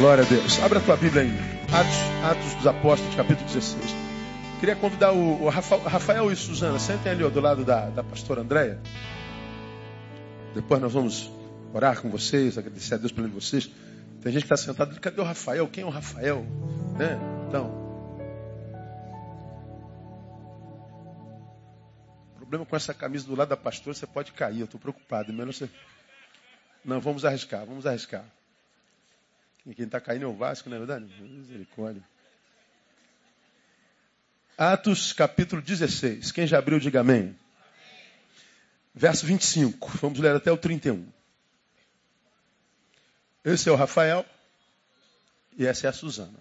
Glória 0.00 0.24
a 0.24 0.26
Deus. 0.26 0.58
Abra 0.62 0.78
a 0.78 0.82
tua 0.82 0.96
Bíblia 0.96 1.24
aí. 1.24 1.38
Atos, 1.70 2.24
Atos 2.24 2.54
dos 2.54 2.66
Apóstolos, 2.66 3.14
capítulo 3.14 3.46
16. 3.46 3.84
Queria 4.58 4.74
convidar 4.74 5.12
o, 5.12 5.42
o 5.42 5.48
Rafael, 5.50 6.32
e 6.32 6.36
Suzana. 6.36 6.78
Sentem 6.78 7.12
ali 7.12 7.22
ó, 7.22 7.28
do 7.28 7.38
lado 7.38 7.66
da, 7.66 7.90
da 7.90 8.02
pastora 8.02 8.40
Andréia. 8.40 8.80
Depois 10.54 10.80
nós 10.80 10.90
vamos 10.90 11.30
orar 11.74 12.00
com 12.00 12.08
vocês, 12.08 12.56
agradecer 12.56 12.94
a 12.94 12.96
Deus 12.96 13.12
pelo 13.12 13.28
vocês. 13.28 13.70
Tem 14.22 14.32
gente 14.32 14.46
que 14.46 14.54
está 14.54 14.56
sentado, 14.56 14.98
cadê 14.98 15.20
o 15.20 15.24
Rafael? 15.24 15.68
Quem 15.68 15.84
é 15.84 15.86
o 15.86 15.90
Rafael? 15.90 16.46
Né? 16.98 17.18
Então. 17.46 17.66
O 22.32 22.36
problema 22.38 22.64
com 22.64 22.74
essa 22.74 22.94
camisa 22.94 23.26
do 23.26 23.36
lado 23.36 23.50
da 23.50 23.56
pastora, 23.58 23.92
você 23.92 24.06
pode 24.06 24.32
cair. 24.32 24.60
Eu 24.60 24.64
estou 24.64 24.80
preocupado. 24.80 25.30
Melhor 25.30 25.52
você... 25.52 25.68
Não, 26.82 27.02
vamos 27.02 27.26
arriscar, 27.26 27.66
vamos 27.66 27.86
arriscar. 27.86 28.24
Quem 29.64 29.84
está 29.84 30.00
caindo 30.00 30.24
é 30.24 30.28
o 30.28 30.34
Vasco, 30.34 30.68
não 30.68 30.76
é 30.76 30.78
verdade? 30.78 31.04
Misericórdia. 31.22 32.02
Atos 34.56 35.12
capítulo 35.12 35.60
16. 35.62 36.32
Quem 36.32 36.46
já 36.46 36.58
abriu, 36.58 36.78
diga 36.80 37.00
amém. 37.00 37.36
Verso 38.94 39.26
25. 39.26 39.98
Vamos 39.98 40.18
ler 40.18 40.34
até 40.34 40.50
o 40.50 40.56
31. 40.56 41.06
Esse 43.44 43.68
é 43.68 43.72
o 43.72 43.76
Rafael 43.76 44.24
e 45.56 45.66
essa 45.66 45.86
é 45.86 45.90
a 45.90 45.92
Suzana. 45.92 46.38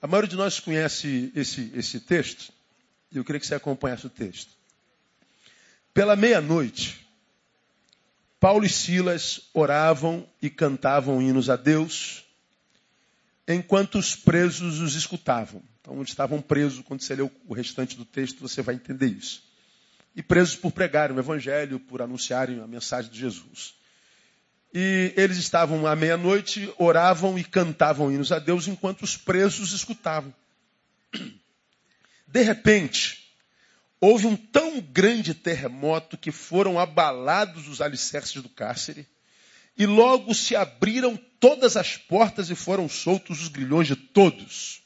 A 0.00 0.06
maioria 0.06 0.30
de 0.30 0.36
nós 0.36 0.60
conhece 0.60 1.32
esse, 1.34 1.72
esse 1.74 2.00
texto 2.00 2.52
e 3.10 3.16
eu 3.18 3.24
queria 3.24 3.40
que 3.40 3.46
você 3.46 3.54
acompanhasse 3.54 4.06
o 4.06 4.10
texto. 4.10 4.50
Pela 5.92 6.14
meia-noite, 6.14 7.07
Paulo 8.40 8.64
e 8.64 8.68
Silas 8.68 9.40
oravam 9.52 10.28
e 10.40 10.48
cantavam 10.48 11.20
hinos 11.20 11.50
a 11.50 11.56
Deus, 11.56 12.24
enquanto 13.46 13.98
os 13.98 14.14
presos 14.14 14.78
os 14.80 14.94
escutavam. 14.94 15.62
Então, 15.80 15.98
onde 15.98 16.10
estavam 16.10 16.40
presos, 16.40 16.84
quando 16.84 17.02
você 17.02 17.14
lê 17.14 17.22
o 17.22 17.54
restante 17.54 17.96
do 17.96 18.04
texto, 18.04 18.40
você 18.40 18.62
vai 18.62 18.76
entender 18.76 19.06
isso. 19.06 19.42
E 20.14 20.22
presos 20.22 20.54
por 20.54 20.70
pregarem 20.70 21.16
o 21.16 21.20
evangelho, 21.20 21.80
por 21.80 22.00
anunciarem 22.00 22.60
a 22.60 22.66
mensagem 22.66 23.10
de 23.10 23.18
Jesus. 23.18 23.74
E 24.72 25.12
eles 25.16 25.38
estavam 25.38 25.86
à 25.86 25.96
meia-noite, 25.96 26.72
oravam 26.78 27.38
e 27.38 27.44
cantavam 27.44 28.12
hinos 28.12 28.30
a 28.30 28.38
Deus, 28.38 28.68
enquanto 28.68 29.02
os 29.02 29.16
presos 29.16 29.72
escutavam. 29.72 30.32
De 32.26 32.42
repente, 32.42 33.27
houve 34.00 34.26
um 34.26 34.36
tão 34.36 34.80
grande 34.80 35.34
terremoto 35.34 36.16
que 36.16 36.30
foram 36.30 36.78
abalados 36.78 37.68
os 37.68 37.80
alicerces 37.80 38.42
do 38.42 38.48
cárcere, 38.48 39.06
e 39.76 39.86
logo 39.86 40.34
se 40.34 40.56
abriram 40.56 41.16
todas 41.38 41.76
as 41.76 41.96
portas 41.96 42.50
e 42.50 42.54
foram 42.54 42.88
soltos 42.88 43.42
os 43.42 43.48
grilhões 43.48 43.86
de 43.86 43.96
todos. 43.96 44.82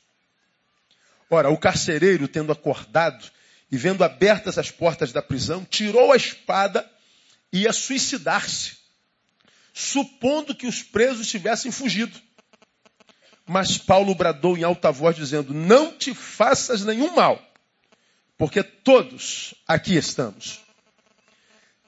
Ora, 1.31 1.49
o 1.49 1.57
carcereiro, 1.57 2.29
tendo 2.29 2.53
acordado 2.53 3.31
e 3.71 3.77
vendo 3.77 4.05
abertas 4.05 4.59
as 4.59 4.71
portas 4.71 5.13
da 5.13 5.23
prisão, 5.23 5.65
tirou 5.65 6.13
a 6.13 6.17
espada 6.17 6.89
e 7.51 7.63
ia 7.63 7.73
suicidar-se, 7.73 8.77
supondo 9.73 10.55
que 10.55 10.67
os 10.67 10.83
presos 10.83 11.27
tivessem 11.27 11.73
fugido. 11.73 12.19
Mas 13.47 13.79
Paulo 13.79 14.15
bradou 14.15 14.59
em 14.59 14.63
alta 14.63 14.93
voz, 14.93 15.17
dizendo: 15.17 15.55
Não 15.55 15.97
te 15.97 16.15
faças 16.15 16.85
nenhum 16.85 17.15
mal 17.15 17.52
porque 18.43 18.61
todos 18.61 19.55
aqui 19.69 19.95
estamos. 19.95 20.63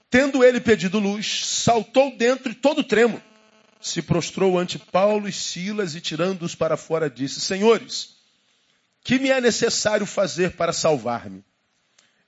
Tendo 0.08 0.44
ele 0.44 0.60
pedido 0.60 1.00
luz, 1.00 1.44
saltou 1.44 2.16
dentro 2.16 2.52
e 2.52 2.54
todo 2.54 2.84
tremo. 2.84 3.20
Se 3.80 4.00
prostrou 4.00 4.56
ante 4.56 4.78
Paulo 4.78 5.28
e 5.28 5.32
Silas 5.32 5.96
e 5.96 6.00
tirando-os 6.00 6.54
para 6.54 6.76
fora 6.76 7.10
disse: 7.10 7.40
Senhores, 7.40 8.10
que 9.02 9.18
me 9.18 9.30
é 9.30 9.40
necessário 9.40 10.06
fazer 10.06 10.52
para 10.52 10.72
salvar-me? 10.72 11.44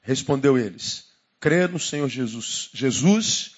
Respondeu 0.02 0.58
eles: 0.58 1.04
Crê 1.38 1.68
no 1.68 1.78
Senhor 1.78 2.08
Jesus, 2.08 2.70
Jesus 2.74 3.52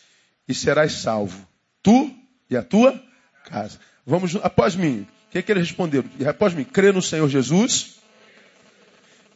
e 0.47 0.53
serás 0.53 0.93
salvo, 0.93 1.49
tu 1.83 2.15
e 2.51 2.59
a 2.59 2.63
tua 2.63 3.03
casa. 3.47 3.81
Vamos 4.05 4.37
após 4.37 4.77
mim. 4.77 5.09
O 5.29 5.31
que, 5.31 5.39
é 5.39 5.43
que 5.43 5.51
eles 5.51 5.67
responderam? 5.67 6.11
Após 6.29 6.53
mim, 6.53 6.65
crê 6.65 6.93
no 6.93 7.01
Senhor 7.01 7.27
Jesus 7.31 7.95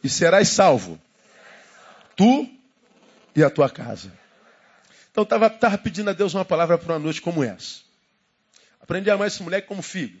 e 0.03 0.07
serás 0.07 0.49
salvo, 0.49 1.01
tu 2.15 2.49
e 3.35 3.43
a 3.43 3.49
tua 3.49 3.69
casa. 3.69 4.11
Então 5.11 5.23
estava 5.23 5.49
tava 5.49 5.77
pedindo 5.77 6.09
a 6.09 6.13
Deus 6.13 6.33
uma 6.33 6.45
palavra 6.45 6.77
para 6.77 6.93
uma 6.93 6.99
noite 6.99 7.21
como 7.21 7.43
essa. 7.43 7.81
Aprendi 8.81 9.09
a 9.09 9.13
amar 9.13 9.27
esse 9.27 9.41
moleque 9.41 9.67
como 9.67 9.81
filho. 9.81 10.19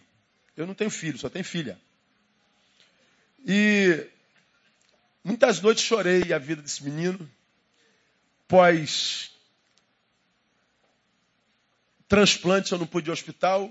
Eu 0.55 0.67
não 0.67 0.73
tenho 0.73 0.89
filho, 0.89 1.17
só 1.17 1.29
tenho 1.29 1.43
filha. 1.43 1.77
E 3.45 4.07
muitas 5.23 5.59
noites 5.61 5.83
chorei 5.83 6.31
a 6.31 6.37
vida 6.37 6.61
desse 6.61 6.83
menino, 6.83 7.29
pós 8.47 9.31
transplante 12.07 12.71
eu 12.71 12.77
não 12.77 12.85
pude 12.85 13.07
ir 13.07 13.11
ao 13.11 13.13
hospital, 13.13 13.69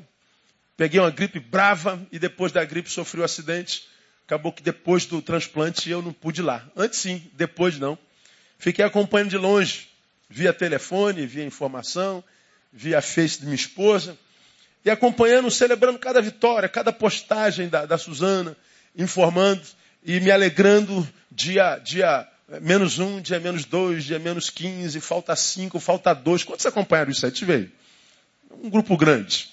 peguei 0.77 0.99
uma 0.99 1.11
gripe 1.11 1.39
brava 1.39 2.05
e 2.11 2.19
depois 2.19 2.51
da 2.51 2.65
gripe 2.65 2.91
sofri 2.91 3.21
um 3.21 3.25
acidente. 3.25 3.89
Acabou 4.27 4.53
que 4.53 4.63
depois 4.63 5.07
do 5.07 5.23
transplante 5.23 5.89
eu 5.89 6.03
não 6.03 6.13
pude 6.13 6.41
ir 6.41 6.45
lá. 6.45 6.69
Antes 6.77 6.99
sim, 6.99 7.31
depois 7.35 7.79
não. 7.79 7.97
Fiquei 8.63 8.85
acompanhando 8.85 9.31
de 9.31 9.37
longe, 9.37 9.89
via 10.31 10.53
telefone, 10.53 11.27
via 11.27 11.45
informação, 11.45 12.23
via 12.73 13.03
face 13.03 13.41
de 13.41 13.47
minha 13.47 13.57
esposa, 13.57 14.17
e 14.85 14.89
acompanhando, 14.89 15.51
celebrando 15.51 15.99
cada 15.99 16.23
vitória, 16.23 16.69
cada 16.69 16.93
postagem 16.93 17.69
da, 17.69 17.85
da 17.87 17.99
Suzana, 17.99 18.57
informando 18.97 19.63
e 20.05 20.21
me 20.21 20.31
alegrando 20.31 21.05
dia, 21.29 21.77
dia 21.79 22.25
menos 22.61 23.01
um, 23.01 23.21
dia 23.21 23.41
menos 23.41 23.65
dois, 23.65 24.05
dia 24.05 24.21
menos 24.21 24.49
quinze, 24.49 25.01
falta 25.01 25.35
cinco, 25.35 25.81
falta 25.81 26.15
dois. 26.15 26.45
Quantos 26.45 26.65
acompanharam 26.65 27.11
isso 27.11 27.27
aí? 27.27 27.33
Te 27.33 27.45
veio? 27.45 27.69
Um 28.63 28.71
grupo 28.71 28.97
grande. 28.97 29.51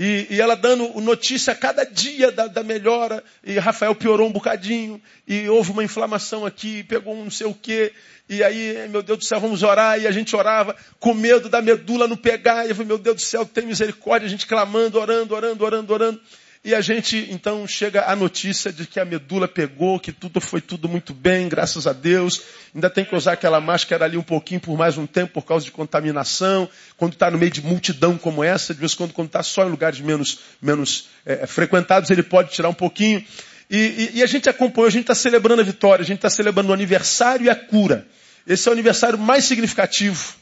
E, 0.00 0.28
e, 0.30 0.40
ela 0.40 0.54
dando 0.54 1.00
notícia 1.00 1.52
a 1.52 1.56
cada 1.56 1.82
dia 1.82 2.30
da, 2.30 2.46
da, 2.46 2.62
melhora. 2.62 3.24
E 3.42 3.58
Rafael 3.58 3.92
piorou 3.96 4.28
um 4.28 4.32
bocadinho. 4.32 5.02
E 5.26 5.48
houve 5.48 5.72
uma 5.72 5.82
inflamação 5.82 6.46
aqui, 6.46 6.84
pegou 6.84 7.16
um 7.16 7.24
não 7.24 7.30
sei 7.32 7.48
o 7.48 7.52
quê. 7.52 7.92
E 8.28 8.44
aí, 8.44 8.88
meu 8.90 9.02
Deus 9.02 9.18
do 9.18 9.24
céu, 9.24 9.40
vamos 9.40 9.64
orar. 9.64 10.00
E 10.00 10.06
a 10.06 10.12
gente 10.12 10.36
orava 10.36 10.76
com 11.00 11.12
medo 11.12 11.48
da 11.48 11.60
medula 11.60 12.06
não 12.06 12.16
pegar. 12.16 12.64
E 12.64 12.68
eu 12.68 12.76
falei, 12.76 12.86
meu 12.86 12.98
Deus 12.98 13.16
do 13.16 13.22
céu, 13.22 13.44
tem 13.44 13.66
misericórdia. 13.66 14.28
A 14.28 14.30
gente 14.30 14.46
clamando, 14.46 15.00
orando, 15.00 15.34
orando, 15.34 15.64
orando, 15.64 15.92
orando. 15.92 16.20
E 16.68 16.74
a 16.74 16.82
gente, 16.82 17.28
então, 17.30 17.66
chega 17.66 18.10
a 18.10 18.14
notícia 18.14 18.70
de 18.70 18.86
que 18.86 19.00
a 19.00 19.04
medula 19.06 19.48
pegou, 19.48 19.98
que 19.98 20.12
tudo 20.12 20.38
foi 20.38 20.60
tudo 20.60 20.86
muito 20.86 21.14
bem, 21.14 21.48
graças 21.48 21.86
a 21.86 21.94
Deus. 21.94 22.42
Ainda 22.74 22.90
tem 22.90 23.06
que 23.06 23.16
usar 23.16 23.32
aquela 23.32 23.58
máscara 23.58 24.04
ali 24.04 24.18
um 24.18 24.22
pouquinho 24.22 24.60
por 24.60 24.76
mais 24.76 24.98
um 24.98 25.06
tempo 25.06 25.32
por 25.32 25.46
causa 25.46 25.64
de 25.64 25.70
contaminação. 25.70 26.68
Quando 26.98 27.14
está 27.14 27.30
no 27.30 27.38
meio 27.38 27.50
de 27.50 27.62
multidão 27.62 28.18
como 28.18 28.44
essa, 28.44 28.74
de 28.74 28.80
vez 28.80 28.92
em 28.92 28.96
quando, 28.96 29.14
quando 29.14 29.28
está 29.28 29.42
só 29.42 29.66
em 29.66 29.70
lugares 29.70 29.98
menos, 30.00 30.40
menos 30.60 31.08
é, 31.24 31.46
frequentados, 31.46 32.10
ele 32.10 32.22
pode 32.22 32.50
tirar 32.50 32.68
um 32.68 32.74
pouquinho. 32.74 33.24
E, 33.70 33.78
e, 33.78 34.10
e 34.18 34.22
a 34.22 34.26
gente 34.26 34.50
acompanhou, 34.50 34.88
a 34.88 34.92
gente 34.92 35.04
está 35.04 35.14
celebrando 35.14 35.62
a 35.62 35.64
vitória, 35.64 36.02
a 36.02 36.06
gente 36.06 36.18
está 36.18 36.28
celebrando 36.28 36.68
o 36.68 36.74
aniversário 36.74 37.46
e 37.46 37.48
a 37.48 37.56
cura. 37.56 38.06
Esse 38.46 38.68
é 38.68 38.70
o 38.70 38.74
aniversário 38.74 39.18
mais 39.18 39.46
significativo 39.46 40.34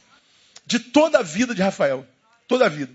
de 0.67 0.81
toda 0.81 1.21
a 1.21 1.23
vida 1.23 1.55
de 1.55 1.63
Rafael. 1.63 2.05
Toda 2.49 2.67
a 2.67 2.69
vida. 2.69 2.91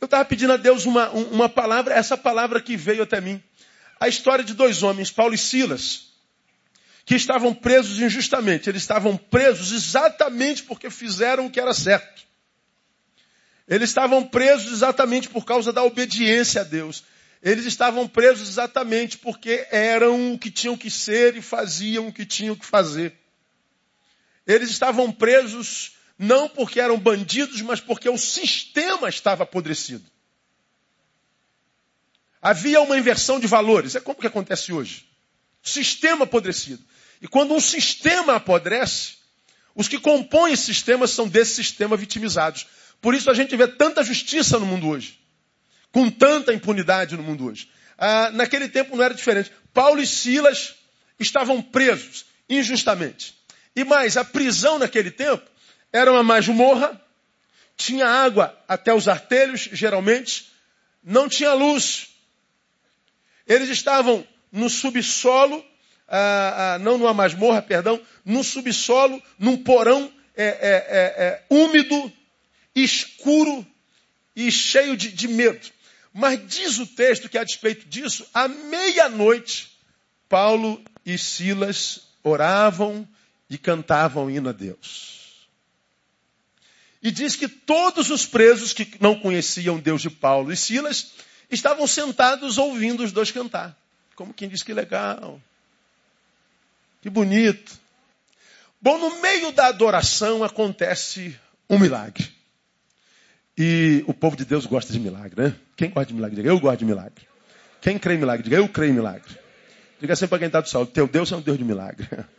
Eu 0.00 0.04
estava 0.04 0.24
pedindo 0.24 0.52
a 0.52 0.56
Deus 0.56 0.84
uma, 0.84 1.10
uma 1.10 1.48
palavra, 1.48 1.94
essa 1.94 2.16
palavra 2.16 2.60
que 2.60 2.76
veio 2.76 3.02
até 3.02 3.20
mim. 3.20 3.42
A 3.98 4.08
história 4.08 4.44
de 4.44 4.54
dois 4.54 4.82
homens, 4.82 5.10
Paulo 5.10 5.34
e 5.34 5.38
Silas, 5.38 6.06
que 7.04 7.14
estavam 7.14 7.54
presos 7.54 7.98
injustamente. 7.98 8.68
Eles 8.68 8.82
estavam 8.82 9.16
presos 9.16 9.72
exatamente 9.72 10.62
porque 10.64 10.90
fizeram 10.90 11.46
o 11.46 11.50
que 11.50 11.60
era 11.60 11.72
certo. 11.72 12.26
Eles 13.66 13.90
estavam 13.90 14.24
presos 14.24 14.70
exatamente 14.70 15.28
por 15.28 15.44
causa 15.44 15.72
da 15.72 15.82
obediência 15.82 16.60
a 16.60 16.64
Deus. 16.64 17.02
Eles 17.42 17.64
estavam 17.64 18.06
presos 18.06 18.48
exatamente 18.48 19.18
porque 19.18 19.66
eram 19.70 20.34
o 20.34 20.38
que 20.38 20.50
tinham 20.50 20.76
que 20.76 20.90
ser 20.90 21.36
e 21.36 21.42
faziam 21.42 22.08
o 22.08 22.12
que 22.12 22.26
tinham 22.26 22.54
que 22.54 22.66
fazer. 22.66 23.14
Eles 24.46 24.70
estavam 24.70 25.10
presos 25.10 25.95
não 26.18 26.48
porque 26.48 26.80
eram 26.80 26.98
bandidos, 26.98 27.60
mas 27.62 27.80
porque 27.80 28.08
o 28.08 28.16
sistema 28.16 29.08
estava 29.08 29.44
apodrecido. 29.44 30.04
Havia 32.40 32.80
uma 32.80 32.96
inversão 32.96 33.40
de 33.40 33.46
valores. 33.46 33.94
É 33.96 34.00
como 34.00 34.20
que 34.20 34.26
acontece 34.26 34.72
hoje. 34.72 35.06
Sistema 35.62 36.24
apodrecido. 36.24 36.82
E 37.20 37.26
quando 37.26 37.54
um 37.54 37.60
sistema 37.60 38.36
apodrece, 38.36 39.16
os 39.74 39.88
que 39.88 39.98
compõem 39.98 40.52
esse 40.52 40.64
sistema 40.64 41.06
são 41.06 41.28
desse 41.28 41.54
sistema 41.54 41.96
vitimizados. 41.96 42.66
Por 43.00 43.14
isso 43.14 43.30
a 43.30 43.34
gente 43.34 43.56
vê 43.56 43.66
tanta 43.66 44.02
justiça 44.02 44.58
no 44.58 44.66
mundo 44.66 44.88
hoje. 44.88 45.18
Com 45.92 46.10
tanta 46.10 46.52
impunidade 46.52 47.16
no 47.16 47.22
mundo 47.22 47.46
hoje. 47.46 47.68
Ah, 47.98 48.30
naquele 48.30 48.68
tempo 48.68 48.96
não 48.96 49.04
era 49.04 49.14
diferente. 49.14 49.50
Paulo 49.72 50.00
e 50.00 50.06
Silas 50.06 50.74
estavam 51.18 51.60
presos 51.60 52.26
injustamente. 52.48 53.34
E 53.74 53.84
mais, 53.84 54.16
a 54.16 54.24
prisão 54.24 54.78
naquele 54.78 55.10
tempo 55.10 55.44
era 55.92 56.10
uma 56.12 56.22
masmorra 56.22 57.00
tinha 57.76 58.06
água 58.06 58.58
até 58.66 58.92
os 58.94 59.06
artelhos, 59.06 59.68
geralmente, 59.72 60.50
não 61.04 61.28
tinha 61.28 61.52
luz. 61.52 62.08
Eles 63.46 63.68
estavam 63.68 64.26
no 64.50 64.70
subsolo, 64.70 65.64
ah, 66.08 66.74
ah, 66.74 66.78
não 66.78 66.96
numa 66.96 67.12
masmorra, 67.12 67.60
perdão, 67.60 68.00
no 68.24 68.42
subsolo, 68.42 69.22
num 69.38 69.62
porão 69.62 70.10
é, 70.34 70.44
é, 70.44 70.48
é, 70.48 71.24
é 71.24 71.44
úmido, 71.50 72.12
escuro 72.74 73.64
e 74.34 74.50
cheio 74.50 74.96
de, 74.96 75.12
de 75.12 75.28
medo. 75.28 75.68
Mas 76.12 76.40
diz 76.46 76.78
o 76.78 76.86
texto 76.86 77.28
que, 77.28 77.36
a 77.36 77.44
despeito 77.44 77.86
disso, 77.86 78.26
à 78.32 78.48
meia-noite, 78.48 79.78
Paulo 80.28 80.82
e 81.04 81.18
Silas 81.18 82.08
oravam 82.22 83.06
e 83.50 83.58
cantavam 83.58 84.30
hino 84.30 84.48
a 84.48 84.52
Deus. 84.52 85.15
E 87.02 87.10
diz 87.10 87.36
que 87.36 87.48
todos 87.48 88.10
os 88.10 88.26
presos 88.26 88.72
que 88.72 88.96
não 89.00 89.18
conheciam 89.18 89.78
Deus 89.78 90.02
de 90.02 90.10
Paulo 90.10 90.52
e 90.52 90.56
Silas 90.56 91.12
estavam 91.50 91.86
sentados 91.86 92.58
ouvindo 92.58 93.04
os 93.04 93.12
dois 93.12 93.30
cantar. 93.30 93.76
Como 94.14 94.32
quem 94.32 94.48
diz 94.48 94.62
que 94.62 94.72
legal, 94.72 95.40
que 97.02 97.10
bonito. 97.10 97.78
Bom, 98.80 98.98
no 98.98 99.20
meio 99.20 99.52
da 99.52 99.66
adoração 99.66 100.42
acontece 100.42 101.38
um 101.68 101.78
milagre. 101.78 102.28
E 103.58 104.04
o 104.06 104.12
povo 104.12 104.36
de 104.36 104.44
Deus 104.44 104.66
gosta 104.66 104.92
de 104.92 104.98
milagre, 104.98 105.40
né? 105.40 105.56
Quem 105.76 105.90
gosta 105.90 106.06
de 106.06 106.14
milagre? 106.14 106.36
Diga, 106.36 106.48
eu 106.48 106.60
gosto 106.60 106.78
de 106.78 106.84
milagre. 106.84 107.26
Quem 107.80 107.98
crê 107.98 108.14
em 108.14 108.18
milagre? 108.18 108.42
Diga, 108.44 108.56
eu 108.56 108.68
creio 108.68 108.90
em 108.90 108.94
milagre. 108.94 109.38
Diga 110.00 110.14
sempre 110.14 110.30
para 110.30 110.38
quem 110.40 110.46
está 110.46 110.60
do 110.60 110.68
sol, 110.68 110.86
teu 110.86 111.08
Deus 111.08 111.32
é 111.32 111.36
um 111.36 111.40
Deus 111.40 111.56
de 111.56 111.64
milagre. 111.64 112.06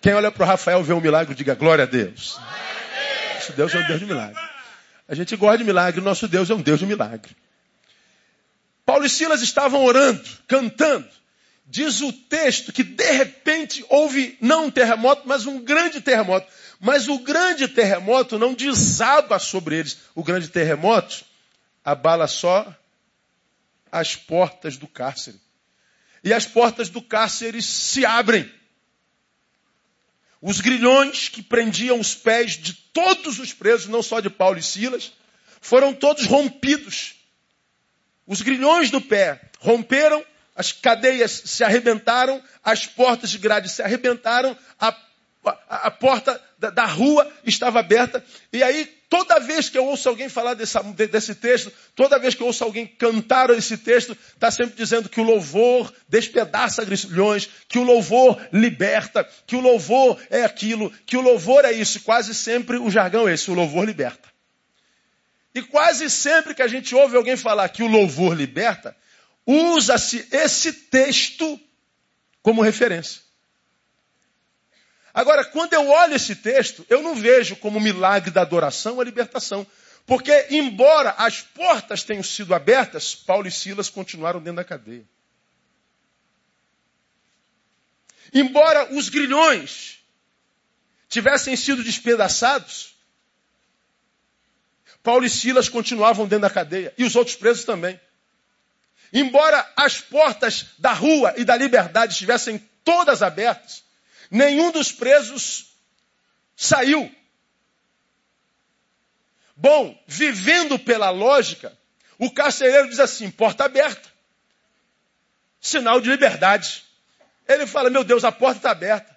Quem 0.00 0.14
olha 0.14 0.30
para 0.30 0.44
o 0.44 0.46
Rafael 0.46 0.82
vê 0.82 0.94
um 0.94 1.00
milagre, 1.00 1.34
diga 1.34 1.54
glória 1.54 1.84
a 1.84 1.86
Deus. 1.86 2.40
Nosso 3.50 3.56
Deus 3.56 3.74
é 3.74 3.78
um 3.78 3.86
Deus 3.86 4.00
de 4.00 4.06
milagre. 4.06 4.42
A 5.08 5.14
gente 5.14 5.36
gosta 5.36 5.58
de 5.58 5.64
milagre, 5.64 6.00
nosso 6.00 6.28
Deus 6.28 6.50
é 6.50 6.54
um 6.54 6.62
Deus 6.62 6.78
de 6.78 6.86
milagre. 6.86 7.36
Paulo 8.86 9.04
e 9.04 9.10
Silas 9.10 9.42
estavam 9.42 9.84
orando, 9.84 10.22
cantando. 10.46 11.08
Diz 11.66 12.00
o 12.00 12.12
texto 12.12 12.72
que 12.72 12.82
de 12.82 13.10
repente 13.12 13.84
houve 13.88 14.36
não 14.40 14.66
um 14.66 14.70
terremoto, 14.70 15.22
mas 15.26 15.46
um 15.46 15.60
grande 15.62 16.00
terremoto. 16.00 16.46
Mas 16.80 17.08
o 17.08 17.18
grande 17.18 17.68
terremoto 17.68 18.38
não 18.38 18.54
desaba 18.54 19.38
sobre 19.38 19.76
eles. 19.76 19.98
O 20.14 20.24
grande 20.24 20.48
terremoto 20.48 21.24
abala 21.84 22.26
só 22.26 22.74
as 23.92 24.16
portas 24.16 24.76
do 24.76 24.88
cárcere. 24.88 25.40
E 26.22 26.32
as 26.32 26.46
portas 26.46 26.88
do 26.88 27.00
cárcere 27.00 27.62
se 27.62 28.04
abrem. 28.04 28.50
Os 30.40 30.60
grilhões 30.60 31.28
que 31.28 31.42
prendiam 31.42 32.00
os 32.00 32.14
pés 32.14 32.52
de 32.52 32.72
todos 32.72 33.38
os 33.38 33.52
presos, 33.52 33.88
não 33.88 34.02
só 34.02 34.20
de 34.20 34.30
Paulo 34.30 34.58
e 34.58 34.62
Silas, 34.62 35.12
foram 35.60 35.92
todos 35.92 36.26
rompidos. 36.26 37.14
Os 38.26 38.40
grilhões 38.40 38.90
do 38.90 39.00
pé 39.00 39.40
romperam, 39.58 40.24
as 40.56 40.72
cadeias 40.72 41.42
se 41.44 41.62
arrebentaram, 41.62 42.42
as 42.64 42.86
portas 42.86 43.30
de 43.30 43.38
grade 43.38 43.68
se 43.68 43.82
arrebentaram, 43.82 44.56
a 44.78 44.92
a, 45.44 45.86
a 45.86 45.90
porta 45.90 46.40
da, 46.60 46.68
da, 46.68 46.84
rua 46.84 47.26
estava 47.44 47.80
aberta. 47.80 48.22
E 48.52 48.62
aí, 48.62 48.84
toda 49.08 49.40
vez 49.40 49.70
que 49.70 49.78
eu 49.78 49.86
ouço 49.86 50.08
alguém 50.10 50.28
falar 50.28 50.52
dessa, 50.52 50.82
desse 50.82 51.34
texto, 51.34 51.72
toda 51.96 52.18
vez 52.18 52.34
que 52.34 52.42
eu 52.42 52.46
ouço 52.46 52.62
alguém 52.62 52.86
cantar 52.86 53.48
esse 53.50 53.78
texto, 53.78 54.12
está 54.34 54.50
sempre 54.50 54.76
dizendo 54.76 55.08
que 55.08 55.20
o 55.20 55.24
louvor 55.24 55.90
despedaça 56.06 56.84
grilhões, 56.84 57.48
que 57.66 57.78
o 57.78 57.82
louvor 57.82 58.38
liberta, 58.52 59.26
que 59.46 59.56
o 59.56 59.60
louvor 59.60 60.20
é 60.28 60.44
aquilo, 60.44 60.92
que 61.06 61.16
o 61.16 61.22
louvor 61.22 61.64
é 61.64 61.72
isso. 61.72 62.00
Quase 62.00 62.34
sempre 62.34 62.76
o 62.76 62.90
jargão 62.90 63.26
é 63.26 63.32
esse, 63.32 63.50
o 63.50 63.54
louvor 63.54 63.86
liberta. 63.86 64.28
E 65.54 65.62
quase 65.62 66.10
sempre 66.10 66.54
que 66.54 66.62
a 66.62 66.68
gente 66.68 66.94
ouve 66.94 67.16
alguém 67.16 67.38
falar 67.38 67.70
que 67.70 67.82
o 67.82 67.88
louvor 67.88 68.34
liberta, 68.34 68.94
usa-se 69.46 70.28
esse 70.30 70.72
texto 70.72 71.58
como 72.42 72.60
referência. 72.60 73.29
Agora, 75.12 75.44
quando 75.44 75.72
eu 75.74 75.88
olho 75.88 76.14
esse 76.14 76.36
texto, 76.36 76.86
eu 76.88 77.02
não 77.02 77.14
vejo 77.14 77.56
como 77.56 77.80
milagre 77.80 78.30
da 78.30 78.42
adoração 78.42 79.00
a 79.00 79.04
libertação. 79.04 79.66
Porque, 80.06 80.46
embora 80.50 81.14
as 81.18 81.40
portas 81.40 82.02
tenham 82.02 82.22
sido 82.22 82.54
abertas, 82.54 83.14
Paulo 83.14 83.46
e 83.46 83.50
Silas 83.50 83.88
continuaram 83.88 84.40
dentro 84.40 84.56
da 84.56 84.64
cadeia. 84.64 85.04
Embora 88.32 88.94
os 88.94 89.08
grilhões 89.08 89.98
tivessem 91.08 91.56
sido 91.56 91.82
despedaçados, 91.82 92.94
Paulo 95.02 95.24
e 95.24 95.30
Silas 95.30 95.68
continuavam 95.68 96.26
dentro 96.26 96.42
da 96.42 96.50
cadeia. 96.50 96.94
E 96.96 97.04
os 97.04 97.16
outros 97.16 97.36
presos 97.36 97.64
também. 97.64 98.00
Embora 99.12 99.68
as 99.76 100.00
portas 100.00 100.66
da 100.78 100.92
rua 100.92 101.34
e 101.36 101.44
da 101.44 101.56
liberdade 101.56 102.12
estivessem 102.12 102.58
todas 102.84 103.22
abertas, 103.22 103.82
Nenhum 104.30 104.70
dos 104.70 104.92
presos 104.92 105.74
saiu. 106.56 107.12
Bom, 109.56 110.00
vivendo 110.06 110.78
pela 110.78 111.10
lógica, 111.10 111.76
o 112.18 112.30
carcereiro 112.30 112.88
diz 112.88 113.00
assim: 113.00 113.30
porta 113.30 113.64
aberta. 113.64 114.08
Sinal 115.60 116.00
de 116.00 116.10
liberdade. 116.10 116.84
Ele 117.46 117.66
fala: 117.66 117.90
meu 117.90 118.04
Deus, 118.04 118.24
a 118.24 118.30
porta 118.30 118.58
está 118.58 118.70
aberta. 118.70 119.14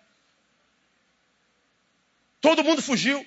Todo 2.41 2.63
mundo 2.63 2.81
fugiu. 2.81 3.25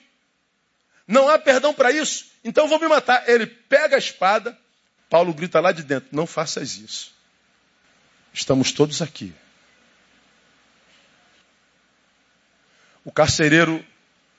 Não 1.06 1.28
há 1.28 1.38
perdão 1.38 1.72
para 1.72 1.92
isso. 1.92 2.26
Então 2.42 2.68
vou 2.68 2.80
me 2.80 2.88
matar. 2.88 3.26
Ele 3.28 3.46
pega 3.46 3.96
a 3.96 3.98
espada. 3.98 4.58
Paulo 5.08 5.32
grita 5.32 5.60
lá 5.60 5.72
de 5.72 5.82
dentro: 5.82 6.08
não 6.12 6.26
faças 6.26 6.76
isso. 6.76 7.14
Estamos 8.32 8.72
todos 8.72 9.00
aqui. 9.00 9.32
O 13.06 13.12
carcereiro, 13.12 13.82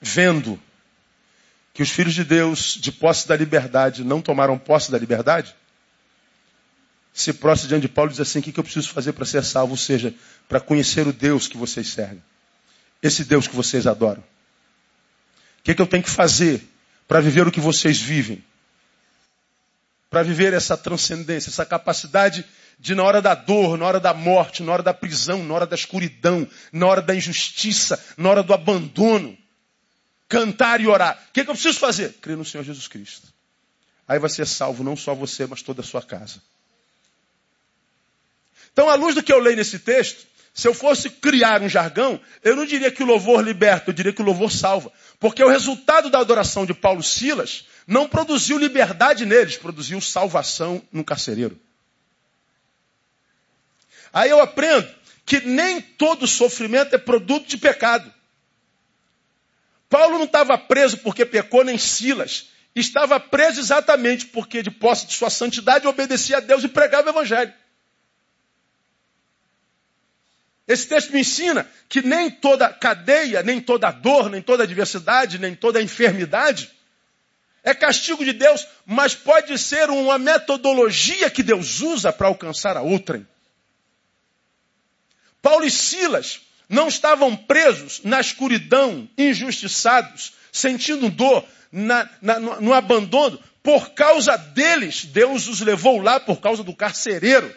vendo 0.02 0.62
que 1.74 1.82
os 1.82 1.90
filhos 1.90 2.14
de 2.14 2.26
Deus, 2.26 2.78
de 2.78 2.92
posse 2.92 3.26
da 3.26 3.34
liberdade, 3.34 4.04
não 4.04 4.22
tomaram 4.22 4.58
posse 4.58 4.92
da 4.92 5.00
liberdade, 5.00 5.56
se 7.14 7.32
prostra 7.32 7.70
diante 7.70 7.84
de 7.84 7.88
Paulo 7.88 8.12
e 8.12 8.14
diz 8.14 8.20
assim: 8.20 8.40
O 8.40 8.44
que 8.44 8.60
eu 8.60 8.64
preciso 8.64 8.90
fazer 8.90 9.14
para 9.14 9.26
ser 9.26 9.46
salvo? 9.46 9.72
Ou 9.72 9.78
seja, 9.78 10.14
para 10.50 10.60
conhecer 10.60 11.08
o 11.08 11.14
Deus 11.14 11.48
que 11.48 11.56
vocês 11.56 11.88
servem, 11.88 12.22
esse 13.02 13.24
Deus 13.24 13.48
que 13.48 13.56
vocês 13.56 13.88
adoram. 13.88 14.22
O 14.22 15.64
que, 15.64 15.74
que 15.74 15.82
eu 15.82 15.88
tenho 15.88 16.04
que 16.04 16.10
fazer 16.10 16.62
para 17.08 17.22
viver 17.22 17.48
o 17.48 17.52
que 17.52 17.62
vocês 17.62 18.02
vivem? 18.02 18.44
Para 20.10 20.24
viver 20.24 20.54
essa 20.54 20.78
transcendência, 20.78 21.50
essa 21.50 21.66
capacidade 21.66 22.46
de 22.80 22.94
na 22.94 23.04
hora 23.04 23.22
da 23.22 23.34
dor, 23.34 23.78
na 23.78 23.86
hora 23.86 24.00
da 24.00 24.14
morte, 24.14 24.64
na 24.64 24.72
hora 24.72 24.84
da 24.84 24.94
prisão, 24.94 25.44
na 25.44 25.54
hora 25.54 25.66
da 25.66 25.76
escuridão, 25.76 26.48
na 26.72 26.86
hora 26.86 27.02
da 27.02 27.16
injustiça, 27.16 28.02
na 28.16 28.30
hora 28.30 28.44
do 28.44 28.54
abandono, 28.54 29.38
cantar 30.30 30.80
e 30.80 30.88
orar. 30.88 31.22
O 31.30 31.34
que, 31.34 31.42
é 31.42 31.44
que 31.44 31.50
eu 31.50 31.56
preciso 31.56 31.80
fazer? 31.80 32.14
Crer 32.22 32.38
no 32.38 32.46
Senhor 32.46 32.64
Jesus 32.64 32.88
Cristo. 32.88 33.28
Aí 34.08 34.20
vai 34.20 34.30
ser 34.30 34.46
salvo 34.46 34.84
não 34.84 34.96
só 34.96 35.14
você, 35.14 35.46
mas 35.46 35.62
toda 35.62 35.82
a 35.82 35.84
sua 35.84 36.02
casa. 36.02 36.42
Então, 38.72 38.90
à 38.90 38.96
luz 38.96 39.16
do 39.16 39.24
que 39.24 39.34
eu 39.34 39.40
leio 39.40 39.58
nesse 39.58 39.80
texto, 39.80 40.26
se 40.54 40.68
eu 40.68 40.74
fosse 40.74 41.10
criar 41.10 41.62
um 41.62 41.70
jargão, 41.70 42.20
eu 42.44 42.56
não 42.56 42.66
diria 42.66 42.92
que 42.92 43.04
o 43.04 43.06
louvor 43.06 43.44
liberta, 43.44 43.90
eu 43.90 43.94
diria 43.94 44.14
que 44.14 44.22
o 44.22 44.26
louvor 44.26 44.52
salva. 44.52 44.92
Porque 45.20 45.44
o 45.44 45.50
resultado 45.50 46.10
da 46.10 46.20
adoração 46.20 46.66
de 46.66 46.74
Paulo 46.74 47.04
Silas 47.04 47.66
não 47.88 48.10
produziu 48.10 48.58
liberdade 48.58 49.25
neles, 49.25 49.56
produziu 49.56 50.01
salvação 50.01 50.84
no 50.91 51.06
carcereiro. 51.06 51.58
Aí 54.12 54.29
eu 54.29 54.41
aprendo 54.41 54.94
que 55.25 55.39
nem 55.39 55.82
todo 55.82 56.27
sofrimento 56.27 56.94
é 56.94 56.98
produto 56.98 57.48
de 57.48 57.58
pecado. 57.58 58.13
Paulo 59.89 60.17
não 60.17 60.25
estava 60.25 60.58
preso 60.58 60.98
porque 60.98 61.25
pecou, 61.25 61.63
nem 61.63 61.77
Silas. 61.77 62.50
Estava 62.75 63.20
preso 63.20 63.62
exatamente 63.62 64.25
porque, 64.27 64.62
de 64.62 64.70
posse 64.70 65.08
de 65.08 65.13
sua 65.13 65.29
santidade, 65.29 65.88
obedecia 65.88 66.38
a 66.38 66.41
Deus 66.41 66.63
e 66.63 66.67
pregava 66.67 67.08
o 67.08 67.12
Evangelho. 67.12 67.53
Esse 70.67 70.86
texto 70.86 71.12
me 71.13 71.22
ensina 71.22 71.67
que 71.88 72.01
nem 72.01 72.29
toda 72.29 72.67
cadeia, 72.72 73.41
nem 73.41 73.62
toda 73.62 73.89
dor, 73.91 74.29
nem 74.29 74.41
toda 74.41 74.63
adversidade, 74.63 75.39
nem 75.39 75.56
toda 75.56 75.82
enfermidade 75.82 76.77
é 77.68 77.74
castigo 77.74 78.24
de 78.24 78.32
Deus, 78.32 78.66
mas 78.86 79.14
pode 79.14 79.58
ser 79.58 79.90
uma 79.90 80.18
metodologia 80.18 81.30
que 81.30 81.44
Deus 81.44 81.82
usa 81.82 82.14
para 82.14 82.28
alcançar 82.28 82.78
a 82.78 82.82
outrem. 82.82 83.28
Paulo 85.42 85.66
e 85.66 85.70
Silas 85.70 86.40
não 86.70 86.88
estavam 86.88 87.36
presos 87.36 88.00
na 88.06 88.22
escuridão, 88.22 89.10
injustiçados, 89.18 90.32
sentindo 90.50 91.10
dor, 91.10 91.46
na, 91.70 92.10
na, 92.22 92.40
no, 92.40 92.62
no 92.62 92.74
abandono. 92.74 93.38
Por 93.62 93.90
causa 93.90 94.38
deles, 94.38 95.04
Deus 95.04 95.50
os 95.50 95.60
levou 95.60 96.00
lá 96.00 96.22
por 96.22 96.40
causa 96.40 96.64
do 96.64 96.74
carcereiro. 96.74 97.54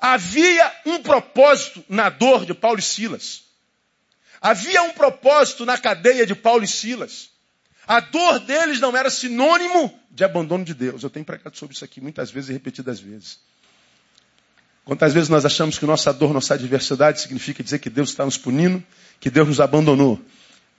Havia 0.00 0.74
um 0.86 1.02
propósito 1.02 1.84
na 1.86 2.08
dor 2.08 2.46
de 2.46 2.54
Paulo 2.54 2.78
e 2.78 2.82
Silas. 2.82 3.42
Havia 4.40 4.84
um 4.84 4.92
propósito 4.92 5.66
na 5.66 5.76
cadeia 5.76 6.24
de 6.24 6.34
Paulo 6.34 6.64
e 6.64 6.68
Silas. 6.68 7.35
A 7.86 8.00
dor 8.00 8.40
deles 8.40 8.80
não 8.80 8.96
era 8.96 9.08
sinônimo 9.08 9.96
de 10.10 10.24
abandono 10.24 10.64
de 10.64 10.74
Deus. 10.74 11.02
Eu 11.02 11.10
tenho 11.10 11.24
pregado 11.24 11.56
sobre 11.56 11.74
isso 11.74 11.84
aqui 11.84 12.00
muitas 12.00 12.30
vezes 12.30 12.50
e 12.50 12.52
repetidas 12.52 12.98
vezes. 12.98 13.38
Quantas 14.84 15.12
vezes 15.12 15.28
nós 15.28 15.44
achamos 15.44 15.78
que 15.78 15.86
nossa 15.86 16.12
dor, 16.12 16.32
nossa 16.32 16.54
adversidade 16.54 17.20
significa 17.20 17.62
dizer 17.62 17.78
que 17.78 17.90
Deus 17.90 18.10
está 18.10 18.24
nos 18.24 18.38
punindo, 18.38 18.82
que 19.20 19.30
Deus 19.30 19.46
nos 19.46 19.60
abandonou. 19.60 20.20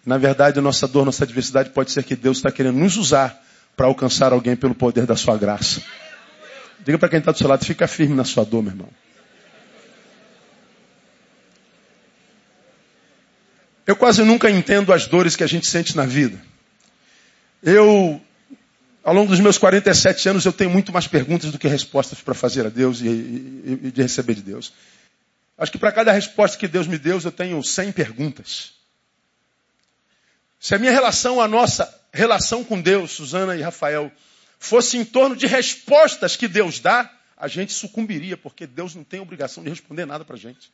Na 0.06 0.18
verdade, 0.18 0.60
nossa 0.62 0.88
dor, 0.88 1.06
nossa 1.06 1.24
adversidade 1.24 1.70
pode 1.70 1.92
ser 1.92 2.04
que 2.04 2.16
Deus 2.16 2.38
está 2.38 2.52
querendo 2.52 2.78
nos 2.78 2.98
usar 2.98 3.42
para 3.76 3.86
alcançar 3.86 4.32
alguém 4.32 4.56
pelo 4.56 4.74
poder 4.74 5.06
da 5.06 5.16
sua 5.16 5.38
graça. 5.38 5.82
Diga 6.80 6.98
para 6.98 7.10
quem 7.10 7.20
está 7.20 7.32
do 7.32 7.38
seu 7.38 7.48
lado, 7.48 7.66
fica 7.66 7.88
firme 7.88 8.16
na 8.16 8.24
sua 8.24 8.46
dor, 8.46 8.64
meu 8.64 8.72
irmão. 8.72 8.90
Eu 13.86 13.96
quase 13.96 14.24
nunca 14.24 14.50
entendo 14.50 14.92
as 14.92 15.08
dores 15.08 15.36
que 15.36 15.44
a 15.44 15.48
gente 15.48 15.68
sente 15.68 15.96
na 15.96 16.06
vida. 16.06 16.38
Eu, 17.62 18.22
ao 19.04 19.14
longo 19.14 19.30
dos 19.30 19.40
meus 19.40 19.58
47 19.58 20.30
anos, 20.30 20.46
eu 20.46 20.54
tenho 20.54 20.70
muito 20.70 20.92
mais 20.92 21.08
perguntas 21.08 21.52
do 21.52 21.58
que 21.58 21.68
respostas 21.68 22.22
para 22.22 22.34
fazer 22.34 22.66
a 22.66 22.70
Deus 22.70 23.02
e, 23.02 23.08
e, 23.08 23.80
e 23.84 23.92
de 23.92 24.02
receber 24.02 24.36
de 24.36 24.42
Deus. 24.42 24.74
Acho 25.58 25.72
que 25.72 25.78
para 25.78 25.92
cada 25.92 26.12
resposta 26.12 26.58
que 26.58 26.68
Deus 26.68 26.86
me 26.86 26.98
deu, 26.98 27.20
eu 27.20 27.32
tenho 27.32 27.64
100 27.64 27.92
perguntas. 27.92 28.74
Se 30.60 30.76
a 30.76 30.80
minha 30.80 30.92
relação, 30.92 31.42
a 31.42 31.48
nossa 31.48 31.94
relação 32.14 32.64
com 32.64 32.80
Deus, 32.80 33.12
Suzana 33.12 33.56
e 33.56 33.62
Rafael, 33.62 34.12
fosse 34.60 34.98
em 34.98 35.06
torno 35.06 35.36
de 35.36 35.48
respostas 35.48 36.36
que 36.36 36.48
Deus 36.48 36.80
dá, 36.80 37.12
a 37.36 37.48
gente 37.48 37.74
sucumbiria, 37.74 38.38
porque 38.38 38.66
Deus 38.66 38.96
não 38.96 39.04
tem 39.04 39.20
obrigação 39.20 39.64
de 39.64 39.70
responder 39.70 40.06
nada 40.06 40.26
para 40.26 40.36
a 40.36 40.40
gente. 40.40 40.72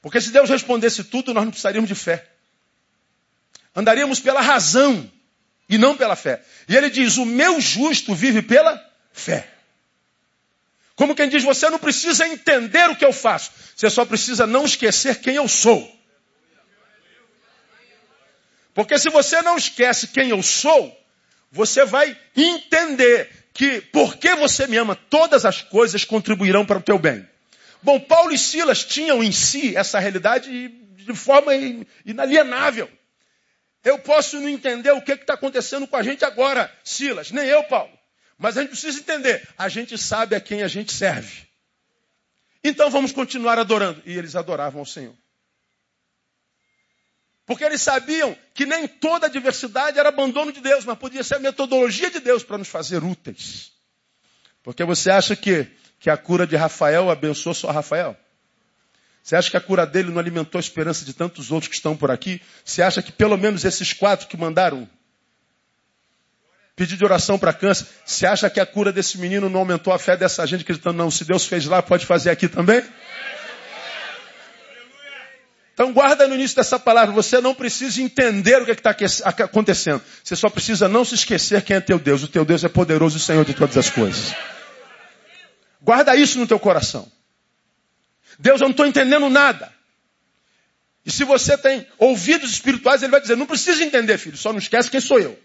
Porque 0.00 0.20
se 0.20 0.30
Deus 0.30 0.48
respondesse 0.48 1.04
tudo, 1.04 1.34
nós 1.34 1.44
não 1.44 1.50
precisaríamos 1.50 1.88
de 1.88 1.94
fé. 1.94 2.26
Andaríamos 3.74 4.20
pela 4.20 4.40
razão 4.40 5.10
e 5.68 5.76
não 5.76 5.96
pela 5.96 6.16
fé. 6.16 6.42
E 6.68 6.76
ele 6.76 6.90
diz: 6.90 7.16
O 7.16 7.24
meu 7.24 7.60
justo 7.60 8.14
vive 8.14 8.42
pela 8.42 8.82
fé. 9.12 9.48
Como 10.94 11.14
quem 11.14 11.28
diz, 11.28 11.44
você 11.44 11.70
não 11.70 11.78
precisa 11.78 12.26
entender 12.26 12.90
o 12.90 12.96
que 12.96 13.04
eu 13.04 13.12
faço, 13.12 13.52
você 13.76 13.88
só 13.88 14.04
precisa 14.04 14.46
não 14.46 14.64
esquecer 14.64 15.20
quem 15.20 15.36
eu 15.36 15.46
sou. 15.46 15.96
Porque 18.74 18.98
se 18.98 19.08
você 19.10 19.42
não 19.42 19.56
esquece 19.56 20.08
quem 20.08 20.30
eu 20.30 20.42
sou, 20.42 20.96
você 21.50 21.84
vai 21.84 22.16
entender 22.36 23.30
que 23.52 23.80
porque 23.92 24.34
você 24.36 24.66
me 24.66 24.76
ama, 24.76 24.94
todas 24.94 25.44
as 25.44 25.62
coisas 25.62 26.04
contribuirão 26.04 26.64
para 26.64 26.78
o 26.78 26.82
teu 26.82 26.98
bem. 26.98 27.28
Bom, 27.82 27.98
Paulo 27.98 28.32
e 28.32 28.38
Silas 28.38 28.84
tinham 28.84 29.22
em 29.22 29.32
si 29.32 29.76
essa 29.76 29.98
realidade 29.98 30.68
de 30.68 31.14
forma 31.14 31.52
inalienável. 32.04 32.88
Eu 33.88 33.98
posso 33.98 34.38
não 34.38 34.48
entender 34.48 34.90
o 34.92 35.00
que 35.00 35.12
está 35.12 35.32
acontecendo 35.32 35.86
com 35.86 35.96
a 35.96 36.02
gente 36.02 36.22
agora, 36.22 36.70
Silas, 36.84 37.30
nem 37.30 37.46
eu, 37.46 37.64
Paulo. 37.64 37.90
Mas 38.36 38.56
a 38.56 38.60
gente 38.60 38.70
precisa 38.70 38.98
entender, 38.98 39.48
a 39.56 39.68
gente 39.68 39.96
sabe 39.96 40.36
a 40.36 40.40
quem 40.40 40.62
a 40.62 40.68
gente 40.68 40.92
serve. 40.92 41.48
Então 42.62 42.90
vamos 42.90 43.12
continuar 43.12 43.58
adorando. 43.58 44.02
E 44.04 44.12
eles 44.12 44.36
adoravam 44.36 44.80
ao 44.80 44.86
Senhor. 44.86 45.14
Porque 47.46 47.64
eles 47.64 47.80
sabiam 47.80 48.36
que 48.52 48.66
nem 48.66 48.86
toda 48.86 49.26
adversidade 49.26 49.98
era 49.98 50.10
abandono 50.10 50.52
de 50.52 50.60
Deus, 50.60 50.84
mas 50.84 50.98
podia 50.98 51.24
ser 51.24 51.36
a 51.36 51.40
metodologia 51.40 52.10
de 52.10 52.20
Deus 52.20 52.44
para 52.44 52.58
nos 52.58 52.68
fazer 52.68 53.02
úteis. 53.02 53.72
Porque 54.62 54.84
você 54.84 55.10
acha 55.10 55.34
que 55.34 55.66
que 55.98 56.10
a 56.10 56.16
cura 56.16 56.46
de 56.46 56.56
Rafael 56.56 57.10
abençoou 57.10 57.54
só 57.54 57.70
Rafael? 57.70 58.16
Você 59.28 59.36
acha 59.36 59.50
que 59.50 59.58
a 59.58 59.60
cura 59.60 59.84
dele 59.84 60.10
não 60.10 60.18
alimentou 60.18 60.58
a 60.58 60.60
esperança 60.60 61.04
de 61.04 61.12
tantos 61.12 61.52
outros 61.52 61.68
que 61.68 61.74
estão 61.74 61.94
por 61.94 62.10
aqui? 62.10 62.40
Você 62.64 62.80
acha 62.80 63.02
que 63.02 63.12
pelo 63.12 63.36
menos 63.36 63.62
esses 63.62 63.92
quatro 63.92 64.26
que 64.26 64.38
mandaram 64.38 64.88
pedir 66.74 66.96
de 66.96 67.04
oração 67.04 67.38
para 67.38 67.52
câncer, 67.52 67.86
você 68.06 68.24
acha 68.24 68.48
que 68.48 68.58
a 68.58 68.64
cura 68.64 68.90
desse 68.90 69.18
menino 69.18 69.50
não 69.50 69.60
aumentou 69.60 69.92
a 69.92 69.98
fé 69.98 70.16
dessa 70.16 70.46
gente 70.46 70.62
acreditando, 70.62 70.96
não, 70.96 71.10
se 71.10 71.26
Deus 71.26 71.44
fez 71.44 71.66
lá, 71.66 71.82
pode 71.82 72.06
fazer 72.06 72.30
aqui 72.30 72.48
também? 72.48 72.82
Então 75.74 75.92
guarda 75.92 76.26
no 76.26 76.34
início 76.34 76.56
dessa 76.56 76.78
palavra, 76.78 77.12
você 77.12 77.38
não 77.38 77.54
precisa 77.54 78.00
entender 78.00 78.62
o 78.62 78.64
que 78.64 78.70
está 78.70 78.96
acontecendo. 79.44 80.00
Você 80.24 80.36
só 80.36 80.48
precisa 80.48 80.88
não 80.88 81.04
se 81.04 81.16
esquecer 81.16 81.60
quem 81.60 81.76
é 81.76 81.80
teu 81.82 81.98
Deus. 81.98 82.22
O 82.22 82.28
teu 82.28 82.46
Deus 82.46 82.64
é 82.64 82.68
poderoso 82.70 83.18
e 83.18 83.20
Senhor 83.20 83.44
de 83.44 83.52
todas 83.52 83.76
as 83.76 83.90
coisas. 83.90 84.34
Guarda 85.82 86.16
isso 86.16 86.38
no 86.38 86.46
teu 86.46 86.58
coração. 86.58 87.17
Deus, 88.38 88.60
eu 88.60 88.66
não 88.66 88.72
estou 88.72 88.86
entendendo 88.86 89.28
nada. 89.28 89.72
E 91.04 91.10
se 91.10 91.24
você 91.24 91.56
tem 91.58 91.86
ouvidos 91.98 92.50
espirituais, 92.50 93.02
ele 93.02 93.10
vai 93.10 93.20
dizer: 93.20 93.36
não 93.36 93.46
precisa 93.46 93.82
entender, 93.82 94.18
filho, 94.18 94.36
só 94.36 94.52
não 94.52 94.58
esquece 94.58 94.90
quem 94.90 95.00
sou 95.00 95.18
eu. 95.18 95.38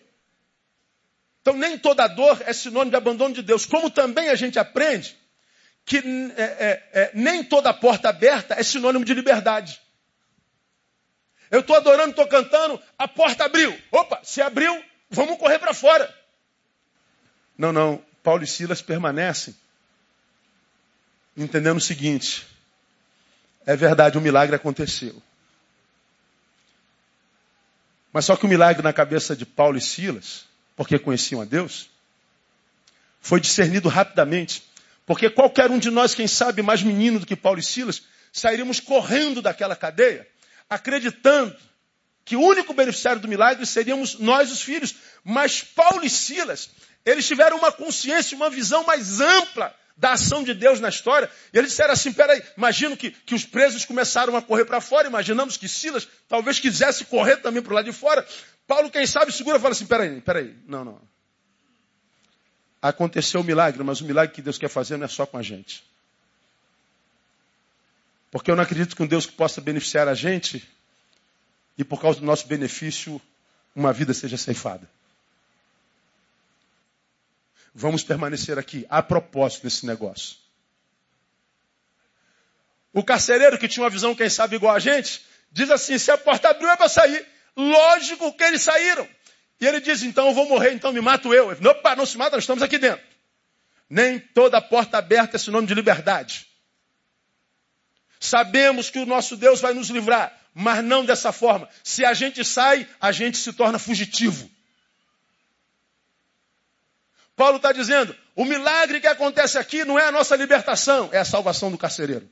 Então, 1.41 1.55
nem 1.55 1.77
toda 1.77 2.07
dor 2.07 2.41
é 2.45 2.53
sinônimo 2.53 2.91
de 2.91 2.95
abandono 2.95 3.33
de 3.33 3.41
Deus. 3.41 3.65
Como 3.65 3.89
também 3.89 4.29
a 4.29 4.35
gente 4.35 4.59
aprende 4.59 5.17
que 5.85 5.97
é, 5.97 6.01
é, 6.41 6.89
é, 6.93 7.11
nem 7.13 7.43
toda 7.43 7.73
porta 7.73 8.09
aberta 8.09 8.55
é 8.57 8.63
sinônimo 8.63 9.03
de 9.03 9.13
liberdade. 9.13 9.81
Eu 11.51 11.59
estou 11.59 11.75
adorando, 11.75 12.11
estou 12.11 12.27
cantando, 12.27 12.81
a 12.97 13.07
porta 13.07 13.45
abriu. 13.45 13.77
Opa, 13.91 14.21
se 14.23 14.41
abriu, 14.41 14.81
vamos 15.09 15.37
correr 15.37 15.59
para 15.59 15.73
fora. 15.73 16.13
Não, 17.57 17.73
não. 17.73 18.03
Paulo 18.23 18.43
e 18.43 18.47
Silas 18.47 18.81
permanecem 18.81 19.55
entendendo 21.35 21.77
o 21.77 21.81
seguinte: 21.81 22.47
é 23.65 23.75
verdade, 23.75 24.17
o 24.17 24.19
um 24.19 24.23
milagre 24.23 24.55
aconteceu. 24.55 25.21
Mas 28.11 28.25
só 28.25 28.35
que 28.35 28.45
o 28.45 28.49
milagre 28.49 28.83
na 28.83 28.93
cabeça 28.93 29.35
de 29.35 29.45
Paulo 29.45 29.77
e 29.77 29.81
Silas, 29.81 30.45
porque 30.75 30.99
conheciam 30.99 31.41
a 31.41 31.45
Deus, 31.45 31.89
foi 33.19 33.39
discernido 33.39 33.89
rapidamente. 33.89 34.63
Porque 35.05 35.29
qualquer 35.29 35.71
um 35.71 35.79
de 35.79 35.89
nós, 35.89 36.13
quem 36.13 36.27
sabe 36.27 36.61
mais 36.61 36.83
menino 36.83 37.19
do 37.19 37.25
que 37.25 37.35
Paulo 37.35 37.59
e 37.59 37.63
Silas, 37.63 38.03
sairíamos 38.31 38.79
correndo 38.79 39.41
daquela 39.41 39.75
cadeia, 39.75 40.27
acreditando 40.69 41.55
que 42.25 42.35
o 42.35 42.41
único 42.41 42.73
beneficiário 42.73 43.21
do 43.21 43.27
milagre 43.27 43.65
seríamos 43.65 44.19
nós, 44.19 44.51
os 44.51 44.61
filhos. 44.61 44.95
Mas 45.23 45.63
Paulo 45.63 46.05
e 46.05 46.09
Silas, 46.09 46.69
eles 47.05 47.25
tiveram 47.25 47.57
uma 47.57 47.71
consciência, 47.71 48.35
uma 48.35 48.49
visão 48.49 48.85
mais 48.85 49.19
ampla 49.19 49.75
da 49.95 50.13
ação 50.13 50.43
de 50.43 50.53
Deus 50.53 50.79
na 50.79 50.89
história. 50.89 51.29
E 51.53 51.57
eles 51.57 51.71
disseram 51.71 51.93
assim: 51.93 52.11
peraí, 52.11 52.41
imagino 52.57 52.97
que, 52.97 53.11
que 53.11 53.35
os 53.35 53.45
presos 53.45 53.85
começaram 53.85 54.35
a 54.35 54.41
correr 54.41 54.65
para 54.65 54.81
fora, 54.81 55.07
imaginamos 55.07 55.57
que 55.57 55.67
Silas 55.67 56.07
talvez 56.27 56.59
quisesse 56.59 57.05
correr 57.05 57.37
também 57.37 57.61
para 57.61 57.71
o 57.71 57.75
lado 57.75 57.85
de 57.85 57.93
fora. 57.93 58.25
Paulo, 58.67 58.89
quem 58.89 59.05
sabe, 59.05 59.31
segura 59.31 59.57
e 59.57 59.61
fala 59.61 59.73
assim: 59.73 59.85
peraí, 59.85 60.21
peraí, 60.21 60.55
não, 60.65 60.83
não. 60.83 61.01
Aconteceu 62.81 63.41
o 63.41 63.43
milagre, 63.43 63.81
mas 63.83 64.01
o 64.01 64.05
milagre 64.05 64.35
que 64.35 64.41
Deus 64.41 64.57
quer 64.57 64.69
fazer 64.69 64.97
não 64.97 65.05
é 65.05 65.07
só 65.07 65.25
com 65.25 65.37
a 65.37 65.41
gente. 65.41 65.83
Porque 68.29 68.49
eu 68.49 68.55
não 68.55 68.63
acredito 68.63 68.95
que 68.95 69.03
um 69.03 69.07
Deus 69.07 69.25
que 69.25 69.31
possa 69.33 69.61
beneficiar 69.61 70.07
a 70.07 70.15
gente 70.15 70.67
e 71.77 71.83
por 71.83 72.01
causa 72.01 72.19
do 72.19 72.25
nosso 72.25 72.47
benefício 72.47 73.21
uma 73.75 73.93
vida 73.93 74.13
seja 74.13 74.37
ceifada. 74.37 74.89
Vamos 77.73 78.03
permanecer 78.03 78.59
aqui, 78.59 78.85
a 78.89 79.01
propósito 79.01 79.63
nesse 79.63 79.85
negócio. 79.85 80.37
O 82.93 83.03
carcereiro, 83.03 83.57
que 83.57 83.67
tinha 83.67 83.83
uma 83.83 83.89
visão, 83.89 84.13
quem 84.13 84.29
sabe, 84.29 84.55
igual 84.55 84.75
a 84.75 84.79
gente, 84.79 85.25
diz 85.51 85.71
assim: 85.71 85.97
se 85.97 86.11
a 86.11 86.17
porta 86.17 86.49
abriu 86.49 86.69
é 86.69 86.77
para 86.77 86.87
sair. 86.87 87.25
Lógico 87.55 88.33
que 88.33 88.43
eles 88.43 88.61
saíram. 88.61 89.07
E 89.59 89.65
ele 89.65 89.79
diz: 89.79 90.03
então 90.03 90.27
eu 90.27 90.33
vou 90.33 90.47
morrer, 90.47 90.73
então 90.73 90.93
me 90.93 91.01
mato 91.01 91.33
eu. 91.33 91.49
Opa, 91.49 91.95
não 91.95 92.05
se 92.05 92.17
mata, 92.17 92.35
nós 92.35 92.43
estamos 92.43 92.61
aqui 92.61 92.77
dentro. 92.77 93.03
Nem 93.89 94.19
toda 94.19 94.61
porta 94.61 94.97
aberta 94.97 95.35
é 95.35 95.39
sinônimo 95.39 95.67
de 95.67 95.73
liberdade. 95.73 96.47
Sabemos 98.19 98.89
que 98.89 98.99
o 98.99 99.05
nosso 99.05 99.35
Deus 99.35 99.59
vai 99.59 99.73
nos 99.73 99.89
livrar, 99.89 100.31
mas 100.53 100.83
não 100.83 101.03
dessa 101.03 101.31
forma. 101.31 101.67
Se 101.83 102.05
a 102.05 102.13
gente 102.13 102.43
sai, 102.45 102.87
a 103.01 103.11
gente 103.11 103.37
se 103.37 103.51
torna 103.51 103.77
fugitivo. 103.77 104.49
Paulo 107.35 107.57
está 107.57 107.71
dizendo: 107.71 108.15
o 108.35 108.45
milagre 108.45 108.99
que 108.99 109.07
acontece 109.07 109.57
aqui 109.57 109.83
não 109.85 109.97
é 109.97 110.07
a 110.07 110.11
nossa 110.11 110.35
libertação, 110.35 111.09
é 111.11 111.19
a 111.19 111.25
salvação 111.25 111.71
do 111.71 111.77
carcereiro. 111.77 112.29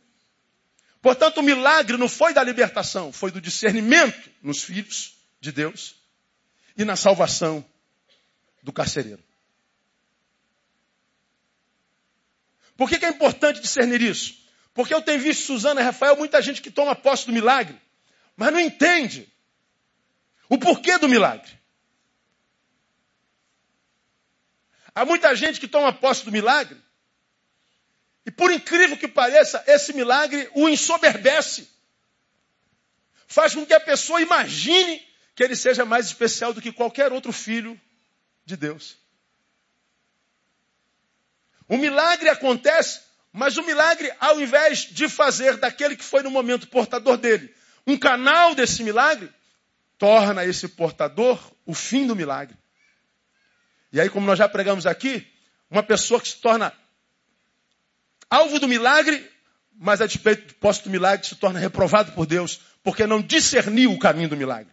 Portanto, 1.01 1.39
o 1.39 1.43
milagre 1.43 1.97
não 1.97 2.07
foi 2.07 2.33
da 2.33 2.43
libertação, 2.43 3.11
foi 3.11 3.31
do 3.31 3.41
discernimento 3.41 4.29
nos 4.41 4.63
filhos 4.63 5.15
de 5.39 5.51
Deus 5.51 5.95
e 6.77 6.85
na 6.85 6.95
salvação 6.95 7.65
do 8.61 8.71
carcereiro. 8.71 9.23
Por 12.77 12.87
que, 12.87 12.99
que 12.99 13.05
é 13.05 13.09
importante 13.09 13.59
discernir 13.59 14.01
isso? 14.01 14.41
Porque 14.73 14.93
eu 14.93 15.01
tenho 15.01 15.19
visto 15.19 15.45
Suzana 15.45 15.81
e 15.81 15.83
Rafael, 15.83 16.15
muita 16.15 16.41
gente 16.41 16.61
que 16.61 16.71
toma 16.71 16.95
posse 16.95 17.25
do 17.25 17.33
milagre, 17.33 17.75
mas 18.35 18.53
não 18.53 18.59
entende 18.59 19.27
o 20.47 20.57
porquê 20.57 20.97
do 20.97 21.09
milagre. 21.09 21.60
Há 24.93 25.05
muita 25.05 25.35
gente 25.35 25.59
que 25.59 25.67
toma 25.67 25.93
posse 25.93 26.25
do 26.25 26.31
milagre. 26.31 26.77
E 28.25 28.31
por 28.31 28.51
incrível 28.51 28.97
que 28.97 29.07
pareça, 29.07 29.63
esse 29.67 29.93
milagre 29.93 30.49
o 30.53 30.69
ensoberbece. 30.69 31.69
faz 33.27 33.55
com 33.55 33.65
que 33.65 33.73
a 33.73 33.79
pessoa 33.79 34.21
imagine 34.21 35.01
que 35.35 35.43
ele 35.43 35.55
seja 35.55 35.85
mais 35.85 36.05
especial 36.05 36.53
do 36.53 36.61
que 36.61 36.71
qualquer 36.71 37.13
outro 37.13 37.31
filho 37.31 37.79
de 38.45 38.57
Deus. 38.57 38.97
O 41.67 41.77
milagre 41.77 42.27
acontece, 42.27 42.99
mas 43.31 43.57
o 43.57 43.63
milagre, 43.63 44.13
ao 44.19 44.41
invés 44.41 44.79
de 44.79 45.07
fazer 45.07 45.55
daquele 45.55 45.95
que 45.95 46.03
foi 46.03 46.21
no 46.21 46.29
momento 46.29 46.67
portador 46.67 47.17
dele 47.17 47.55
um 47.87 47.97
canal 47.97 48.53
desse 48.53 48.83
milagre, 48.83 49.31
torna 49.97 50.45
esse 50.45 50.67
portador 50.67 51.39
o 51.65 51.73
fim 51.73 52.05
do 52.05 52.15
milagre. 52.15 52.57
E 53.91 53.99
aí, 53.99 54.09
como 54.09 54.25
nós 54.25 54.37
já 54.37 54.47
pregamos 54.47 54.85
aqui, 54.85 55.27
uma 55.69 55.83
pessoa 55.83 56.19
que 56.19 56.27
se 56.27 56.37
torna 56.37 56.73
alvo 58.29 58.59
do 58.59 58.67
milagre, 58.67 59.29
mas 59.77 60.01
a 60.01 60.05
despeito 60.05 60.47
do 60.47 60.53
posto 60.55 60.83
do 60.85 60.89
milagre 60.89 61.27
se 61.27 61.35
torna 61.35 61.59
reprovado 61.59 62.11
por 62.13 62.25
Deus, 62.25 62.61
porque 62.83 63.05
não 63.05 63.21
discerniu 63.21 63.91
o 63.91 63.99
caminho 63.99 64.29
do 64.29 64.37
milagre. 64.37 64.71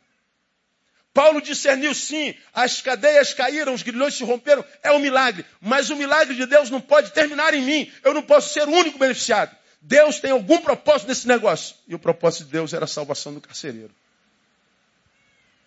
Paulo 1.13 1.41
discerniu 1.41 1.93
sim, 1.95 2.35
as 2.55 2.81
cadeias 2.81 3.35
caíram, 3.35 3.75
os 3.75 3.83
grilhões 3.83 4.15
se 4.15 4.23
romperam, 4.23 4.65
é 4.85 4.93
um 4.93 5.01
milagre. 5.01 5.45
Mas 5.61 5.91
o 5.91 5.97
milagre 5.97 6.37
de 6.37 6.47
Deus 6.47 6.71
não 6.71 6.81
pode 6.81 7.11
terminar 7.11 7.55
em 7.55 7.63
mim. 7.63 7.93
Eu 8.05 8.15
não 8.15 8.23
posso 8.23 8.53
ser 8.53 8.69
o 8.69 8.71
único 8.71 8.99
beneficiado. 8.99 9.57
Deus 9.81 10.21
tem 10.21 10.31
algum 10.31 10.59
propósito 10.59 11.09
nesse 11.09 11.27
negócio. 11.27 11.75
E 11.89 11.95
o 11.95 11.99
propósito 11.99 12.45
de 12.45 12.53
Deus 12.53 12.73
era 12.73 12.85
a 12.85 12.89
salvação 12.89 13.35
do 13.35 13.41
carcereiro. 13.41 13.91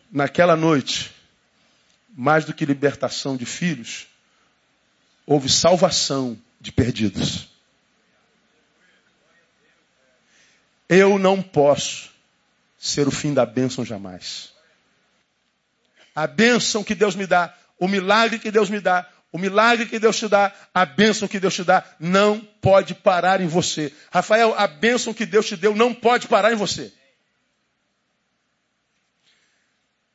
Naquela 0.09 0.55
noite, 0.55 1.11
mais 2.13 2.45
do 2.45 2.53
que 2.53 2.65
libertação 2.65 3.37
de 3.37 3.45
filhos, 3.45 4.07
houve 5.25 5.49
salvação 5.49 6.37
de 6.59 6.71
perdidos. 6.71 7.49
Eu 10.87 11.17
não 11.17 11.41
posso 11.41 12.09
ser 12.77 13.07
o 13.07 13.11
fim 13.11 13.33
da 13.33 13.45
bênção 13.45 13.85
jamais. 13.85 14.51
A 16.13 16.27
bênção 16.27 16.83
que 16.83 16.93
Deus 16.93 17.15
me 17.15 17.25
dá, 17.25 17.55
o 17.79 17.87
milagre 17.87 18.37
que 18.39 18.51
Deus 18.51 18.69
me 18.69 18.81
dá, 18.81 19.09
o 19.31 19.37
milagre 19.37 19.85
que 19.85 19.97
Deus 19.97 20.17
te 20.17 20.27
dá, 20.27 20.53
a 20.73 20.85
bênção 20.85 21.27
que 21.27 21.39
Deus 21.39 21.55
te 21.55 21.63
dá, 21.63 21.83
não 21.97 22.41
pode 22.61 22.93
parar 22.93 23.39
em 23.39 23.47
você. 23.47 23.93
Rafael, 24.11 24.53
a 24.57 24.67
bênção 24.67 25.13
que 25.13 25.25
Deus 25.25 25.45
te 25.45 25.55
deu 25.55 25.73
não 25.73 25.93
pode 25.93 26.27
parar 26.27 26.51
em 26.51 26.57
você. 26.57 26.91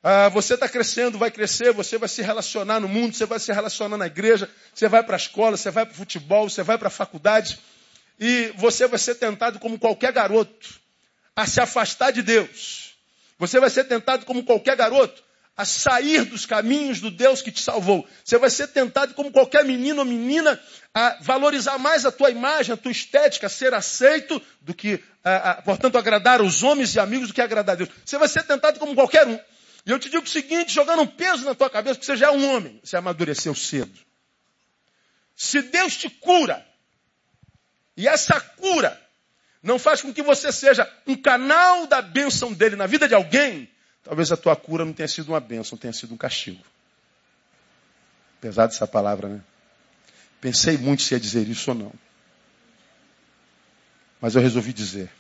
Ah, 0.08 0.28
você 0.28 0.54
está 0.54 0.68
crescendo, 0.68 1.18
vai 1.18 1.32
crescer, 1.32 1.72
você 1.72 1.98
vai 1.98 2.08
se 2.08 2.22
relacionar 2.22 2.78
no 2.78 2.86
mundo, 2.86 3.12
você 3.12 3.26
vai 3.26 3.40
se 3.40 3.52
relacionar 3.52 3.96
na 3.96 4.06
igreja, 4.06 4.48
você 4.72 4.88
vai 4.88 5.02
para 5.02 5.16
a 5.16 5.18
escola, 5.18 5.56
você 5.56 5.68
vai 5.68 5.84
para 5.84 5.94
o 5.94 5.96
futebol, 5.96 6.48
você 6.48 6.62
vai 6.62 6.78
para 6.78 6.86
a 6.86 6.92
faculdade, 6.92 7.58
e 8.20 8.52
você 8.56 8.86
vai 8.86 9.00
ser 9.00 9.16
tentado 9.16 9.58
como 9.58 9.80
qualquer 9.80 10.12
garoto 10.12 10.80
a 11.34 11.44
se 11.44 11.60
afastar 11.60 12.12
de 12.12 12.22
Deus. 12.22 12.94
Você 13.36 13.58
vai 13.58 13.68
ser 13.68 13.82
tentado 13.82 14.24
como 14.26 14.44
qualquer 14.44 14.76
garoto 14.76 15.20
a 15.56 15.64
sair 15.64 16.24
dos 16.24 16.46
caminhos 16.46 17.00
do 17.00 17.10
Deus 17.10 17.42
que 17.42 17.50
te 17.50 17.60
salvou. 17.60 18.06
Você 18.24 18.38
vai 18.38 18.48
ser 18.48 18.68
tentado, 18.68 19.12
como 19.12 19.32
qualquer 19.32 19.64
menino 19.64 19.98
ou 19.98 20.04
menina, 20.04 20.60
a 20.94 21.18
valorizar 21.20 21.78
mais 21.78 22.06
a 22.06 22.12
tua 22.12 22.30
imagem, 22.30 22.74
a 22.74 22.76
tua 22.76 22.92
estética, 22.92 23.48
a 23.48 23.50
ser 23.50 23.74
aceito 23.74 24.40
do 24.60 24.72
que, 24.72 25.02
a, 25.24 25.50
a, 25.50 25.62
portanto, 25.62 25.98
agradar 25.98 26.40
os 26.40 26.62
homens 26.62 26.94
e 26.94 27.00
amigos 27.00 27.26
do 27.26 27.34
que 27.34 27.40
agradar 27.40 27.72
a 27.72 27.76
Deus. 27.78 27.90
Você 28.04 28.16
vai 28.16 28.28
ser 28.28 28.44
tentado 28.44 28.78
como 28.78 28.94
qualquer 28.94 29.26
um. 29.26 29.36
E 29.86 29.90
eu 29.90 29.98
te 29.98 30.10
digo 30.10 30.24
o 30.24 30.28
seguinte, 30.28 30.74
jogando 30.74 31.02
um 31.02 31.06
peso 31.06 31.44
na 31.44 31.54
tua 31.54 31.70
cabeça, 31.70 31.98
que 31.98 32.04
você 32.04 32.16
já 32.16 32.26
é 32.26 32.30
um 32.30 32.50
homem, 32.50 32.80
você 32.82 32.96
amadureceu 32.96 33.54
cedo. 33.54 33.98
Se 35.36 35.62
Deus 35.62 35.96
te 35.96 36.10
cura, 36.10 36.66
e 37.96 38.08
essa 38.08 38.40
cura 38.40 39.00
não 39.62 39.78
faz 39.78 40.02
com 40.02 40.12
que 40.12 40.22
você 40.22 40.50
seja 40.50 40.90
um 41.06 41.16
canal 41.16 41.86
da 41.86 42.02
bênção 42.02 42.52
dele 42.52 42.74
na 42.74 42.86
vida 42.86 43.06
de 43.06 43.14
alguém, 43.14 43.70
Talvez 44.06 44.30
a 44.30 44.36
tua 44.36 44.54
cura 44.54 44.84
não 44.84 44.92
tenha 44.92 45.08
sido 45.08 45.30
uma 45.30 45.40
bênção, 45.40 45.76
tenha 45.76 45.92
sido 45.92 46.14
um 46.14 46.16
castigo. 46.16 46.64
Pesada 48.40 48.72
essa 48.72 48.86
palavra, 48.86 49.28
né? 49.28 49.40
Pensei 50.40 50.78
muito 50.78 51.02
se 51.02 51.12
ia 51.12 51.18
dizer 51.18 51.48
isso 51.48 51.72
ou 51.72 51.76
não. 51.76 51.92
Mas 54.20 54.36
eu 54.36 54.40
resolvi 54.40 54.72
dizer. 54.72 55.10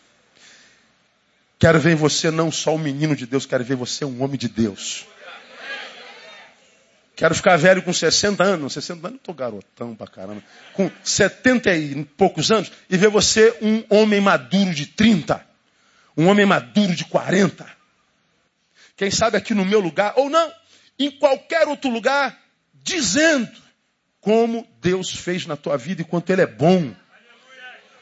Quero 1.58 1.80
ver 1.80 1.96
você 1.96 2.30
não 2.30 2.50
só 2.52 2.74
um 2.74 2.78
menino 2.78 3.16
de 3.16 3.26
Deus, 3.26 3.46
quero 3.46 3.64
ver 3.64 3.76
você 3.76 4.04
um 4.04 4.22
homem 4.22 4.36
de 4.36 4.48
Deus. 4.48 5.06
Quero 7.14 7.34
ficar 7.34 7.56
velho 7.56 7.82
com 7.82 7.92
60 7.92 8.44
anos. 8.44 8.74
60 8.74 9.00
anos, 9.00 9.10
não 9.12 9.16
estou 9.16 9.34
garotão 9.34 9.94
pra 9.94 10.06
caramba. 10.06 10.42
Com 10.74 10.90
70 11.02 11.74
e 11.74 12.04
poucos 12.04 12.50
anos. 12.50 12.70
E 12.90 12.96
ver 12.96 13.08
você 13.08 13.56
um 13.62 13.82
homem 13.88 14.20
maduro 14.20 14.74
de 14.74 14.86
30. 14.86 15.42
Um 16.14 16.26
homem 16.26 16.44
maduro 16.44 16.94
de 16.94 17.06
40 17.06 17.76
quem 18.96 19.10
sabe 19.10 19.36
aqui 19.36 19.52
no 19.52 19.64
meu 19.64 19.78
lugar, 19.78 20.14
ou 20.16 20.30
não, 20.30 20.50
em 20.98 21.10
qualquer 21.10 21.68
outro 21.68 21.90
lugar, 21.90 22.36
dizendo 22.72 23.50
como 24.20 24.66
Deus 24.80 25.14
fez 25.14 25.46
na 25.46 25.56
tua 25.56 25.76
vida 25.76 26.00
e 26.00 26.04
quanto 26.04 26.30
Ele 26.30 26.42
é 26.42 26.46
bom. 26.46 26.94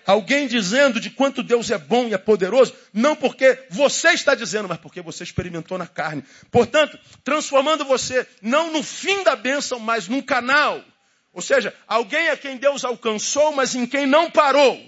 Alguém 0.06 0.46
dizendo 0.46 1.00
de 1.00 1.08
quanto 1.08 1.42
Deus 1.42 1.70
é 1.70 1.78
bom 1.78 2.06
e 2.08 2.14
é 2.14 2.18
poderoso, 2.18 2.74
não 2.92 3.16
porque 3.16 3.66
você 3.70 4.10
está 4.10 4.34
dizendo, 4.34 4.68
mas 4.68 4.78
porque 4.78 5.00
você 5.00 5.24
experimentou 5.24 5.78
na 5.78 5.86
carne. 5.86 6.22
Portanto, 6.50 6.98
transformando 7.22 7.84
você 7.84 8.26
não 8.42 8.70
no 8.70 8.82
fim 8.82 9.22
da 9.24 9.34
bênção, 9.34 9.78
mas 9.78 10.06
num 10.06 10.20
canal. 10.20 10.82
Ou 11.32 11.40
seja, 11.40 11.74
alguém 11.86 12.28
a 12.28 12.36
quem 12.36 12.56
Deus 12.56 12.84
alcançou, 12.84 13.52
mas 13.52 13.74
em 13.74 13.86
quem 13.86 14.06
não 14.06 14.30
parou. 14.30 14.78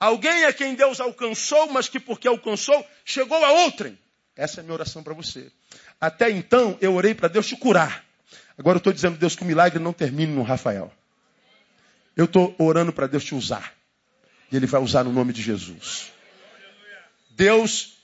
Alguém 0.00 0.44
a 0.44 0.52
quem 0.52 0.74
Deus 0.74 0.98
alcançou, 0.98 1.70
mas 1.70 1.88
que 1.88 2.00
porque 2.00 2.26
alcançou, 2.26 2.84
chegou 3.04 3.42
a 3.44 3.52
outrem. 3.52 3.98
Essa 4.34 4.60
é 4.60 4.62
a 4.62 4.64
minha 4.64 4.74
oração 4.74 5.02
para 5.02 5.14
você. 5.14 5.52
Até 6.00 6.30
então, 6.30 6.76
eu 6.80 6.94
orei 6.94 7.14
para 7.14 7.28
Deus 7.28 7.46
te 7.46 7.56
curar. 7.56 8.04
Agora 8.58 8.76
eu 8.76 8.78
estou 8.78 8.92
dizendo, 8.92 9.16
Deus, 9.18 9.36
que 9.36 9.42
o 9.42 9.46
milagre 9.46 9.78
não 9.78 9.92
termine 9.92 10.32
no 10.32 10.42
Rafael. 10.42 10.92
Eu 12.16 12.24
estou 12.24 12.54
orando 12.58 12.92
para 12.92 13.06
Deus 13.06 13.24
te 13.24 13.34
usar. 13.34 13.72
E 14.54 14.56
Ele 14.56 14.66
vai 14.66 14.80
usar 14.80 15.02
no 15.02 15.12
nome 15.12 15.32
de 15.32 15.42
Jesus. 15.42 16.12
Deus 17.30 17.98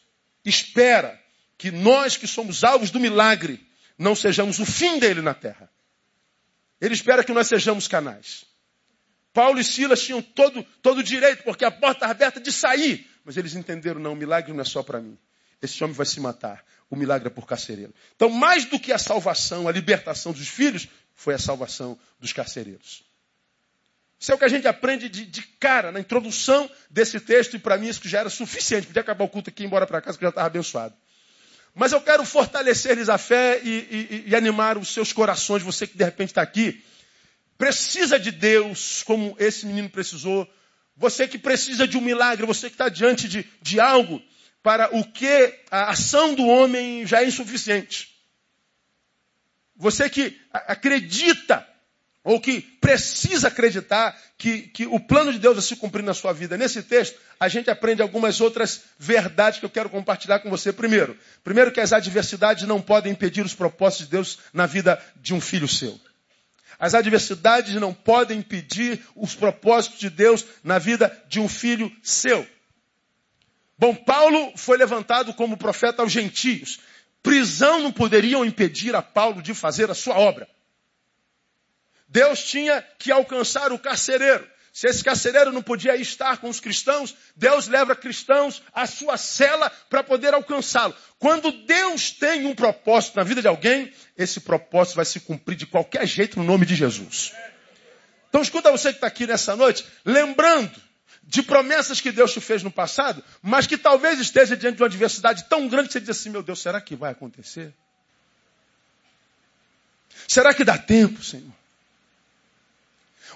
espera 0.45 1.17
que 1.57 1.71
nós 1.71 2.17
que 2.17 2.27
somos 2.27 2.65
alvos 2.65 2.91
do 2.91 2.99
milagre 2.99 3.65
não 3.97 4.17
sejamos 4.17 4.59
o 4.59 4.67
fim 4.67 4.99
dele 4.99 5.23
na 5.23 5.33
terra. 5.33 5.71
Ele 6.81 6.93
espera 6.93 7.23
que 7.23 7.33
nós 7.33 7.47
sejamos 7.47 7.87
canais. 7.87 8.45
Paulo 9.33 9.61
e 9.61 9.65
Silas 9.65 10.03
tinham 10.03 10.21
todo, 10.21 10.65
todo 10.83 10.99
o 10.99 11.03
direito, 11.05 11.45
porque 11.45 11.65
a 11.65 11.71
porta 11.71 12.07
aberta 12.07 12.41
de 12.41 12.51
sair. 12.51 13.09
Mas 13.25 13.37
eles 13.37 13.55
entenderam, 13.55 14.01
não, 14.01 14.15
o 14.15 14.17
milagre 14.17 14.53
não 14.53 14.61
é 14.61 14.65
só 14.65 14.83
para 14.83 15.01
mim 15.01 15.17
esse 15.63 15.83
homem 15.85 15.95
vai 15.95 16.07
se 16.07 16.21
matar. 16.21 16.65
O 16.89 16.97
milagre 16.97 17.29
é 17.29 17.31
por 17.31 17.47
carcereiro. 17.47 17.95
Então, 18.17 18.29
mais 18.31 18.65
do 18.65 18.81
que 18.81 18.93
a 18.93 18.99
salvação, 18.99 19.69
a 19.69 19.73
libertação 19.73 20.33
dos 20.33 20.49
filhos, 20.49 20.89
foi 21.15 21.35
a 21.35 21.39
salvação 21.39 21.99
dos 22.19 22.33
carcereiros. 22.33 23.05
Isso 24.21 24.31
é 24.33 24.35
o 24.35 24.39
que 24.39 24.45
a 24.45 24.49
gente 24.49 24.69
aprende 24.69 25.09
de, 25.09 25.25
de 25.25 25.43
cara, 25.59 25.91
na 25.91 25.99
introdução 25.99 26.71
desse 26.91 27.19
texto, 27.19 27.57
e 27.57 27.59
para 27.59 27.79
mim 27.79 27.89
isso 27.89 28.07
já 28.07 28.21
era 28.21 28.29
suficiente. 28.29 28.87
Podia 28.87 29.01
acabar 29.01 29.25
o 29.25 29.29
culto 29.29 29.49
aqui 29.49 29.63
e 29.63 29.65
ir 29.65 29.67
embora 29.67 29.87
para 29.87 30.03
casa, 30.03 30.19
que 30.19 30.25
já 30.25 30.29
estava 30.29 30.47
abençoado. 30.47 30.95
Mas 31.75 31.93
eu 31.93 32.03
quero 32.03 32.23
fortalecer-lhes 32.27 33.09
a 33.09 33.17
fé 33.17 33.61
e, 33.65 33.69
e, 33.69 34.25
e 34.27 34.37
animar 34.37 34.77
os 34.77 34.93
seus 34.93 35.11
corações, 35.11 35.63
você 35.63 35.87
que 35.87 35.97
de 35.97 36.05
repente 36.05 36.29
está 36.31 36.43
aqui, 36.43 36.85
precisa 37.57 38.21
de 38.21 38.31
Deus, 38.31 39.03
como 39.05 39.35
esse 39.39 39.65
menino 39.65 39.89
precisou. 39.89 40.47
Você 40.99 41.27
que 41.27 41.39
precisa 41.39 41.89
de 41.89 41.97
um 41.97 42.03
milagre, 42.03 42.45
você 42.45 42.69
que 42.69 42.75
está 42.75 42.91
diante 42.91 43.27
de, 43.27 43.49
de 43.63 43.81
algo 43.81 44.23
para 44.63 44.95
o 44.95 45.03
que 45.03 45.59
a 45.71 45.93
ação 45.93 46.35
do 46.35 46.47
homem 46.47 47.07
já 47.07 47.23
é 47.23 47.27
insuficiente. 47.27 48.15
Você 49.77 50.11
que 50.11 50.39
acredita 50.53 51.67
ou 52.23 52.41
que 52.41 52.61
precisa 52.61 53.49
acreditar 53.49 54.17
que, 54.37 54.63
que 54.63 54.87
o 54.87 55.01
plano 55.01 55.33
de 55.33 55.39
Deus 55.39 55.57
vai 55.57 55.65
se 55.65 55.77
cumprir 55.77 56.03
na 56.03 56.13
sua 56.13 56.33
vida. 56.33 56.57
Nesse 56.57 56.83
texto, 56.83 57.19
a 57.39 57.49
gente 57.49 57.71
aprende 57.71 58.03
algumas 58.03 58.41
outras 58.41 58.83
verdades 58.99 59.59
que 59.59 59.65
eu 59.65 59.71
quero 59.71 59.89
compartilhar 59.89 60.41
com 60.41 60.51
você. 60.51 60.73
Primeiro, 60.73 61.17
primeiro 61.43 61.73
que 61.73 61.81
as 61.81 61.93
adversidades 61.93 62.65
não 62.65 62.81
podem 62.81 63.13
impedir 63.13 63.45
os 63.45 63.55
propósitos 63.55 64.07
de 64.07 64.13
Deus 64.13 64.39
na 64.53 64.67
vida 64.67 65.03
de 65.17 65.33
um 65.33 65.41
filho 65.41 65.67
seu. 65.67 65.99
As 66.79 66.95
adversidades 66.95 67.75
não 67.75 67.93
podem 67.93 68.39
impedir 68.39 69.05
os 69.15 69.35
propósitos 69.35 69.99
de 69.99 70.11
Deus 70.11 70.45
na 70.65 70.79
vida 70.79 71.15
de 71.29 71.41
um 71.41 71.49
filho 71.49 71.95
seu. 72.03 72.47
Bom, 73.79 73.95
Paulo 73.95 74.53
foi 74.57 74.77
levantado 74.77 75.33
como 75.33 75.57
profeta 75.57 76.03
aos 76.03 76.13
gentios. 76.13 76.81
Prisão 77.23 77.81
não 77.81 77.93
poderiam 77.93 78.45
impedir 78.45 78.95
a 78.95 79.03
Paulo 79.03 79.43
de 79.43 79.55
fazer 79.55 79.91
a 79.91 79.95
sua 79.95 80.19
obra. 80.19 80.49
Deus 82.11 82.43
tinha 82.43 82.85
que 82.99 83.11
alcançar 83.13 83.73
o 83.73 83.79
carcereiro. 83.79 84.47
Se 84.73 84.87
esse 84.87 85.03
carcereiro 85.03 85.53
não 85.53 85.63
podia 85.63 85.97
estar 85.97 86.39
com 86.39 86.49
os 86.49 86.61
cristãos, 86.61 87.15
Deus 87.35 87.67
leva 87.67 87.95
cristãos 87.97 88.63
à 88.73 88.87
sua 88.87 89.17
cela 89.17 89.71
para 89.89 90.03
poder 90.03 90.35
alcançá-lo. 90.35 90.95
Quando 91.19 91.51
Deus 91.51 92.11
tem 92.11 92.47
um 92.47 92.55
propósito 92.55 93.17
na 93.17 93.25
vida 93.25 93.41
de 93.41 93.49
alguém, 93.49 93.93
esse 94.17 94.41
propósito 94.41 94.97
vai 94.97 95.05
se 95.05 95.21
cumprir 95.21 95.57
de 95.57 95.67
qualquer 95.67 96.07
jeito 96.07 96.39
no 96.39 96.45
nome 96.45 96.67
de 96.67 96.75
Jesus. 96.75 97.33
Então 98.29 98.43
escuta 98.43 98.71
você 98.71 98.91
que 98.91 98.99
está 98.99 99.09
aqui 99.09 99.27
nessa 99.27 99.57
noite, 99.57 99.85
lembrando 100.05 100.81
de 101.23 101.43
promessas 101.43 102.01
que 102.01 102.13
Deus 102.13 102.33
te 102.33 102.41
fez 102.41 102.63
no 102.63 102.71
passado, 102.71 103.23
mas 103.43 103.67
que 103.67 103.77
talvez 103.77 104.19
esteja 104.19 104.57
diante 104.57 104.77
de 104.77 104.83
uma 104.83 104.89
adversidade 104.89 105.45
tão 105.49 105.69
grande 105.69 105.89
que 105.89 105.93
você 105.93 106.01
diz 106.01 106.11
assim: 106.11 106.31
meu 106.31 106.43
Deus, 106.43 106.61
será 106.61 106.81
que 106.81 106.95
vai 106.97 107.13
acontecer? 107.13 107.73
Será 110.27 110.55
que 110.55 110.65
dá 110.65 110.79
tempo, 110.79 111.23
Senhor? 111.23 111.60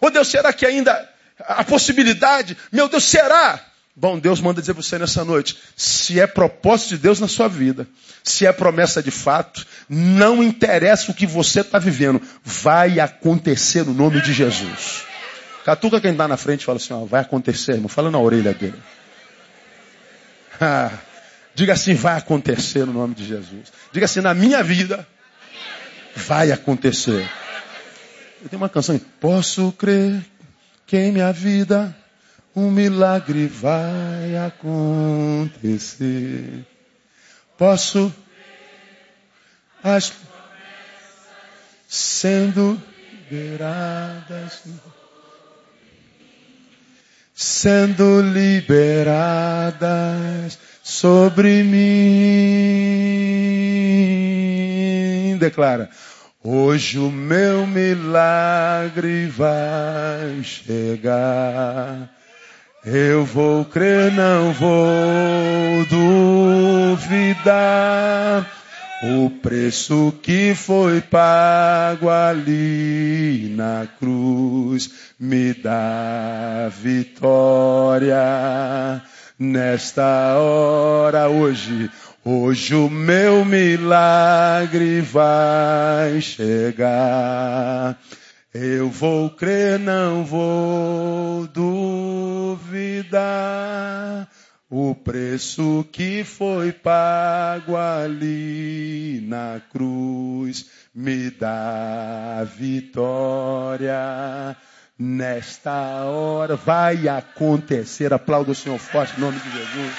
Ô 0.05 0.11
Deus, 0.11 0.29
será 0.29 0.53
que 0.53 0.67
ainda 0.67 1.09
a 1.39 1.65
possibilidade? 1.65 2.59
Meu 2.71 2.91
Deus, 2.91 3.05
será? 3.05 3.59
Bom, 3.97 4.19
Deus 4.19 4.39
manda 4.39 4.61
dizer 4.61 4.75
você 4.75 4.99
nessa 4.99 5.25
noite: 5.25 5.57
se 5.75 6.21
é 6.21 6.27
propósito 6.27 6.91
de 6.91 6.99
Deus 6.99 7.21
na 7.21 7.27
sua 7.27 7.49
vida, 7.49 7.89
se 8.23 8.45
é 8.47 8.53
promessa 8.53 9.03
de 9.03 9.11
fato, 9.11 9.67
não 9.89 10.43
interessa 10.43 11.11
o 11.11 11.15
que 11.15 11.27
você 11.27 11.61
está 11.61 11.79
vivendo, 11.79 12.21
vai 12.45 13.01
acontecer 13.01 13.83
no 13.87 13.95
nome 13.95 14.21
de 14.21 14.35
Jesus. 14.35 15.05
Catuca 15.65 15.99
quem 15.99 16.13
está 16.13 16.29
na 16.29 16.37
frente 16.37 16.67
fala 16.67 16.77
assim: 16.77 16.93
ó, 16.93 17.07
vai 17.07 17.23
acontecer, 17.23 17.73
irmão. 17.73 17.89
Fala 17.89 18.11
na 18.11 18.19
orelha 18.19 18.53
dele. 18.53 18.79
Ah, 20.61 20.93
diga 21.53 21.73
assim: 21.73 21.95
vai 21.95 22.17
acontecer 22.17 22.87
no 22.87 22.93
nome 22.93 23.15
de 23.15 23.25
Jesus. 23.25 23.73
Diga 23.91 24.05
assim: 24.05 24.21
na 24.21 24.35
minha 24.35 24.63
vida, 24.63 25.05
vai 26.15 26.53
acontecer. 26.53 27.29
Eu 28.45 28.51
tenho 28.51 28.63
uma 28.63 28.69
canção: 28.69 28.97
Posso 29.19 29.73
crer 29.73 30.23
que 30.87 30.97
em 30.97 31.11
minha 31.11 31.33
vida 31.33 31.97
um 32.55 32.71
milagre 32.71 33.49
vai 33.49 34.37
acontecer. 34.47 35.67
Posso 37.57 38.15
as 39.83 40.13
sendo 41.89 42.81
liberadas 43.31 44.63
sendo 47.35 48.21
liberadas 48.21 49.77
sobre 50.83 51.65
mim. 51.65 51.75
Declara. 55.39 55.91
Hoje 56.47 56.99
o 56.99 57.11
meu 57.11 57.67
milagre 57.67 59.29
vai 59.29 60.43
chegar. 60.43 62.11
Eu 62.85 63.25
vou 63.25 63.65
crer, 63.65 64.13
não 64.13 64.53
vou 64.53 65.87
duvidar. 66.93 68.47
O 69.05 69.31
preço 69.31 70.13
que 70.23 70.55
foi 70.55 71.01
pago 71.01 72.11
ali 72.11 73.51
na 73.57 73.89
cruz 73.99 74.91
me 75.19 75.55
dá 75.55 76.71
vitória. 76.71 78.21
Nesta 79.39 80.37
hora, 80.37 81.27
hoje, 81.31 81.91
hoje 82.25 82.75
o 82.75 82.89
meu 82.89 83.45
milagre 83.45 85.01
vai 85.01 86.21
chegar. 86.21 87.99
Eu 88.53 88.89
vou 88.89 89.31
crer, 89.31 89.79
não 89.79 90.25
vou 90.25 91.47
duvidar. 91.49 93.15
O 94.71 94.95
preço 94.95 95.85
que 95.93 96.25
foi 96.25 96.73
pago 96.73 97.77
ali 97.77 99.21
na 99.27 99.61
cruz 99.71 100.67
me 100.95 101.31
dá 101.31 102.47
vitória. 102.57 103.95
Nesta 104.99 106.05
hora 106.05 106.57
vai 106.57 107.09
acontecer. 107.09 108.13
Aplauda 108.13 108.53
o 108.53 108.55
Senhor 108.55 108.79
forte 108.79 109.17
em 109.17 109.21
nome 109.21 109.39
de 109.41 109.51
Jesus. 109.51 109.93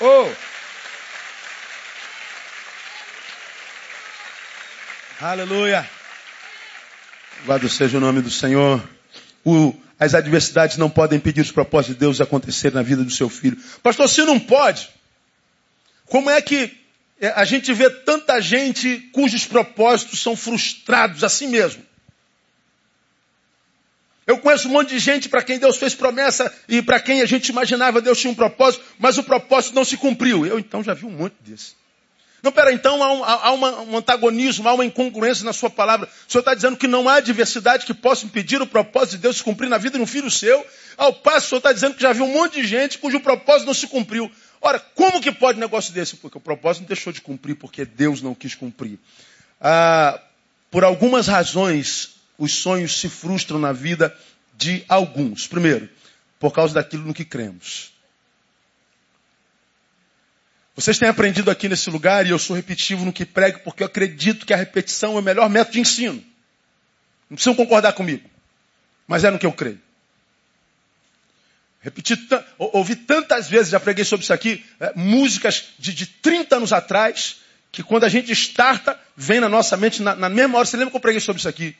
Oh! 0.00 0.53
Aleluia! 5.24 5.88
Louvado 7.38 7.66
seja 7.66 7.96
o 7.96 8.00
nome 8.00 8.20
do 8.20 8.30
Senhor. 8.30 8.86
O, 9.42 9.74
as 9.98 10.14
adversidades 10.14 10.76
não 10.76 10.90
podem 10.90 11.16
impedir 11.16 11.40
os 11.40 11.50
propósitos 11.50 11.94
de 11.94 12.00
Deus 12.00 12.20
acontecerem 12.20 12.74
na 12.74 12.82
vida 12.82 13.02
do 13.02 13.10
seu 13.10 13.30
filho. 13.30 13.56
Pastor, 13.82 14.06
se 14.06 14.22
não 14.22 14.38
pode, 14.38 14.90
como 16.04 16.28
é 16.28 16.42
que 16.42 16.76
é, 17.18 17.28
a 17.28 17.46
gente 17.46 17.72
vê 17.72 17.88
tanta 17.88 18.38
gente 18.38 18.98
cujos 19.14 19.46
propósitos 19.46 20.20
são 20.20 20.36
frustrados 20.36 21.24
assim 21.24 21.48
mesmo? 21.48 21.82
Eu 24.26 24.36
conheço 24.36 24.68
um 24.68 24.72
monte 24.72 24.90
de 24.90 24.98
gente 24.98 25.30
para 25.30 25.42
quem 25.42 25.58
Deus 25.58 25.78
fez 25.78 25.94
promessa 25.94 26.54
e 26.68 26.82
para 26.82 27.00
quem 27.00 27.22
a 27.22 27.26
gente 27.26 27.48
imaginava 27.48 28.02
Deus 28.02 28.20
tinha 28.20 28.30
um 28.30 28.34
propósito, 28.34 28.84
mas 28.98 29.16
o 29.16 29.22
propósito 29.24 29.74
não 29.74 29.86
se 29.86 29.96
cumpriu. 29.96 30.44
Eu 30.44 30.58
então 30.58 30.84
já 30.84 30.92
vi 30.92 31.06
um 31.06 31.10
monte 31.10 31.36
disso. 31.40 31.82
Não, 32.44 32.52
pera, 32.52 32.70
então 32.70 33.02
há, 33.02 33.10
um, 33.10 33.24
há 33.24 33.52
um 33.84 33.96
antagonismo, 33.96 34.68
há 34.68 34.74
uma 34.74 34.84
incongruência 34.84 35.46
na 35.46 35.54
sua 35.54 35.70
palavra. 35.70 36.06
O 36.28 36.30
Senhor 36.30 36.40
está 36.40 36.54
dizendo 36.54 36.76
que 36.76 36.86
não 36.86 37.08
há 37.08 37.14
adversidade 37.14 37.86
que 37.86 37.94
possa 37.94 38.26
impedir 38.26 38.60
o 38.60 38.66
propósito 38.66 39.12
de 39.12 39.22
Deus 39.22 39.38
se 39.38 39.42
cumprir 39.42 39.70
na 39.70 39.78
vida 39.78 39.96
de 39.96 40.04
um 40.04 40.06
filho 40.06 40.30
seu. 40.30 40.62
Ao 40.94 41.10
passo, 41.10 41.46
o 41.46 41.48
Senhor 41.48 41.58
está 41.60 41.72
dizendo 41.72 41.94
que 41.94 42.02
já 42.02 42.12
viu 42.12 42.26
um 42.26 42.32
monte 42.34 42.60
de 42.60 42.66
gente 42.66 42.98
cujo 42.98 43.18
propósito 43.18 43.66
não 43.66 43.72
se 43.72 43.86
cumpriu. 43.86 44.30
Ora, 44.60 44.78
como 44.78 45.22
que 45.22 45.32
pode 45.32 45.56
um 45.56 45.60
negócio 45.62 45.90
desse? 45.94 46.16
Porque 46.16 46.36
o 46.36 46.40
propósito 46.40 46.82
não 46.82 46.88
deixou 46.88 47.14
de 47.14 47.22
cumprir, 47.22 47.54
porque 47.54 47.86
Deus 47.86 48.20
não 48.20 48.34
quis 48.34 48.54
cumprir. 48.54 48.98
Ah, 49.58 50.20
por 50.70 50.84
algumas 50.84 51.26
razões, 51.26 52.16
os 52.36 52.52
sonhos 52.52 53.00
se 53.00 53.08
frustram 53.08 53.58
na 53.58 53.72
vida 53.72 54.14
de 54.54 54.84
alguns. 54.86 55.46
Primeiro, 55.46 55.88
por 56.38 56.52
causa 56.52 56.74
daquilo 56.74 57.06
no 57.06 57.14
que 57.14 57.24
cremos. 57.24 57.93
Vocês 60.76 60.98
têm 60.98 61.08
aprendido 61.08 61.50
aqui 61.50 61.68
nesse 61.68 61.88
lugar, 61.88 62.26
e 62.26 62.30
eu 62.30 62.38
sou 62.38 62.56
repetitivo 62.56 63.04
no 63.04 63.12
que 63.12 63.24
prego, 63.24 63.60
porque 63.60 63.82
eu 63.82 63.86
acredito 63.86 64.44
que 64.44 64.52
a 64.52 64.56
repetição 64.56 65.16
é 65.16 65.20
o 65.20 65.22
melhor 65.22 65.48
método 65.48 65.74
de 65.74 65.80
ensino. 65.80 66.22
Não 67.30 67.36
precisam 67.36 67.54
concordar 67.54 67.92
comigo, 67.92 68.28
mas 69.06 69.22
é 69.22 69.30
no 69.30 69.38
que 69.38 69.46
eu 69.46 69.52
creio. 69.52 69.80
Repeti, 71.80 72.18
ouvi 72.58 72.96
tantas 72.96 73.48
vezes, 73.48 73.68
já 73.68 73.78
preguei 73.78 74.04
sobre 74.04 74.24
isso 74.24 74.32
aqui, 74.32 74.64
é, 74.80 74.92
músicas 74.96 75.74
de, 75.78 75.92
de 75.92 76.06
30 76.06 76.56
anos 76.56 76.72
atrás, 76.72 77.36
que 77.70 77.82
quando 77.82 78.04
a 78.04 78.08
gente 78.08 78.32
starta, 78.32 78.98
vem 79.16 79.38
na 79.38 79.48
nossa 79.48 79.76
mente, 79.76 80.02
na, 80.02 80.14
na 80.14 80.28
mesma 80.28 80.58
hora. 80.58 80.66
Você 80.66 80.76
lembra 80.76 80.90
que 80.90 80.96
eu 80.96 81.00
preguei 81.00 81.20
sobre 81.20 81.40
isso 81.40 81.48
aqui? 81.48 81.76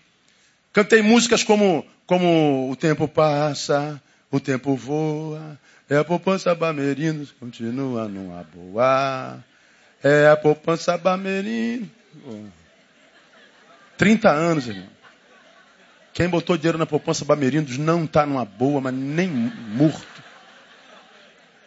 Cantei 0.72 1.00
músicas 1.02 1.42
como, 1.42 1.86
como 2.06 2.70
O 2.70 2.76
Tempo 2.76 3.08
Passa, 3.08 4.00
O 4.30 4.38
Tempo 4.38 4.76
Voa, 4.76 5.58
é 5.88 5.96
a 5.96 6.04
poupança 6.04 6.54
Bamerinos, 6.54 7.32
continua 7.32 8.08
numa 8.08 8.42
boa. 8.44 9.44
É 10.02 10.28
a 10.28 10.36
poupança 10.36 10.96
Bamerinos. 10.96 11.88
30 13.96 14.30
anos, 14.30 14.66
irmão. 14.66 14.88
Quem 16.12 16.28
botou 16.28 16.56
dinheiro 16.56 16.78
na 16.78 16.86
poupança 16.86 17.24
Bamerindos 17.24 17.76
não 17.76 18.04
está 18.04 18.24
numa 18.24 18.44
boa, 18.44 18.80
mas 18.80 18.94
nem 18.94 19.28
morto. 19.28 20.22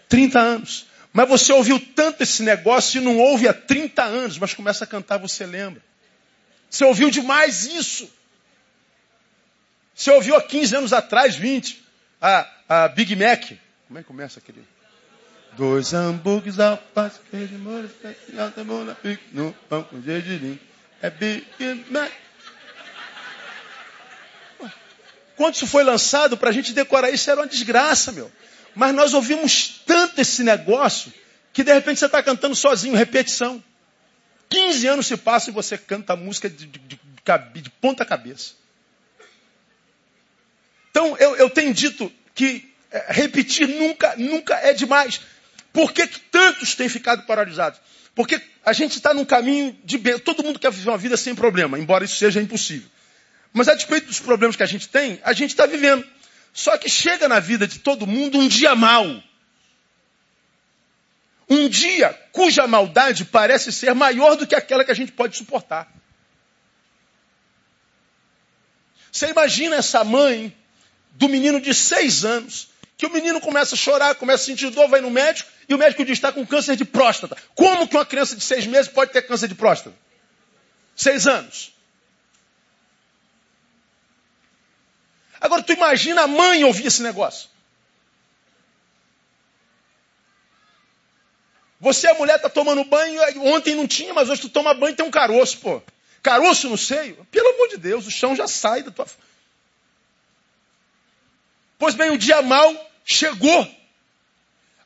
30 0.08 0.39
anos. 0.39 0.88
Mas 1.12 1.27
você 1.27 1.51
ouviu 1.51 1.80
tanto 1.80 2.23
esse 2.23 2.43
negócio 2.43 3.01
e 3.01 3.03
não 3.03 3.17
ouve 3.17 3.47
há 3.47 3.53
30 3.53 4.03
anos, 4.03 4.38
mas 4.38 4.53
começa 4.53 4.84
a 4.84 4.88
cantar, 4.88 5.17
você 5.17 5.45
lembra. 5.45 5.82
Você 6.69 6.86
ouviu 6.86 7.10
demais 7.10 7.65
isso. 7.65 8.10
Você 9.93 10.12
ouviu 10.12 10.36
há 10.36 10.41
15 10.41 10.75
anos 10.75 10.93
atrás, 10.93 11.36
20, 11.36 11.84
a, 12.21 12.49
a 12.69 12.88
Big 12.88 13.15
Mac. 13.15 13.51
Como 13.88 13.97
é 13.97 14.02
que 14.02 14.08
começa 14.08 14.39
aquele? 14.39 14.63
Dois 15.54 15.93
hambúrgueres, 15.93 16.60
alface, 16.60 17.19
queijo, 17.32 17.58
molho, 17.58 17.86
especial, 17.86 18.52
cebola, 18.52 18.95
pique, 18.95 19.23
no 19.32 19.54
pão 19.69 19.84
com 19.84 20.02
gergelim. 20.02 20.60
É 21.02 21.10
Big 21.10 21.45
Mac. 21.89 22.12
Quando 25.38 25.54
isso 25.54 25.67
foi 25.67 25.84
lançado, 25.84 26.36
para 26.36 26.50
a 26.50 26.52
gente 26.52 26.73
decorar 26.73 27.12
isso 27.12 27.30
era 27.30 27.41
uma 27.41 27.47
desgraça, 27.47 28.12
meu. 28.12 28.32
Mas 28.76 28.93
nós 28.93 29.13
ouvimos 29.13 29.82
tanto 29.86 30.19
esse 30.19 30.43
negócio 30.43 31.13
que 31.54 31.63
de 31.63 31.73
repente 31.73 32.00
você 32.00 32.08
está 32.08 32.21
cantando 32.21 32.56
sozinho, 32.56 32.95
repetição. 32.95 33.63
15 34.50 34.88
anos 34.88 35.08
se 35.08 35.15
passam 35.15 35.52
e 35.52 35.56
você 35.56 35.78
canta 35.78 36.13
a 36.13 36.15
música 36.15 36.50
de, 36.50 36.65
de, 36.65 36.80
de, 36.80 37.62
de 37.62 37.69
ponta 37.69 38.04
cabeça. 38.04 38.54
Então 40.91 41.15
eu, 41.17 41.36
eu 41.36 41.50
tenho 41.50 41.73
dito 41.73 42.12
que 42.34 42.73
repetir 43.08 43.67
nunca, 43.67 44.15
nunca 44.17 44.56
é 44.56 44.73
demais. 44.73 45.21
Por 45.73 45.91
que, 45.91 46.08
que 46.08 46.19
tantos 46.19 46.76
têm 46.76 46.89
ficado 46.89 47.26
paralisados? 47.26 47.80
Porque 48.15 48.41
a 48.65 48.73
gente 48.73 48.95
está 48.95 49.13
num 49.13 49.26
caminho 49.26 49.78
de 49.84 49.97
bem. 49.97 50.17
Todo 50.17 50.43
mundo 50.43 50.60
quer 50.60 50.71
viver 50.71 50.89
uma 50.89 50.97
vida 50.97 51.15
sem 51.15 51.36
problema, 51.36 51.78
embora 51.78 52.04
isso 52.04 52.15
seja 52.15 52.41
impossível. 52.41 52.89
Mas 53.54 53.67
a 53.67 53.76
despeito 53.76 54.08
dos 54.08 54.19
problemas 54.19 54.56
que 54.56 54.63
a 54.63 54.67
gente 54.67 54.89
tem, 54.89 55.19
a 55.23 55.34
gente 55.34 55.52
está 55.52 55.65
vivendo. 55.65 56.06
Só 56.54 56.78
que 56.78 56.89
chega 56.89 57.28
na 57.28 57.39
vida 57.39 57.67
de 57.67 57.80
todo 57.80 58.08
mundo 58.08 58.39
um 58.39 58.47
dia 58.47 58.76
mau. 58.76 59.23
Um 61.50 61.69
dia 61.69 62.12
cuja 62.32 62.67
maldade 62.67 63.23
parece 63.26 63.71
ser 63.71 63.93
maior 63.93 64.36
do 64.36 64.47
que 64.47 64.56
aquela 64.56 64.84
que 64.84 64.91
a 64.91 64.95
gente 64.95 65.12
pode 65.12 65.38
suportar. 65.38 65.88
Você 69.12 69.30
imagina 69.30 69.76
essa 69.76 70.04
mãe 70.04 70.56
do 71.12 71.30
menino 71.30 71.62
de 71.62 71.73
seis 71.73 72.26
anos 72.26 72.69
que 72.97 73.05
o 73.05 73.12
menino 73.12 73.39
começa 73.39 73.75
a 73.75 73.77
chorar, 73.77 74.15
começa 74.15 74.43
a 74.43 74.45
sentir 74.47 74.71
dor, 74.71 74.89
vai 74.89 74.99
no 74.99 75.12
médico, 75.12 75.49
e 75.69 75.75
o 75.75 75.77
médico 75.77 76.03
diz 76.03 76.17
está 76.17 76.31
com 76.31 76.45
câncer 76.45 76.75
de 76.75 76.83
próstata. 76.83 77.38
Como 77.53 77.88
que 77.88 77.95
uma 77.95 78.05
criança 78.05 78.36
de 78.36 78.43
seis 78.43 78.65
meses 78.65 78.91
pode 78.91 79.12
ter 79.12 79.21
câncer 79.21 79.47
de 79.47 79.53
próstata? 79.53 79.95
Seis 80.95 81.27
anos. 81.27 81.71
Agora 85.39 85.62
tu 85.62 85.71
imagina 85.71 86.23
a 86.23 86.27
mãe 86.27 86.63
ouvir 86.63 86.88
esse 86.88 87.03
negócio. 87.03 87.49
Você, 91.79 92.07
a 92.07 92.15
mulher, 92.15 92.38
está 92.38 92.49
tomando 92.49 92.83
banho, 92.83 93.21
ontem 93.43 93.75
não 93.75 93.88
tinha, 93.88 94.12
mas 94.12 94.27
hoje 94.29 94.41
tu 94.41 94.49
toma 94.49 94.73
banho 94.73 94.93
e 94.93 94.95
tem 94.95 95.05
um 95.05 95.12
caroço, 95.12 95.60
pô. 95.60 95.81
Caroço 96.23 96.67
no 96.67 96.77
seio? 96.77 97.23
Pelo 97.29 97.49
amor 97.49 97.67
de 97.67 97.77
Deus, 97.77 98.07
o 98.07 98.12
chão 98.12 98.36
já 98.36 98.47
sai 98.47 98.81
da 98.81 98.89
tua. 98.89 99.05
Pois 101.77 101.95
bem, 101.95 102.09
o 102.09 102.17
dia 102.17 102.41
mal 102.41 102.73
chegou. 103.05 103.67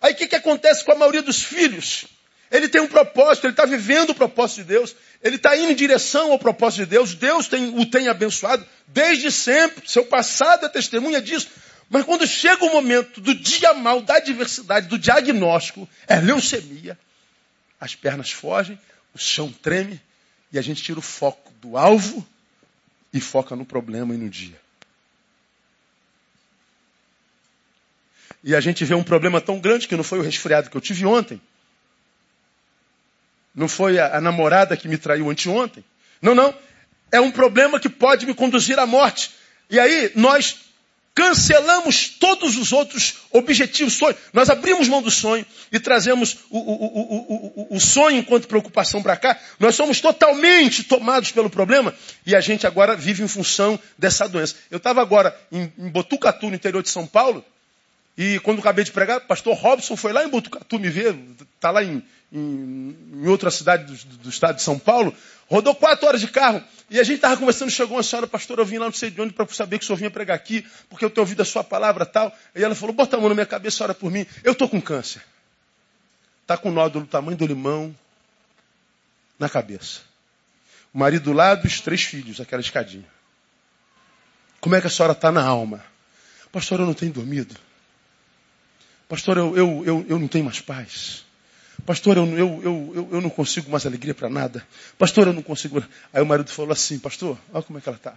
Aí 0.02 0.14
o 0.14 0.16
que, 0.16 0.28
que 0.28 0.36
acontece 0.36 0.84
com 0.84 0.92
a 0.92 0.96
maioria 0.96 1.22
dos 1.22 1.44
filhos? 1.44 2.06
Ele 2.50 2.68
tem 2.68 2.82
um 2.82 2.88
propósito, 2.88 3.46
ele 3.46 3.54
está 3.54 3.66
vivendo 3.66 4.10
o 4.10 4.16
propósito 4.16 4.58
de 4.58 4.66
Deus, 4.66 4.96
ele 5.24 5.38
está 5.38 5.56
indo 5.56 5.72
em 5.72 5.76
direção 5.76 6.32
ao 6.32 6.40
propósito 6.40 6.80
de 6.80 6.88
Deus, 6.88 7.14
Deus 7.14 7.48
tem, 7.48 7.80
o 7.80 7.86
tem 7.86 8.10
abençoado 8.10 8.66
desde 8.88 9.32
sempre, 9.32 9.90
seu 9.90 10.06
passado 10.06 10.66
é 10.66 10.70
testemunha 10.70 11.22
disso. 11.22 11.48
Mas 11.90 12.04
quando 12.04 12.28
chega 12.28 12.66
o 12.66 12.74
momento 12.74 13.22
do 13.22 13.34
dia 13.34 13.74
mal, 13.74 14.02
da 14.02 14.16
adversidade, 14.16 14.88
do 14.88 14.98
diagnóstico, 14.98 15.88
é 16.08 16.20
leucemia, 16.20 16.98
as 17.80 17.96
pernas 17.96 18.32
fogem, 18.32 18.78
o 19.14 19.18
chão 19.18 19.52
treme 19.52 20.02
e 20.52 20.60
a 20.60 20.62
gente 20.62 20.84
tira 20.84 21.00
o 21.00 21.02
foco 21.02 21.52
do 21.62 21.78
alvo 21.78 22.26
e 23.14 23.22
foca 23.22 23.56
no 23.56 23.66
problema 23.66 24.14
e 24.14 24.18
no 24.18 24.30
dia. 24.30 24.60
E 28.44 28.56
a 28.56 28.62
gente 28.62 28.84
vê 28.84 28.96
um 28.96 29.04
problema 29.04 29.40
tão 29.40 29.60
grande 29.60 29.88
que 29.88 29.96
não 29.96 30.04
foi 30.04 30.20
o 30.20 30.24
resfriado 30.24 30.70
que 30.70 30.76
eu 30.76 30.82
tive 30.82 31.06
ontem. 31.06 31.40
Não 33.54 33.68
foi 33.68 34.00
a, 34.00 34.18
a 34.18 34.22
namorada 34.22 34.76
que 34.76 34.88
me 34.88 34.98
traiu 34.98 35.30
anteontem. 35.30 35.84
Não, 36.22 36.34
não. 36.34 36.54
É 37.12 37.20
um 37.20 37.32
problema 37.32 37.80
que 37.80 37.90
pode 37.90 38.26
me 38.26 38.34
conduzir 38.34 38.80
à 38.80 38.86
morte. 38.86 39.32
E 39.70 39.80
aí 39.80 40.12
nós 40.16 40.58
cancelamos 41.14 42.08
todos 42.08 42.58
os 42.58 42.72
outros 42.72 43.16
objetivos, 43.32 43.94
sonhos. 43.94 44.18
Nós 44.32 44.50
abrimos 44.50 44.88
mão 44.88 45.02
do 45.02 45.12
sonho 45.12 45.46
e 45.72 45.80
trazemos 45.80 46.38
o, 46.50 46.58
o, 46.58 47.68
o, 47.72 47.76
o 47.76 47.80
sonho 47.80 48.18
enquanto 48.18 48.48
preocupação 48.48 49.04
para 49.04 49.18
cá. 49.18 49.38
Nós 49.60 49.76
somos 49.76 50.00
totalmente 50.00 50.84
tomados 50.84 51.32
pelo 51.32 51.50
problema 51.50 51.94
e 52.26 52.36
a 52.36 52.42
gente 52.42 52.66
agora 52.66 52.96
vive 52.96 53.24
em 53.24 53.28
função 53.28 53.80
dessa 53.98 54.28
doença. 54.28 54.56
Eu 54.70 54.78
estava 54.78 55.02
agora 55.02 55.38
em, 55.52 55.72
em 55.78 55.90
Botucatu, 55.90 56.50
no 56.50 56.56
interior 56.56 56.82
de 56.82 56.90
São 56.90 57.06
Paulo, 57.06 57.44
e 58.18 58.40
quando 58.40 58.60
acabei 58.60 58.84
de 58.84 58.92
pregar, 58.92 59.18
o 59.18 59.22
pastor 59.22 59.56
Robson 59.56 59.96
foi 59.96 60.12
lá 60.12 60.24
em 60.24 60.30
Botucatu 60.30 60.78
me 60.78 60.90
ver, 60.90 61.18
está 61.56 61.72
lá 61.72 61.84
em, 61.84 62.04
em, 62.32 62.96
em, 63.14 63.28
outra 63.28 63.50
cidade 63.50 63.86
do, 63.86 64.18
do, 64.18 64.30
estado 64.30 64.58
de 64.58 64.62
São 64.62 64.78
Paulo, 64.78 65.16
rodou 65.50 65.74
quatro 65.74 66.08
horas 66.08 66.20
de 66.20 66.28
carro, 66.28 66.62
e 66.90 67.00
a 67.00 67.04
gente 67.04 67.16
estava 67.16 67.38
conversando, 67.38 67.72
chegou 67.72 67.98
uma 67.98 68.04
senhora, 68.04 68.28
pastor, 68.28 68.60
eu 68.60 68.66
vim 68.66 68.78
lá 68.78 68.86
não 68.86 68.94
sei 68.94 69.10
de 69.10 69.22
onde 69.22 69.34
para 69.34 69.48
saber 69.48 69.80
que 69.80 69.86
o 69.86 69.88
senhor 69.88 69.98
vinha 69.98 70.12
pregar 70.12 70.36
aqui, 70.36 70.66
porque 70.90 71.06
eu 71.06 71.10
tenho 71.10 71.24
ouvido 71.24 71.42
a 71.42 71.46
sua 71.46 71.64
palavra 71.64 72.06
tal. 72.06 72.36
E 72.54 72.62
ela 72.64 72.76
falou, 72.76 72.94
bota 72.94 73.16
a 73.16 73.20
mão 73.20 73.30
na 73.30 73.36
minha 73.36 73.46
cabeça, 73.46 73.84
ora 73.84 73.94
por 73.94 74.12
mim, 74.12 74.26
eu 74.44 74.52
estou 74.52 74.68
com 74.68 74.82
câncer. 74.82 75.22
Está 76.42 76.58
com 76.58 76.70
nódulo 76.70 77.06
do 77.06 77.10
tamanho 77.10 77.38
do 77.38 77.46
limão 77.46 77.96
na 79.40 79.48
cabeça. 79.48 80.02
O 80.94 81.00
marido 81.00 81.24
do 81.24 81.34
lado 81.34 81.66
os 81.66 81.80
três 81.80 82.04
filhos, 82.04 82.42
aquela 82.42 82.62
escadinha. 82.62 83.08
Como 84.60 84.76
é 84.76 84.82
que 84.82 84.88
a 84.88 84.90
senhora 84.90 85.14
está 85.14 85.32
na 85.32 85.42
alma? 85.42 85.84
Pastor, 86.52 86.82
eu 86.82 86.86
não 86.86 86.94
tenho 86.94 87.14
dormido. 87.14 87.56
Pastor, 89.12 89.38
eu, 89.38 89.58
eu, 89.58 89.84
eu, 89.86 90.06
eu 90.08 90.18
não 90.18 90.30
tenho 90.30 90.46
mais 90.46 90.62
paz. 90.62 91.26
Pastor, 91.86 92.16
eu, 92.16 92.26
eu, 92.28 92.62
eu, 92.64 93.10
eu 93.12 93.20
não 93.20 93.30
consigo 93.30 93.70
mais 93.70 93.86
alegria 93.86 94.16
para 94.16 94.30
nada. 94.30 94.66
Pastor, 94.98 95.28
eu 95.28 95.34
não 95.34 95.42
consigo. 95.42 95.84
Aí 96.14 96.22
o 96.22 96.26
marido 96.26 96.50
falou 96.50 96.72
assim: 96.72 96.98
Pastor, 96.98 97.38
olha 97.52 97.62
como 97.62 97.78
é 97.78 97.82
que 97.82 97.90
ela 97.90 97.98
está. 97.98 98.16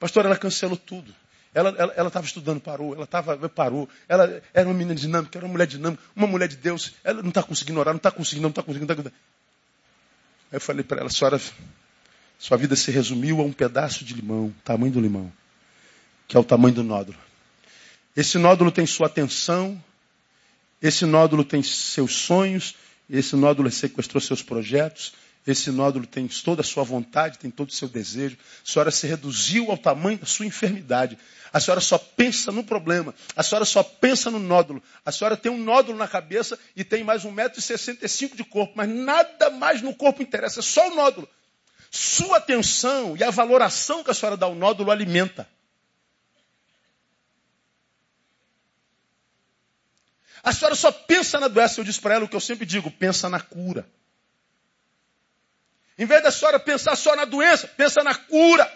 Pastor, 0.00 0.24
ela 0.24 0.34
cancelou 0.34 0.78
tudo. 0.78 1.14
Ela 1.52 2.06
estava 2.06 2.24
estudando, 2.24 2.58
parou. 2.58 2.94
Ela 2.94 3.06
tava, 3.06 3.36
parou. 3.50 3.86
Ela 4.08 4.42
era 4.54 4.66
uma 4.66 4.72
menina 4.74 4.94
dinâmica, 4.94 5.38
era 5.38 5.44
uma 5.44 5.52
mulher 5.52 5.66
dinâmica, 5.66 6.02
uma 6.16 6.26
mulher 6.26 6.48
de 6.48 6.56
Deus. 6.56 6.94
Ela 7.04 7.20
não 7.20 7.28
está 7.28 7.42
conseguindo 7.42 7.78
orar, 7.80 7.92
não 7.92 7.98
está 7.98 8.10
conseguindo, 8.10 8.44
não 8.44 8.48
está 8.48 8.62
conseguindo. 8.62 8.88
Não 8.88 8.96
tá 8.96 9.02
conseguindo. 9.02 9.22
Aí 10.50 10.56
eu 10.56 10.60
falei 10.62 10.82
para 10.82 11.02
ela, 11.02 11.10
senhora, 11.10 11.38
sua 12.38 12.56
vida 12.56 12.74
se 12.74 12.90
resumiu 12.90 13.42
a 13.42 13.44
um 13.44 13.52
pedaço 13.52 14.06
de 14.06 14.14
limão, 14.14 14.54
tamanho 14.64 14.94
do 14.94 15.00
limão 15.02 15.30
que 16.28 16.36
é 16.36 16.40
o 16.40 16.44
tamanho 16.44 16.74
do 16.74 16.82
nódulo. 16.82 17.18
Esse 18.16 18.38
nódulo 18.38 18.70
tem 18.70 18.86
sua 18.86 19.06
atenção, 19.06 19.82
esse 20.80 21.06
nódulo 21.06 21.44
tem 21.44 21.62
seus 21.62 22.14
sonhos, 22.14 22.74
esse 23.08 23.36
nódulo 23.36 23.70
sequestrou 23.70 24.20
seus 24.20 24.42
projetos, 24.42 25.14
esse 25.46 25.70
nódulo 25.70 26.06
tem 26.06 26.28
toda 26.28 26.60
a 26.60 26.64
sua 26.64 26.84
vontade, 26.84 27.38
tem 27.38 27.50
todo 27.50 27.70
o 27.70 27.72
seu 27.72 27.88
desejo. 27.88 28.36
A 28.64 28.70
senhora 28.70 28.90
se 28.90 29.06
reduziu 29.06 29.70
ao 29.70 29.76
tamanho 29.76 30.18
da 30.18 30.26
sua 30.26 30.46
enfermidade. 30.46 31.18
A 31.52 31.58
senhora 31.58 31.80
só 31.80 31.98
pensa 31.98 32.52
no 32.52 32.62
problema. 32.62 33.12
A 33.34 33.42
senhora 33.42 33.64
só 33.64 33.82
pensa 33.82 34.30
no 34.30 34.38
nódulo. 34.38 34.80
A 35.04 35.10
senhora 35.10 35.36
tem 35.36 35.50
um 35.50 35.58
nódulo 35.58 35.98
na 35.98 36.06
cabeça 36.06 36.58
e 36.76 36.84
tem 36.84 37.02
mais 37.02 37.24
1,65m 37.24 38.36
de 38.36 38.44
corpo, 38.44 38.74
mas 38.76 38.88
nada 38.88 39.50
mais 39.50 39.82
no 39.82 39.94
corpo 39.94 40.22
interessa, 40.22 40.60
é 40.60 40.62
só 40.62 40.88
o 40.88 40.94
nódulo. 40.94 41.28
Sua 41.90 42.36
atenção 42.36 43.16
e 43.16 43.24
a 43.24 43.30
valoração 43.30 44.04
que 44.04 44.10
a 44.10 44.14
senhora 44.14 44.36
dá 44.36 44.46
ao 44.46 44.54
nódulo 44.54 44.90
alimenta. 44.90 45.46
A 50.42 50.52
senhora 50.52 50.74
só 50.74 50.90
pensa 50.90 51.38
na 51.38 51.48
doença. 51.48 51.80
Eu 51.80 51.84
disse 51.84 52.00
para 52.00 52.14
ela 52.14 52.24
o 52.24 52.28
que 52.28 52.36
eu 52.36 52.40
sempre 52.40 52.66
digo: 52.66 52.90
pensa 52.90 53.28
na 53.28 53.40
cura. 53.40 53.86
Em 55.96 56.06
vez 56.06 56.22
da 56.22 56.30
senhora 56.30 56.58
pensar 56.58 56.96
só 56.96 57.14
na 57.14 57.24
doença, 57.24 57.68
pensa 57.68 58.02
na 58.02 58.14
cura. 58.14 58.70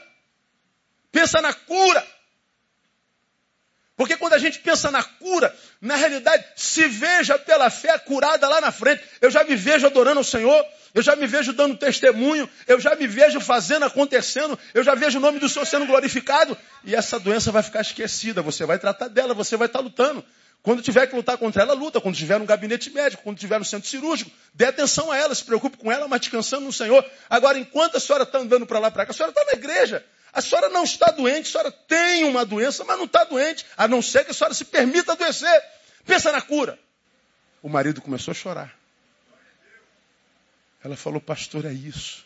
Pensa 1.10 1.40
na 1.40 1.52
cura. 1.52 2.06
Porque 3.96 4.16
quando 4.16 4.34
a 4.34 4.38
gente 4.38 4.58
pensa 4.58 4.90
na 4.90 5.02
cura, 5.02 5.56
na 5.80 5.96
realidade, 5.96 6.44
se 6.54 6.86
veja 6.86 7.38
pela 7.38 7.70
fé 7.70 7.98
curada 7.98 8.46
lá 8.46 8.60
na 8.60 8.70
frente. 8.70 9.02
Eu 9.22 9.30
já 9.30 9.42
me 9.42 9.56
vejo 9.56 9.86
adorando 9.86 10.18
ao 10.18 10.24
Senhor, 10.24 10.64
eu 10.92 11.02
já 11.02 11.16
me 11.16 11.26
vejo 11.26 11.54
dando 11.54 11.78
testemunho, 11.78 12.48
eu 12.66 12.78
já 12.78 12.94
me 12.94 13.06
vejo 13.06 13.40
fazendo, 13.40 13.86
acontecendo, 13.86 14.58
eu 14.74 14.84
já 14.84 14.94
vejo 14.94 15.16
o 15.16 15.20
nome 15.20 15.38
do 15.38 15.48
Senhor 15.48 15.64
sendo 15.64 15.86
glorificado. 15.86 16.56
E 16.84 16.94
essa 16.94 17.18
doença 17.18 17.50
vai 17.50 17.62
ficar 17.62 17.80
esquecida, 17.80 18.42
você 18.42 18.66
vai 18.66 18.78
tratar 18.78 19.08
dela, 19.08 19.32
você 19.32 19.56
vai 19.56 19.66
estar 19.66 19.80
lutando. 19.80 20.22
Quando 20.66 20.82
tiver 20.82 21.06
que 21.06 21.14
lutar 21.14 21.38
contra 21.38 21.62
ela, 21.62 21.74
luta. 21.74 22.00
Quando 22.00 22.16
tiver 22.16 22.40
no 22.40 22.44
gabinete 22.44 22.90
médico, 22.90 23.22
quando 23.22 23.38
tiver 23.38 23.56
no 23.56 23.64
centro 23.64 23.88
cirúrgico, 23.88 24.32
dê 24.52 24.64
atenção 24.64 25.12
a 25.12 25.16
ela, 25.16 25.32
se 25.32 25.44
preocupe 25.44 25.76
com 25.76 25.92
ela, 25.92 26.08
mas 26.08 26.18
descansando 26.22 26.64
no 26.64 26.72
Senhor. 26.72 27.08
Agora, 27.30 27.56
enquanto 27.56 27.98
a 27.98 28.00
senhora 28.00 28.24
está 28.24 28.40
andando 28.40 28.66
para 28.66 28.80
lá 28.80 28.90
para 28.90 29.06
cá, 29.06 29.12
a 29.12 29.14
senhora 29.14 29.30
está 29.30 29.44
na 29.44 29.52
igreja. 29.52 30.04
A 30.32 30.42
senhora 30.42 30.68
não 30.68 30.82
está 30.82 31.12
doente, 31.12 31.46
a 31.46 31.52
senhora 31.52 31.70
tem 31.70 32.24
uma 32.24 32.44
doença, 32.44 32.84
mas 32.84 32.98
não 32.98 33.04
está 33.04 33.22
doente, 33.22 33.64
a 33.76 33.86
não 33.86 34.02
ser 34.02 34.24
que 34.24 34.32
a 34.32 34.34
senhora 34.34 34.54
se 34.54 34.64
permita 34.64 35.12
adoecer. 35.12 35.62
Pensa 36.04 36.32
na 36.32 36.42
cura. 36.42 36.76
O 37.62 37.68
marido 37.68 38.02
começou 38.02 38.32
a 38.32 38.34
chorar. 38.34 38.74
Ela 40.82 40.96
falou, 40.96 41.20
pastor, 41.20 41.64
é 41.64 41.72
isso. 41.72 42.24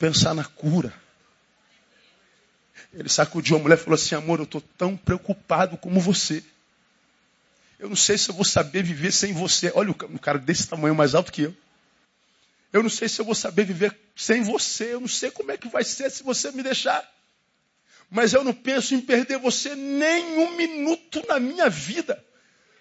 Pensar 0.00 0.34
na 0.34 0.44
cura. 0.44 0.92
Ele 2.92 3.08
sacudiu 3.08 3.56
a 3.56 3.60
mulher 3.60 3.78
e 3.78 3.80
falou 3.80 3.94
assim: 3.94 4.16
amor, 4.16 4.40
eu 4.40 4.44
estou 4.44 4.60
tão 4.76 4.96
preocupado 4.96 5.76
como 5.76 6.00
você. 6.00 6.42
Eu 7.78 7.88
não 7.88 7.96
sei 7.96 8.16
se 8.16 8.30
eu 8.30 8.34
vou 8.34 8.44
saber 8.44 8.82
viver 8.82 9.12
sem 9.12 9.32
você. 9.32 9.70
Olha 9.74 9.90
um 9.90 10.18
cara 10.18 10.38
desse 10.38 10.66
tamanho 10.66 10.94
mais 10.94 11.14
alto 11.14 11.30
que 11.30 11.42
eu. 11.42 11.56
Eu 12.72 12.82
não 12.82 12.90
sei 12.90 13.08
se 13.08 13.20
eu 13.20 13.24
vou 13.24 13.34
saber 13.34 13.64
viver 13.64 13.96
sem 14.14 14.42
você. 14.42 14.94
Eu 14.94 15.00
não 15.00 15.08
sei 15.08 15.30
como 15.30 15.52
é 15.52 15.56
que 15.56 15.68
vai 15.68 15.84
ser 15.84 16.10
se 16.10 16.22
você 16.22 16.50
me 16.50 16.62
deixar. 16.62 17.06
Mas 18.10 18.32
eu 18.32 18.44
não 18.44 18.54
penso 18.54 18.94
em 18.94 19.00
perder 19.00 19.38
você 19.38 19.74
nem 19.74 20.38
um 20.38 20.56
minuto 20.56 21.24
na 21.28 21.38
minha 21.38 21.68
vida. 21.68 22.22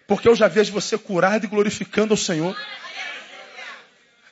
Porque 0.08 0.28
eu 0.28 0.36
já 0.36 0.48
vejo 0.48 0.72
você 0.72 0.98
curado 0.98 1.46
e 1.46 1.48
glorificando 1.48 2.14
ao 2.14 2.18
Senhor. 2.18 2.56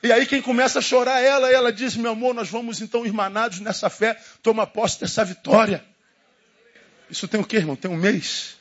E 0.02 0.12
aí 0.12 0.26
quem 0.26 0.40
começa 0.40 0.78
a 0.78 0.82
chorar 0.82 1.22
é 1.22 1.26
ela, 1.26 1.50
ela 1.50 1.72
diz, 1.72 1.96
meu 1.96 2.12
amor, 2.12 2.34
nós 2.34 2.48
vamos 2.48 2.80
então 2.80 3.06
irmanados 3.06 3.60
nessa 3.60 3.88
fé, 3.88 4.20
toma 4.42 4.66
posse 4.66 5.00
dessa 5.00 5.24
vitória. 5.24 5.82
Isso 7.08 7.26
tem 7.26 7.40
o 7.40 7.44
quê, 7.44 7.56
irmão? 7.56 7.74
Tem 7.74 7.90
um 7.90 7.96
mês. 7.96 8.56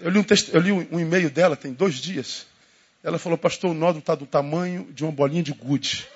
Eu 0.00 0.10
li 0.10 0.18
um, 0.18 0.22
texto, 0.22 0.50
eu 0.54 0.60
li 0.60 0.72
um, 0.72 1.00
e-mail 1.00 1.30
dela, 1.30 1.56
tem 1.56 1.72
dois 1.72 1.94
dias. 1.94 2.46
Ela 3.02 3.18
falou, 3.18 3.38
pastor, 3.38 3.70
o 3.70 3.74
nódulo 3.74 4.00
está 4.00 4.14
do 4.14 4.26
tamanho 4.26 4.92
de 4.92 5.04
uma 5.04 5.12
bolinha 5.12 5.42
de 5.42 5.52
gude. 5.52 6.06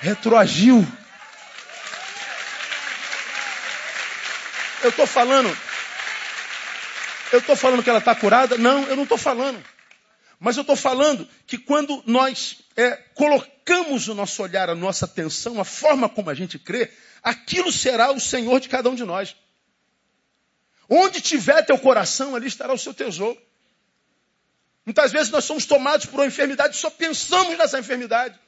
Retroagiu. 0.00 0.86
Eu 4.82 4.90
estou 4.90 5.06
falando. 5.06 5.56
Eu 7.32 7.38
estou 7.38 7.56
falando 7.56 7.82
que 7.82 7.90
ela 7.90 7.98
está 7.98 8.14
curada? 8.14 8.58
Não, 8.58 8.84
eu 8.84 8.94
não 8.94 9.04
estou 9.04 9.18
falando. 9.18 9.60
Mas 10.38 10.56
eu 10.56 10.60
estou 10.60 10.76
falando 10.76 11.26
que 11.46 11.56
quando 11.56 12.02
nós 12.06 12.58
é, 12.76 12.96
colocamos 13.14 14.08
o 14.08 14.14
nosso 14.14 14.42
olhar, 14.42 14.68
a 14.68 14.74
nossa 14.74 15.06
atenção, 15.06 15.58
a 15.60 15.64
forma 15.64 16.08
como 16.08 16.28
a 16.28 16.34
gente 16.34 16.58
crê, 16.58 16.90
aquilo 17.22 17.72
será 17.72 18.12
o 18.12 18.20
Senhor 18.20 18.60
de 18.60 18.68
cada 18.68 18.90
um 18.90 18.94
de 18.94 19.04
nós. 19.04 19.34
Onde 20.88 21.20
tiver 21.20 21.62
teu 21.62 21.78
coração, 21.78 22.34
ali 22.34 22.46
estará 22.46 22.72
o 22.72 22.78
seu 22.78 22.92
tesouro. 22.92 23.40
Muitas 24.84 25.12
vezes 25.12 25.30
nós 25.30 25.44
somos 25.44 25.64
tomados 25.64 26.06
por 26.06 26.20
uma 26.20 26.26
enfermidade 26.26 26.76
e 26.76 26.78
só 26.78 26.90
pensamos 26.90 27.56
nessa 27.56 27.78
enfermidade. 27.78 28.38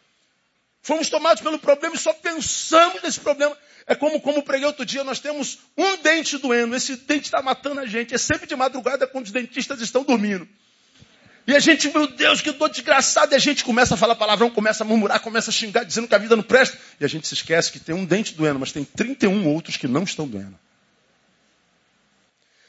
Fomos 0.82 1.08
tomados 1.08 1.42
pelo 1.42 1.58
problema 1.58 1.96
e 1.96 1.98
só 1.98 2.12
pensamos 2.12 3.02
nesse 3.02 3.18
problema. 3.18 3.56
É 3.86 3.94
como, 3.94 4.20
como 4.20 4.42
preguei 4.42 4.66
outro 4.66 4.84
dia, 4.84 5.02
nós 5.02 5.18
temos 5.18 5.58
um 5.76 5.96
dente 5.96 6.36
doendo. 6.38 6.76
Esse 6.76 6.96
dente 6.96 7.24
está 7.24 7.40
matando 7.40 7.80
a 7.80 7.86
gente. 7.86 8.14
É 8.14 8.18
sempre 8.18 8.46
de 8.46 8.54
madrugada 8.54 9.06
quando 9.06 9.24
os 9.24 9.32
dentistas 9.32 9.80
estão 9.80 10.04
dormindo. 10.04 10.46
E 11.46 11.54
a 11.54 11.60
gente, 11.60 11.88
meu 11.88 12.06
Deus, 12.08 12.40
que 12.40 12.50
dor 12.52 12.68
desgraçada. 12.68 13.34
E 13.34 13.36
a 13.36 13.38
gente 13.38 13.64
começa 13.64 13.94
a 13.94 13.96
falar 13.96 14.16
palavrão, 14.16 14.50
começa 14.50 14.82
a 14.82 14.86
murmurar, 14.86 15.20
começa 15.20 15.50
a 15.50 15.52
xingar, 15.52 15.84
dizendo 15.84 16.08
que 16.08 16.14
a 16.14 16.18
vida 16.18 16.36
não 16.36 16.42
presta. 16.42 16.76
E 17.00 17.04
a 17.04 17.08
gente 17.08 17.26
se 17.26 17.34
esquece 17.34 17.72
que 17.72 17.78
tem 17.78 17.94
um 17.94 18.04
dente 18.04 18.34
doendo, 18.34 18.58
mas 18.58 18.72
tem 18.72 18.84
31 18.84 19.48
outros 19.48 19.76
que 19.76 19.86
não 19.88 20.02
estão 20.02 20.26
doendo. 20.26 20.58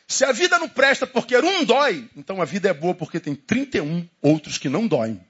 Se 0.07 0.23
a 0.23 0.31
vida 0.31 0.57
não 0.57 0.69
presta 0.69 1.05
porque 1.05 1.37
um 1.37 1.65
dói, 1.65 2.09
então 2.15 2.41
a 2.41 2.45
vida 2.45 2.69
é 2.69 2.73
boa 2.73 2.95
porque 2.95 3.19
tem 3.19 3.35
31 3.35 4.07
outros 4.21 4.57
que 4.57 4.69
não 4.69 4.87
doem. 4.87 5.21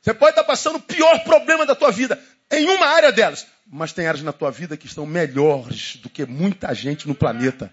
Você 0.00 0.14
pode 0.14 0.30
estar 0.30 0.44
passando 0.44 0.76
o 0.76 0.80
pior 0.80 1.22
problema 1.22 1.66
da 1.66 1.74
tua 1.74 1.90
vida 1.90 2.18
em 2.50 2.64
uma 2.70 2.86
área 2.86 3.12
delas, 3.12 3.46
mas 3.66 3.92
tem 3.92 4.06
áreas 4.06 4.24
na 4.24 4.32
tua 4.32 4.50
vida 4.50 4.76
que 4.76 4.86
estão 4.86 5.04
melhores 5.04 5.96
do 5.96 6.08
que 6.08 6.24
muita 6.24 6.72
gente 6.74 7.06
no 7.06 7.14
planeta. 7.14 7.72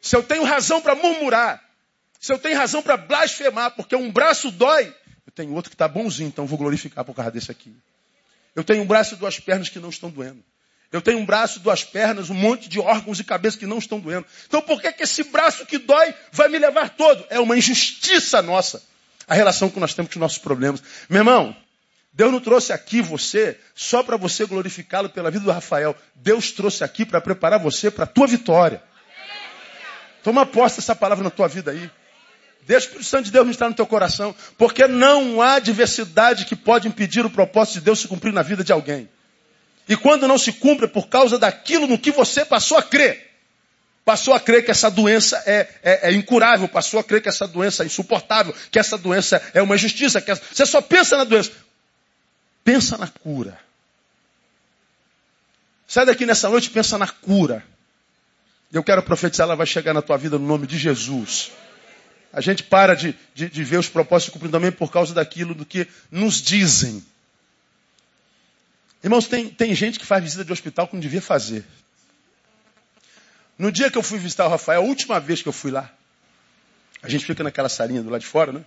Se 0.00 0.16
eu 0.16 0.22
tenho 0.22 0.42
razão 0.42 0.80
para 0.80 0.96
murmurar, 0.96 1.62
se 2.18 2.32
eu 2.32 2.38
tenho 2.38 2.56
razão 2.56 2.82
para 2.82 2.96
blasfemar, 2.96 3.72
porque 3.76 3.94
um 3.94 4.10
braço 4.10 4.50
dói, 4.50 4.92
eu 5.26 5.32
tenho 5.32 5.52
outro 5.52 5.70
que 5.70 5.74
está 5.74 5.86
bonzinho, 5.86 6.28
então 6.28 6.46
vou 6.46 6.58
glorificar 6.58 7.04
por 7.04 7.14
causa 7.14 7.30
desse 7.30 7.50
aqui. 7.50 7.76
Eu 8.56 8.64
tenho 8.64 8.82
um 8.82 8.86
braço 8.86 9.14
e 9.14 9.18
duas 9.18 9.38
pernas 9.38 9.68
que 9.68 9.78
não 9.78 9.90
estão 9.90 10.10
doendo. 10.10 10.42
Eu 10.90 11.02
tenho 11.02 11.18
um 11.18 11.26
braço, 11.26 11.60
duas 11.60 11.84
pernas, 11.84 12.30
um 12.30 12.34
monte 12.34 12.68
de 12.68 12.80
órgãos 12.80 13.20
e 13.20 13.24
cabeças 13.24 13.58
que 13.58 13.66
não 13.66 13.78
estão 13.78 14.00
doendo. 14.00 14.26
Então 14.46 14.62
por 14.62 14.80
que, 14.80 14.90
que 14.92 15.02
esse 15.02 15.24
braço 15.24 15.66
que 15.66 15.76
dói 15.76 16.14
vai 16.32 16.48
me 16.48 16.58
levar 16.58 16.90
todo? 16.90 17.24
É 17.28 17.38
uma 17.38 17.56
injustiça 17.58 18.40
nossa. 18.40 18.82
A 19.26 19.34
relação 19.34 19.68
que 19.68 19.78
nós 19.78 19.92
temos 19.92 20.10
com 20.10 20.18
os 20.18 20.20
nossos 20.20 20.38
problemas. 20.38 20.82
Meu 21.10 21.20
irmão, 21.20 21.54
Deus 22.10 22.32
não 22.32 22.40
trouxe 22.40 22.72
aqui 22.72 23.02
você 23.02 23.58
só 23.74 24.02
para 24.02 24.16
você 24.16 24.46
glorificá-lo 24.46 25.10
pela 25.10 25.30
vida 25.30 25.44
do 25.44 25.50
Rafael. 25.50 25.94
Deus 26.14 26.50
trouxe 26.50 26.82
aqui 26.82 27.04
para 27.04 27.20
preparar 27.20 27.58
você 27.58 27.90
para 27.90 28.04
a 28.04 28.06
tua 28.06 28.26
vitória. 28.26 28.82
Toma 30.22 30.46
posse 30.46 30.76
dessa 30.76 30.96
palavra 30.96 31.22
na 31.22 31.30
tua 31.30 31.48
vida 31.48 31.70
aí. 31.70 31.90
Deixa 32.66 32.86
o 32.86 32.88
Espírito 32.88 33.08
Santo 33.08 33.24
de 33.26 33.30
Deus 33.30 33.44
ministrar 33.44 33.68
no 33.68 33.76
teu 33.76 33.86
coração. 33.86 34.34
Porque 34.56 34.88
não 34.88 35.42
há 35.42 35.58
diversidade 35.58 36.46
que 36.46 36.56
pode 36.56 36.88
impedir 36.88 37.24
o 37.26 37.30
propósito 37.30 37.74
de 37.74 37.80
Deus 37.82 38.00
se 38.00 38.08
cumprir 38.08 38.32
na 38.32 38.42
vida 38.42 38.64
de 38.64 38.72
alguém. 38.72 39.08
E 39.88 39.96
quando 39.96 40.28
não 40.28 40.36
se 40.36 40.52
cumpre 40.52 40.86
por 40.86 41.08
causa 41.08 41.38
daquilo 41.38 41.86
no 41.86 41.98
que 41.98 42.10
você 42.10 42.44
passou 42.44 42.76
a 42.76 42.82
crer. 42.82 43.28
Passou 44.04 44.34
a 44.34 44.40
crer 44.40 44.64
que 44.64 44.70
essa 44.70 44.90
doença 44.90 45.42
é, 45.46 45.68
é, 45.82 46.08
é, 46.08 46.12
incurável, 46.12 46.66
passou 46.68 46.98
a 46.98 47.04
crer 47.04 47.22
que 47.22 47.28
essa 47.28 47.46
doença 47.46 47.82
é 47.82 47.86
insuportável, 47.86 48.54
que 48.70 48.78
essa 48.78 48.96
doença 48.96 49.40
é 49.52 49.60
uma 49.60 49.74
injustiça. 49.74 50.20
Que 50.20 50.30
essa... 50.30 50.42
Você 50.52 50.66
só 50.66 50.80
pensa 50.80 51.16
na 51.16 51.24
doença. 51.24 51.52
Pensa 52.64 52.96
na 52.96 53.06
cura. 53.06 53.58
Sai 55.86 56.04
daqui 56.04 56.26
nessa 56.26 56.48
noite 56.50 56.66
e 56.66 56.70
pensa 56.70 56.98
na 56.98 57.08
cura. 57.08 57.64
Eu 58.70 58.84
quero 58.84 59.02
profetizar, 59.02 59.46
ela 59.46 59.56
vai 59.56 59.66
chegar 59.66 59.94
na 59.94 60.02
tua 60.02 60.18
vida 60.18 60.38
no 60.38 60.46
nome 60.46 60.66
de 60.66 60.76
Jesus. 60.76 61.50
A 62.30 62.42
gente 62.42 62.62
para 62.62 62.94
de, 62.94 63.14
de, 63.34 63.48
de 63.48 63.64
ver 63.64 63.78
os 63.78 63.88
propósitos 63.88 64.34
cumprindo 64.34 64.52
também 64.52 64.70
por 64.70 64.92
causa 64.92 65.14
daquilo 65.14 65.54
do 65.54 65.64
que 65.64 65.88
nos 66.10 66.42
dizem. 66.42 67.02
Irmãos, 69.02 69.26
tem, 69.26 69.48
tem 69.48 69.74
gente 69.74 69.98
que 69.98 70.06
faz 70.06 70.22
visita 70.22 70.44
de 70.44 70.52
hospital 70.52 70.88
que 70.88 70.94
não 70.94 71.00
devia 71.00 71.22
fazer. 71.22 71.64
No 73.56 73.72
dia 73.72 73.90
que 73.90 73.98
eu 73.98 74.02
fui 74.02 74.18
visitar 74.18 74.46
o 74.46 74.48
Rafael, 74.48 74.82
a 74.82 74.84
última 74.84 75.18
vez 75.18 75.42
que 75.42 75.48
eu 75.48 75.52
fui 75.52 75.70
lá, 75.70 75.90
a 77.02 77.08
gente 77.08 77.24
fica 77.24 77.42
naquela 77.42 77.68
salinha 77.68 78.02
do 78.02 78.10
lado 78.10 78.20
de 78.20 78.26
fora, 78.26 78.52
né? 78.52 78.64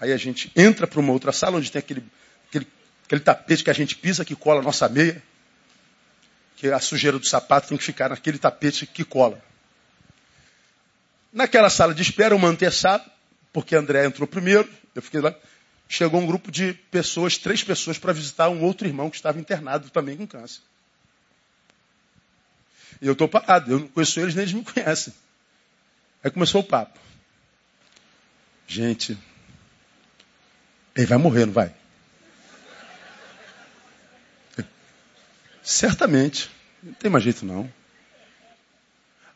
Aí 0.00 0.12
a 0.12 0.16
gente 0.16 0.50
entra 0.54 0.86
para 0.86 1.00
uma 1.00 1.12
outra 1.12 1.32
sala 1.32 1.56
onde 1.56 1.70
tem 1.70 1.80
aquele, 1.80 2.04
aquele, 2.48 2.66
aquele 3.04 3.20
tapete 3.20 3.64
que 3.64 3.70
a 3.70 3.74
gente 3.74 3.96
pisa, 3.96 4.24
que 4.24 4.36
cola 4.36 4.60
a 4.60 4.62
nossa 4.62 4.88
meia. 4.88 5.20
Que 6.56 6.68
a 6.68 6.80
sujeira 6.80 7.18
do 7.18 7.26
sapato 7.26 7.68
tem 7.68 7.78
que 7.78 7.84
ficar 7.84 8.10
naquele 8.10 8.38
tapete 8.38 8.86
que 8.86 9.04
cola. 9.04 9.42
Naquela 11.32 11.68
sala 11.68 11.94
de 11.94 12.02
espera, 12.02 12.34
uma 12.34 12.48
antessala, 12.48 13.04
porque 13.52 13.74
André 13.74 14.04
entrou 14.06 14.26
primeiro, 14.26 14.68
eu 14.94 15.02
fiquei 15.02 15.20
lá. 15.20 15.34
Chegou 15.88 16.20
um 16.20 16.26
grupo 16.26 16.50
de 16.50 16.74
pessoas, 16.74 17.38
três 17.38 17.64
pessoas, 17.64 17.98
para 17.98 18.12
visitar 18.12 18.50
um 18.50 18.62
outro 18.62 18.86
irmão 18.86 19.08
que 19.08 19.16
estava 19.16 19.40
internado 19.40 19.88
também 19.88 20.16
com 20.16 20.26
câncer. 20.26 20.60
E 23.00 23.06
eu 23.06 23.12
estou 23.12 23.28
parado, 23.28 23.70
eu 23.70 23.80
não 23.80 23.88
conheço 23.88 24.20
eles, 24.20 24.34
nem 24.34 24.42
eles 24.42 24.52
me 24.52 24.62
conhecem. 24.64 25.14
Aí 26.22 26.30
começou 26.30 26.60
o 26.60 26.64
papo. 26.64 26.98
Gente, 28.66 29.16
ele 30.94 31.06
vai 31.06 31.16
morrer, 31.16 31.46
não 31.46 31.52
vai? 31.54 31.74
Certamente. 35.62 36.50
Não 36.82 36.92
tem 36.92 37.10
mais 37.10 37.24
jeito 37.24 37.46
não. 37.46 37.72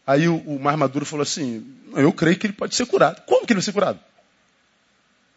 Aí 0.07 0.29
o, 0.29 0.37
o 0.39 0.61
mais 0.61 0.79
maduro 0.79 1.07
falou 1.07 1.23
assim: 1.23 1.77
Eu 1.95 2.13
creio 2.13 2.39
que 2.39 2.47
ele 2.47 2.53
pode 2.53 2.75
ser 2.75 2.87
curado. 2.87 3.23
Como 3.23 3.47
que 3.47 3.53
ele 3.53 3.61
vai 3.61 3.65
ser 3.65 3.73
curado? 3.73 4.01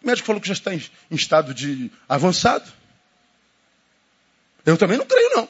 O 0.05 0.07
médico 0.07 0.27
falou 0.27 0.39
que 0.39 0.47
já 0.47 0.53
está 0.53 0.71
em, 0.71 0.77
em 1.09 1.15
estado 1.15 1.51
de 1.51 1.91
avançado. 2.07 2.71
Eu 4.63 4.77
também 4.77 4.99
não 4.99 5.05
creio, 5.05 5.31
não. 5.35 5.49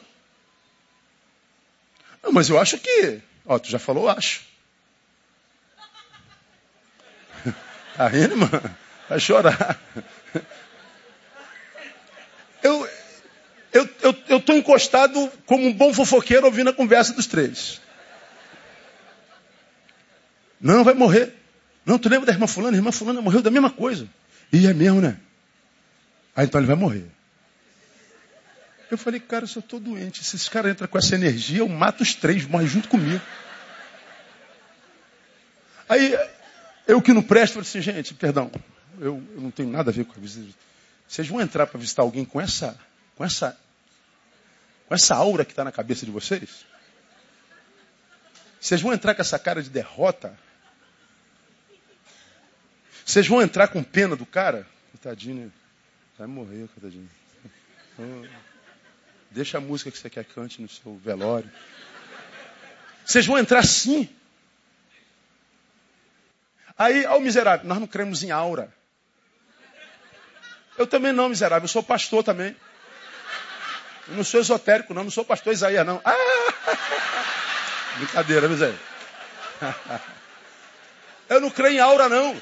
não. 2.22 2.32
Mas 2.32 2.48
eu 2.48 2.58
acho 2.58 2.78
que. 2.78 3.20
Ó, 3.44 3.58
tu 3.58 3.68
já 3.68 3.78
falou, 3.78 4.08
acho. 4.08 4.40
Tá 7.98 8.08
rindo, 8.08 8.34
mano? 8.34 8.76
Vai 9.10 9.20
chorar. 9.20 9.78
Eu 12.62 12.88
eu 13.72 13.88
eu 14.28 14.38
estou 14.38 14.56
encostado 14.56 15.30
como 15.44 15.66
um 15.66 15.72
bom 15.72 15.92
fofoqueiro 15.92 16.46
ouvindo 16.46 16.70
a 16.70 16.74
conversa 16.74 17.12
dos 17.12 17.26
três. 17.26 17.80
Não, 20.58 20.82
vai 20.82 20.94
morrer. 20.94 21.34
Não, 21.84 21.98
tu 21.98 22.08
lembra 22.08 22.26
da 22.26 22.32
irmã 22.32 22.46
fulana? 22.46 22.74
A 22.74 22.78
irmã 22.78 22.90
fulana 22.90 23.20
morreu 23.20 23.42
da 23.42 23.50
mesma 23.50 23.70
coisa. 23.70 24.08
E 24.52 24.66
é 24.66 24.72
mesmo, 24.72 25.00
né? 25.00 25.18
Aí 26.34 26.46
então 26.46 26.60
ele 26.60 26.66
vai 26.66 26.76
morrer. 26.76 27.06
Eu 28.90 28.96
falei, 28.96 29.18
cara, 29.18 29.44
eu 29.44 29.48
só 29.48 29.60
estou 29.60 29.80
doente. 29.80 30.22
Se 30.22 30.36
esse 30.36 30.48
cara 30.48 30.70
entra 30.70 30.86
com 30.86 30.96
essa 30.96 31.14
energia, 31.14 31.58
eu 31.58 31.68
mato 31.68 32.02
os 32.02 32.14
três, 32.14 32.46
morre 32.46 32.66
junto 32.66 32.88
comigo. 32.88 33.20
Aí, 35.88 36.16
eu 36.86 37.02
que 37.02 37.12
não 37.12 37.22
presto, 37.22 37.54
falei 37.54 37.68
assim, 37.68 37.80
gente, 37.80 38.14
perdão, 38.14 38.50
eu, 39.00 39.22
eu 39.34 39.40
não 39.40 39.50
tenho 39.50 39.68
nada 39.68 39.90
a 39.90 39.92
ver 39.92 40.04
com 40.04 40.12
a 40.12 40.20
visita. 40.20 40.54
Vocês 41.08 41.26
vão 41.28 41.40
entrar 41.40 41.66
para 41.66 41.78
visitar 41.78 42.02
alguém 42.02 42.24
com 42.24 42.40
essa, 42.40 42.78
com 43.16 43.24
essa, 43.24 43.56
com 44.88 44.94
essa 44.94 45.14
aura 45.14 45.44
que 45.44 45.52
está 45.52 45.64
na 45.64 45.72
cabeça 45.72 46.04
de 46.04 46.12
vocês? 46.12 46.64
Vocês 48.60 48.80
vão 48.80 48.92
entrar 48.92 49.14
com 49.14 49.20
essa 49.20 49.38
cara 49.38 49.62
de 49.62 49.70
derrota? 49.70 50.36
Vocês 53.06 53.28
vão 53.28 53.40
entrar 53.40 53.68
com 53.68 53.84
pena 53.84 54.16
do 54.16 54.26
cara? 54.26 54.66
Coitadinho, 54.90 55.46
né? 55.46 55.50
vai 56.18 56.26
morrer, 56.26 56.68
coitadinho. 56.74 57.08
Deixa 59.30 59.58
a 59.58 59.60
música 59.60 59.92
que 59.92 59.98
você 59.98 60.10
quer 60.10 60.24
cante 60.24 60.60
no 60.60 60.68
seu 60.68 60.96
velório. 60.96 61.48
Vocês 63.04 63.24
vão 63.24 63.38
entrar 63.38 63.64
sim. 63.64 64.08
Aí, 66.76 67.06
ao 67.06 67.20
miserável, 67.20 67.64
nós 67.68 67.78
não 67.78 67.86
cremos 67.86 68.24
em 68.24 68.32
aura. 68.32 68.74
Eu 70.76 70.86
também 70.86 71.12
não, 71.12 71.28
miserável, 71.28 71.64
eu 71.64 71.68
sou 71.68 71.84
pastor 71.84 72.24
também. 72.24 72.56
Eu 74.08 74.16
não 74.16 74.24
sou 74.24 74.40
esotérico, 74.40 74.92
não, 74.92 75.04
não 75.04 75.10
sou 75.12 75.24
pastor 75.24 75.52
Isaías, 75.52 75.86
não. 75.86 76.02
Ah! 76.04 76.12
Brincadeira, 77.98 78.48
miséria. 78.48 78.78
Eu 81.28 81.40
não 81.40 81.50
creio 81.50 81.74
em 81.74 81.80
aura, 81.80 82.08
não. 82.08 82.40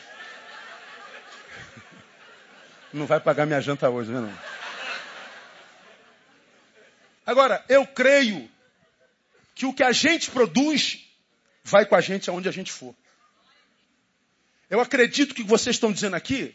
Não 2.94 3.06
vai 3.06 3.18
pagar 3.18 3.44
minha 3.44 3.60
janta 3.60 3.90
hoje, 3.90 4.12
né? 4.12 4.20
Não. 4.20 4.38
Agora, 7.26 7.64
eu 7.68 7.84
creio 7.84 8.48
que 9.52 9.66
o 9.66 9.74
que 9.74 9.82
a 9.82 9.90
gente 9.90 10.30
produz 10.30 11.04
vai 11.64 11.84
com 11.84 11.96
a 11.96 12.00
gente 12.00 12.30
aonde 12.30 12.48
a 12.48 12.52
gente 12.52 12.70
for. 12.70 12.94
Eu 14.70 14.80
acredito 14.80 15.34
que 15.34 15.42
vocês 15.42 15.74
estão 15.74 15.90
dizendo 15.90 16.14
aqui, 16.14 16.54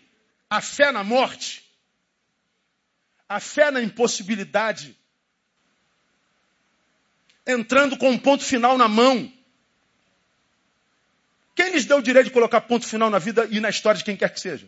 a 0.49 0.61
fé 0.61 0.93
na 0.93 1.03
morte, 1.03 1.69
a 3.27 3.41
fé 3.41 3.69
na 3.69 3.81
impossibilidade, 3.81 4.97
entrando 7.45 7.97
com 7.97 8.11
um 8.11 8.17
ponto 8.17 8.45
final 8.45 8.77
na 8.77 8.87
mão, 8.87 9.29
Quem 11.53 11.71
lhes 11.73 11.83
deu 11.83 11.97
o 11.97 12.01
direito 12.01 12.27
de 12.27 12.31
colocar 12.31 12.61
ponto 12.61 12.87
final 12.87 13.09
na 13.09 13.19
vida 13.19 13.45
e 13.51 13.59
na 13.59 13.69
história 13.69 13.97
de 13.97 14.05
quem 14.05 14.15
quer 14.15 14.33
que 14.33 14.39
seja? 14.39 14.65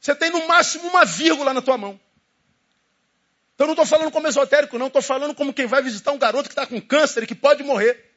Você 0.00 0.14
tem 0.14 0.30
no 0.30 0.48
máximo 0.48 0.88
uma 0.88 1.04
vírgula 1.04 1.52
na 1.52 1.60
tua 1.60 1.76
mão. 1.76 2.00
Então 3.54 3.66
não 3.66 3.74
estou 3.74 3.84
falando 3.84 4.10
como 4.10 4.26
esotérico, 4.26 4.78
não. 4.78 4.86
Estou 4.86 5.02
falando 5.02 5.34
como 5.34 5.52
quem 5.52 5.66
vai 5.66 5.82
visitar 5.82 6.12
um 6.12 6.18
garoto 6.18 6.48
que 6.48 6.52
está 6.52 6.66
com 6.66 6.80
câncer 6.80 7.22
e 7.22 7.26
que 7.26 7.34
pode 7.34 7.62
morrer. 7.62 8.10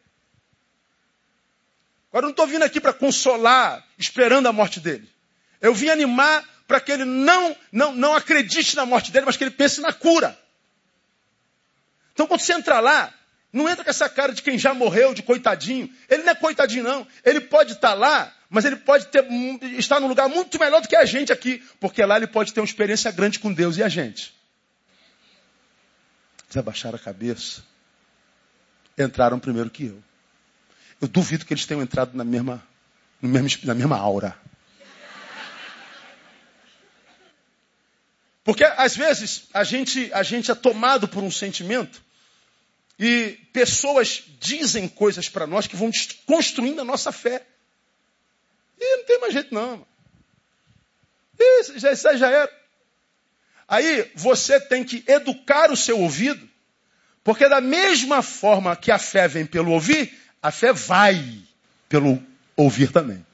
Agora 2.10 2.28
não 2.28 2.32
estou 2.32 2.48
vindo 2.48 2.64
aqui 2.64 2.80
para 2.80 2.94
consolar, 2.94 3.86
esperando 3.98 4.48
a 4.48 4.54
morte 4.54 4.80
dele. 4.80 5.12
Eu 5.60 5.74
vim 5.74 5.90
animar 5.90 6.48
para 6.66 6.80
que 6.80 6.92
ele 6.92 7.04
não, 7.04 7.56
não, 7.72 7.92
não 7.92 8.16
acredite 8.16 8.76
na 8.76 8.86
morte 8.86 9.12
dele, 9.12 9.26
mas 9.26 9.36
que 9.36 9.44
ele 9.44 9.52
pense 9.52 9.82
na 9.82 9.92
cura. 9.92 10.38
Então 12.14 12.26
quando 12.26 12.40
você 12.40 12.54
entra 12.54 12.80
lá, 12.80 13.14
não 13.52 13.68
entra 13.68 13.84
com 13.84 13.90
essa 13.90 14.08
cara 14.08 14.32
de 14.32 14.42
quem 14.42 14.58
já 14.58 14.74
morreu, 14.74 15.14
de 15.14 15.22
coitadinho. 15.22 15.94
Ele 16.08 16.24
não 16.24 16.32
é 16.32 16.36
coitadinho, 16.36 16.84
não. 16.84 17.06
Ele 17.26 17.42
pode 17.42 17.74
estar 17.74 17.90
tá 17.90 17.94
lá, 17.94 18.34
mas 18.54 18.64
ele 18.64 18.78
pode 18.78 19.08
ter, 19.08 19.26
estar 19.78 20.00
num 20.00 20.08
lugar 20.08 20.30
muito 20.30 20.58
melhor 20.58 20.82
do 20.82 20.88
que 20.88 20.96
a 20.96 21.04
gente 21.04 21.34
aqui. 21.34 21.62
Porque 21.82 22.06
lá 22.06 22.16
ele 22.16 22.28
pode 22.28 22.54
ter 22.54 22.62
uma 22.62 22.66
experiência 22.66 23.12
grande 23.12 23.40
com 23.40 23.52
Deus 23.52 23.76
e 23.78 23.84
a 23.84 23.90
gente 23.90 24.34
eles 26.54 26.58
abaixaram 26.58 26.96
a 26.96 27.00
cabeça, 27.00 27.64
entraram 28.98 29.40
primeiro 29.40 29.70
que 29.70 29.86
eu. 29.86 30.04
Eu 31.02 31.08
duvido 31.08 31.46
que 31.46 31.54
eles 31.54 31.66
tenham 31.66 31.82
entrado 31.82 32.16
na 32.16 32.24
mesma, 32.24 32.66
na 33.22 33.74
mesma 33.74 33.98
aura. 33.98 34.38
Porque 38.44 38.64
às 38.64 38.96
vezes 38.96 39.46
a 39.54 39.64
gente, 39.64 40.12
a 40.14 40.22
gente 40.22 40.52
é 40.52 40.56
tomado 40.56 41.08
por 41.08 41.24
um 41.24 41.32
sentimento 41.32 42.04
e 43.00 43.40
pessoas 43.52 44.24
dizem 44.40 44.88
coisas 44.88 45.28
para 45.28 45.48
nós 45.48 45.66
que 45.66 45.76
vão 45.76 45.90
construindo 46.26 46.82
a 46.82 46.86
nossa 46.86 47.12
fé. 47.12 47.46
E 48.80 48.98
não 48.98 49.06
tem 49.06 49.20
mais 49.20 49.34
jeito 49.34 49.54
não. 49.54 49.86
Isso 51.40 51.76
isso 51.76 52.18
já 52.18 52.30
era. 52.30 52.64
Aí 53.68 54.12
você 54.16 54.60
tem 54.60 54.84
que 54.84 55.04
educar 55.08 55.72
o 55.72 55.78
seu 55.78 56.00
ouvido, 56.00 56.48
porque 57.24 57.48
da 57.48 57.62
mesma 57.62 58.22
forma 58.22 58.76
que 58.76 58.92
a 58.92 59.00
fé 59.00 59.28
vem 59.28 59.46
pelo 59.46 59.72
ouvir, 59.72 60.14
a 60.42 60.52
fé 60.52 60.74
vai 60.74 61.40
pelo 61.88 62.22
ouvir 62.56 62.92
também. 62.92 63.26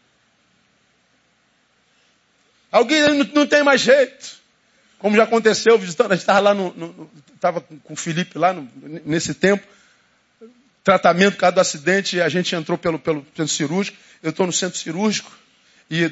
Alguém 2.71 3.01
não, 3.33 3.47
tem 3.47 3.63
mais 3.63 3.81
jeito. 3.81 4.37
Como 4.99 5.15
já 5.15 5.23
aconteceu, 5.23 5.77
visitando, 5.79 6.11
a 6.11 6.15
gente 6.15 6.23
estava 6.23 6.39
lá 6.39 6.53
no. 6.53 7.09
Estava 7.33 7.61
com 7.61 7.93
o 7.93 7.95
Felipe 7.95 8.37
lá 8.37 8.53
no, 8.53 8.69
nesse 9.05 9.33
tempo. 9.33 9.65
Tratamento, 10.89 11.35
por 11.35 11.41
causa 11.41 11.53
do 11.53 11.61
acidente, 11.61 12.19
a 12.19 12.27
gente 12.29 12.55
entrou 12.55 12.75
pelo, 12.75 12.97
pelo 12.97 13.23
centro 13.35 13.47
cirúrgico. 13.47 13.95
Eu 14.23 14.31
estou 14.31 14.47
no 14.47 14.51
centro 14.51 14.75
cirúrgico. 14.75 15.31
E 15.87 16.11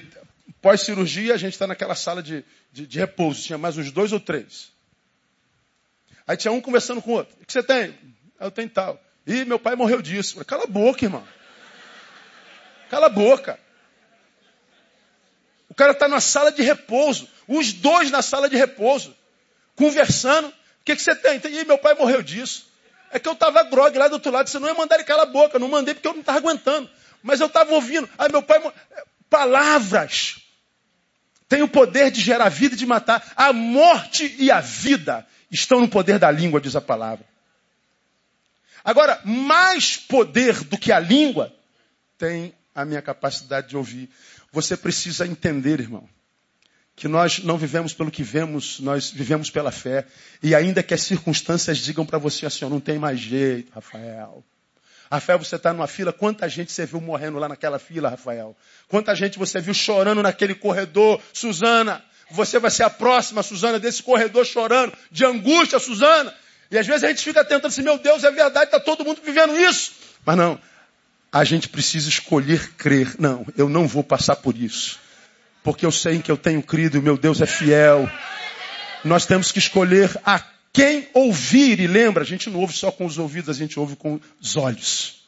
pós-cirurgia, 0.61 1.33
a 1.33 1.37
gente 1.37 1.53
está 1.53 1.65
naquela 1.65 1.95
sala 1.95 2.21
de, 2.21 2.45
de, 2.71 2.85
de 2.85 2.99
repouso. 2.99 3.41
Tinha 3.41 3.57
mais 3.57 3.75
uns 3.75 3.91
dois 3.91 4.13
ou 4.13 4.19
três. 4.19 4.71
Aí 6.27 6.37
tinha 6.37 6.51
um 6.51 6.61
conversando 6.61 7.01
com 7.01 7.09
o 7.09 7.13
outro. 7.15 7.35
O 7.41 7.45
que 7.47 7.51
você 7.51 7.63
tem? 7.63 7.97
Eu 8.39 8.51
tenho 8.51 8.69
tal. 8.69 9.03
Ih, 9.25 9.45
meu 9.45 9.57
pai 9.57 9.75
morreu 9.75 9.99
disso. 9.99 10.33
Falei, 10.33 10.45
Cala 10.45 10.65
a 10.65 10.67
boca, 10.67 11.03
irmão. 11.03 11.27
Cala 12.91 13.07
a 13.07 13.09
boca. 13.09 13.59
O 15.69 15.73
cara 15.73 15.93
está 15.93 16.07
na 16.07 16.19
sala 16.19 16.51
de 16.51 16.61
repouso. 16.61 17.27
Os 17.47 17.73
dois 17.73 18.11
na 18.11 18.21
sala 18.21 18.47
de 18.47 18.55
repouso. 18.55 19.17
Conversando. 19.75 20.49
O 20.49 20.53
que, 20.85 20.95
que 20.95 21.01
você 21.01 21.15
tem? 21.15 21.41
Ih, 21.43 21.65
meu 21.65 21.79
pai 21.79 21.95
morreu 21.95 22.21
disso. 22.21 22.66
É 23.11 23.19
que 23.19 23.27
eu 23.27 23.33
estava 23.33 23.63
grog 23.63 23.97
lá 23.97 24.07
do 24.07 24.13
outro 24.13 24.31
lado. 24.31 24.49
Você 24.49 24.59
não 24.59 24.67
ia 24.67 24.73
mandar 24.73 24.95
ele 24.95 25.03
calar 25.03 25.27
a 25.27 25.29
boca. 25.29 25.59
Não 25.59 25.67
mandei 25.67 25.93
porque 25.93 26.07
eu 26.07 26.13
não 26.13 26.21
estava 26.21 26.37
aguentando. 26.37 26.89
Mas 27.23 27.39
eu 27.39 27.47
estava 27.47 27.73
ouvindo. 27.73 28.09
Aí 28.17 28.31
meu 28.31 28.43
pai. 28.43 28.61
Palavras 29.29 30.37
tem 31.49 31.61
o 31.61 31.67
poder 31.67 32.11
de 32.11 32.21
gerar 32.21 32.49
vida 32.49 32.75
e 32.75 32.77
de 32.77 32.85
matar. 32.85 33.33
A 33.35 33.53
morte 33.53 34.35
e 34.37 34.51
a 34.51 34.59
vida 34.59 35.25
estão 35.49 35.79
no 35.79 35.87
poder 35.87 36.19
da 36.19 36.29
língua, 36.29 36.59
diz 36.59 36.75
a 36.75 36.81
palavra. 36.81 37.25
Agora, 38.83 39.19
mais 39.23 39.97
poder 39.97 40.63
do 40.63 40.77
que 40.77 40.91
a 40.91 40.99
língua 40.99 41.53
tem 42.17 42.53
a 42.73 42.85
minha 42.85 43.01
capacidade 43.01 43.69
de 43.69 43.77
ouvir. 43.77 44.09
Você 44.51 44.77
precisa 44.77 45.25
entender, 45.25 45.79
irmão, 45.79 46.07
que 46.97 47.07
nós 47.07 47.43
não 47.43 47.59
vivemos 47.59 47.93
pelo 47.93 48.09
que 48.09 48.23
vemos, 48.23 48.79
nós 48.79 49.11
vivemos 49.11 49.51
pela 49.51 49.71
fé. 49.71 50.03
E 50.41 50.55
ainda 50.55 50.81
que 50.81 50.95
as 50.95 51.01
circunstâncias 51.01 51.77
digam 51.77 52.03
para 52.03 52.17
você 52.17 52.47
assim, 52.47 52.67
não 52.67 52.79
tem 52.79 52.97
mais 52.97 53.19
jeito, 53.19 53.71
Rafael. 53.71 54.43
Rafael, 55.09 55.37
você 55.37 55.55
está 55.55 55.71
numa 55.71 55.85
fila, 55.85 56.11
quanta 56.11 56.49
gente 56.49 56.71
você 56.71 56.87
viu 56.87 56.99
morrendo 56.99 57.37
lá 57.37 57.47
naquela 57.47 57.77
fila, 57.77 58.09
Rafael? 58.09 58.57
Quanta 58.87 59.15
gente 59.15 59.37
você 59.37 59.61
viu 59.61 59.75
chorando 59.75 60.23
naquele 60.23 60.55
corredor, 60.55 61.21
Suzana? 61.31 62.03
Você 62.31 62.57
vai 62.57 62.71
ser 62.71 62.83
a 62.83 62.89
próxima, 62.89 63.43
Suzana, 63.43 63.79
desse 63.79 64.01
corredor 64.01 64.43
chorando, 64.43 64.91
de 65.11 65.23
angústia, 65.23 65.77
Suzana. 65.77 66.33
E 66.71 66.79
às 66.79 66.87
vezes 66.87 67.03
a 67.03 67.09
gente 67.09 67.23
fica 67.23 67.43
tentando 67.45 67.67
assim, 67.67 67.83
meu 67.83 67.99
Deus, 67.99 68.23
é 68.23 68.31
verdade, 68.31 68.65
está 68.65 68.79
todo 68.79 69.05
mundo 69.05 69.21
vivendo 69.23 69.55
isso. 69.55 69.91
Mas 70.25 70.35
não, 70.35 70.59
a 71.31 71.43
gente 71.43 71.69
precisa 71.69 72.09
escolher 72.09 72.73
crer. 72.73 73.15
Não, 73.19 73.45
eu 73.55 73.69
não 73.69 73.87
vou 73.87 74.03
passar 74.03 74.35
por 74.37 74.57
isso. 74.57 74.99
Porque 75.63 75.85
eu 75.85 75.91
sei 75.91 76.15
em 76.15 76.21
que 76.21 76.31
eu 76.31 76.37
tenho 76.37 76.61
crido 76.63 76.97
e 76.97 77.01
meu 77.01 77.17
Deus 77.17 77.41
é 77.41 77.45
fiel. 77.45 78.09
Nós 79.03 79.25
temos 79.25 79.51
que 79.51 79.59
escolher 79.59 80.09
a 80.25 80.41
quem 80.71 81.07
ouvir. 81.13 81.79
E 81.79 81.87
lembra, 81.87 82.23
a 82.23 82.25
gente 82.25 82.49
não 82.49 82.59
ouve 82.59 82.73
só 82.73 82.91
com 82.91 83.05
os 83.05 83.17
ouvidos, 83.17 83.49
a 83.49 83.59
gente 83.59 83.79
ouve 83.79 83.95
com 83.95 84.19
os 84.39 84.55
olhos. 84.55 85.21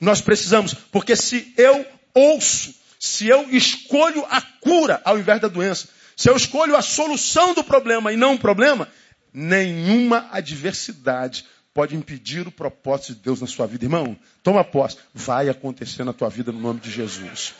Nós 0.00 0.20
precisamos, 0.20 0.74
porque 0.74 1.16
se 1.16 1.52
eu 1.56 1.84
ouço 2.14 2.78
se 2.98 3.28
eu 3.28 3.48
escolho 3.50 4.24
a 4.28 4.40
cura 4.40 5.00
ao 5.04 5.18
invés 5.18 5.40
da 5.40 5.48
doença, 5.48 5.88
se 6.16 6.28
eu 6.28 6.36
escolho 6.36 6.76
a 6.76 6.82
solução 6.82 7.54
do 7.54 7.62
problema 7.62 8.12
e 8.12 8.16
não 8.16 8.34
o 8.34 8.38
problema, 8.38 8.88
nenhuma 9.32 10.28
adversidade 10.32 11.44
pode 11.72 11.94
impedir 11.94 12.48
o 12.48 12.50
propósito 12.50 13.14
de 13.14 13.20
Deus 13.20 13.40
na 13.40 13.46
sua 13.46 13.66
vida. 13.66 13.84
Irmão, 13.84 14.18
toma 14.42 14.64
posse. 14.64 14.96
Vai 15.14 15.48
acontecer 15.48 16.02
na 16.02 16.12
tua 16.12 16.28
vida 16.28 16.50
no 16.50 16.58
nome 16.58 16.80
de 16.80 16.90
Jesus. 16.90 17.54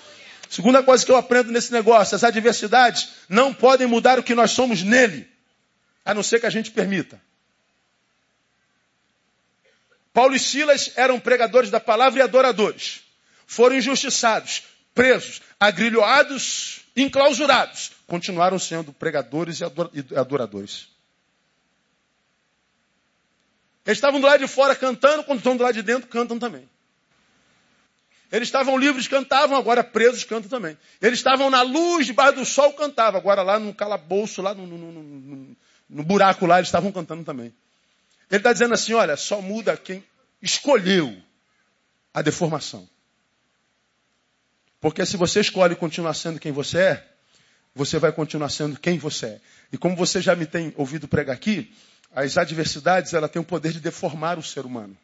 Segunda 0.48 0.82
coisa 0.82 1.04
que 1.04 1.12
eu 1.12 1.16
aprendo 1.16 1.52
nesse 1.52 1.72
negócio: 1.72 2.14
as 2.14 2.24
adversidades 2.24 3.08
não 3.28 3.52
podem 3.52 3.86
mudar 3.86 4.18
o 4.18 4.22
que 4.22 4.34
nós 4.34 4.50
somos 4.50 4.82
nele, 4.82 5.28
a 6.04 6.14
não 6.14 6.22
ser 6.22 6.40
que 6.40 6.46
a 6.46 6.50
gente 6.50 6.70
permita. 6.70 7.20
Paulo 10.12 10.34
e 10.34 10.38
Silas 10.38 10.92
eram 10.96 11.20
pregadores 11.20 11.70
da 11.70 11.78
palavra 11.78 12.20
e 12.20 12.22
adoradores. 12.22 13.02
Foram 13.46 13.76
injustiçados, 13.76 14.64
presos, 14.94 15.40
agrilhoados, 15.60 16.80
enclausurados, 16.96 17.92
continuaram 18.06 18.58
sendo 18.58 18.92
pregadores 18.92 19.60
e 19.60 19.64
adoradores. 20.16 20.88
Eles 23.86 23.98
estavam 23.98 24.20
do 24.20 24.26
lado 24.26 24.40
de 24.40 24.48
fora 24.48 24.74
cantando, 24.74 25.24
quando 25.24 25.38
estão 25.38 25.56
do 25.56 25.62
lado 25.62 25.74
de 25.74 25.82
dentro, 25.82 26.08
cantam 26.08 26.38
também. 26.38 26.68
Eles 28.30 28.48
estavam 28.48 28.76
livres, 28.76 29.08
cantavam, 29.08 29.56
agora 29.56 29.82
presos, 29.82 30.22
cantam 30.24 30.50
também. 30.50 30.76
Eles 31.00 31.18
estavam 31.18 31.48
na 31.48 31.62
luz, 31.62 32.06
debaixo 32.06 32.36
do 32.36 32.44
sol, 32.44 32.72
cantavam. 32.74 33.18
Agora 33.18 33.42
lá 33.42 33.58
no 33.58 33.72
calabouço, 33.72 34.42
lá 34.42 34.54
no, 34.54 34.66
no, 34.66 34.76
no, 34.92 35.56
no 35.88 36.02
buraco 36.02 36.44
lá, 36.44 36.58
eles 36.58 36.68
estavam 36.68 36.92
cantando 36.92 37.24
também. 37.24 37.54
Ele 38.30 38.38
está 38.38 38.52
dizendo 38.52 38.74
assim, 38.74 38.92
olha, 38.92 39.16
só 39.16 39.40
muda 39.40 39.76
quem 39.76 40.04
escolheu 40.42 41.16
a 42.12 42.20
deformação. 42.20 42.88
Porque 44.80 45.04
se 45.06 45.16
você 45.16 45.40
escolhe 45.40 45.74
continuar 45.74 46.14
sendo 46.14 46.38
quem 46.38 46.52
você 46.52 46.78
é, 46.78 47.08
você 47.74 47.98
vai 47.98 48.12
continuar 48.12 48.50
sendo 48.50 48.78
quem 48.78 48.98
você 48.98 49.26
é. 49.26 49.40
E 49.72 49.78
como 49.78 49.96
você 49.96 50.20
já 50.20 50.36
me 50.36 50.46
tem 50.46 50.72
ouvido 50.76 51.08
pregar 51.08 51.34
aqui, 51.34 51.74
as 52.12 52.36
adversidades 52.36 53.14
ela 53.14 53.28
tem 53.28 53.40
o 53.40 53.44
poder 53.44 53.72
de 53.72 53.80
deformar 53.80 54.38
o 54.38 54.42
ser 54.42 54.66
humano. 54.66 54.96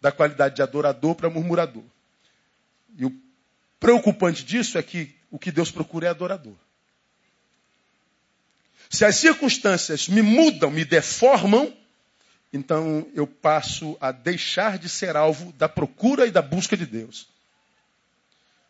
Da 0.00 0.10
qualidade 0.10 0.56
de 0.56 0.62
adorador 0.62 1.14
para 1.14 1.28
murmurador. 1.28 1.84
E 2.96 3.04
o 3.04 3.12
preocupante 3.78 4.44
disso 4.44 4.78
é 4.78 4.82
que 4.82 5.14
o 5.30 5.38
que 5.38 5.52
Deus 5.52 5.70
procura 5.70 6.06
é 6.06 6.10
adorador. 6.10 6.56
Se 8.90 9.04
as 9.04 9.16
circunstâncias 9.16 10.08
me 10.08 10.22
mudam, 10.22 10.70
me 10.70 10.84
deformam, 10.84 11.74
então 12.52 13.06
eu 13.14 13.26
passo 13.26 13.96
a 14.00 14.10
deixar 14.10 14.78
de 14.78 14.88
ser 14.88 15.16
alvo 15.16 15.52
da 15.52 15.68
procura 15.68 16.26
e 16.26 16.30
da 16.30 16.40
busca 16.40 16.76
de 16.76 16.86
Deus. 16.86 17.28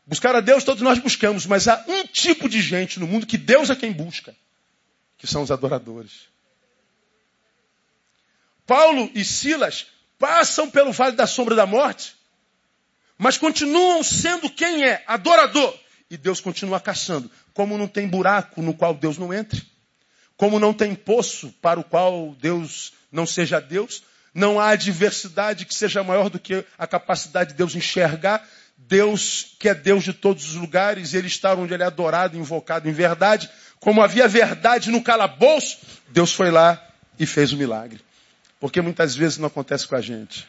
Buscar 0.05 0.35
a 0.35 0.41
Deus 0.41 0.65
todos 0.65 0.83
nós 0.83 0.99
buscamos, 0.99 1.47
mas 1.47 1.69
há 1.69 1.85
um 1.87 2.07
tipo 2.07 2.49
de 2.49 2.61
gente 2.61 2.99
no 2.99 3.07
mundo 3.07 3.27
que 3.27 3.39
Deus 3.39 3.71
é 3.71 3.77
quem 3.77 3.93
busca, 3.93 4.35
que 5.19 5.27
são 5.27 5.43
os 5.43 5.51
adoradores. 5.51 6.29
Paulo 8.67 9.11
e 9.15 9.25
Silas 9.25 9.87
passam 10.19 10.71
pelo 10.71 10.93
vale 10.93 11.15
da 11.15 11.27
sombra 11.27 11.55
da 11.55 11.67
morte, 11.67 12.17
mas 13.19 13.37
continuam 13.37 14.03
sendo 14.03 14.49
quem 14.49 14.85
é, 14.85 15.03
adorador. 15.07 15.77
E 16.09 16.17
Deus 16.17 16.41
continua 16.41 16.81
caçando. 16.81 17.31
Como 17.53 17.77
não 17.77 17.89
tem 17.89 18.07
buraco 18.09 18.63
no 18.63 18.73
qual 18.73 18.95
Deus 18.95 19.19
não 19.19 19.35
entre, 19.35 19.63
como 20.37 20.61
não 20.61 20.73
tem 20.73 20.95
poço 20.95 21.53
para 21.61 21.81
o 21.81 21.85
qual 21.85 22.35
Deus 22.41 22.93
não 23.11 23.27
seja 23.27 23.61
Deus, 23.61 24.03
Não 24.35 24.61
há 24.61 24.69
adversidade 24.69 25.65
que 25.65 25.75
seja 25.75 26.05
maior 26.05 26.31
do 26.31 26.39
que 26.39 26.65
a 26.79 26.87
capacidade 26.87 27.51
de 27.51 27.57
Deus 27.57 27.75
enxergar. 27.75 28.47
Deus, 28.77 29.57
que 29.59 29.69
é 29.69 29.75
Deus 29.75 30.05
de 30.05 30.13
todos 30.13 30.51
os 30.51 30.55
lugares, 30.55 31.15
ele 31.15 31.27
está 31.27 31.55
onde 31.55 31.75
ele 31.75 31.83
é 31.83 31.87
adorado, 31.87 32.37
invocado 32.37 32.89
em 32.89 32.93
verdade. 32.93 33.51
Como 33.81 34.03
havia 34.03 34.29
verdade 34.29 34.91
no 34.91 35.03
calabouço, 35.03 35.79
Deus 36.11 36.33
foi 36.33 36.51
lá 36.51 36.81
e 37.19 37.27
fez 37.27 37.53
o 37.53 37.57
milagre. 37.57 38.01
Porque 38.61 38.81
muitas 38.81 39.17
vezes 39.17 39.39
não 39.39 39.49
acontece 39.49 39.89
com 39.89 39.97
a 39.97 40.01
gente. 40.01 40.47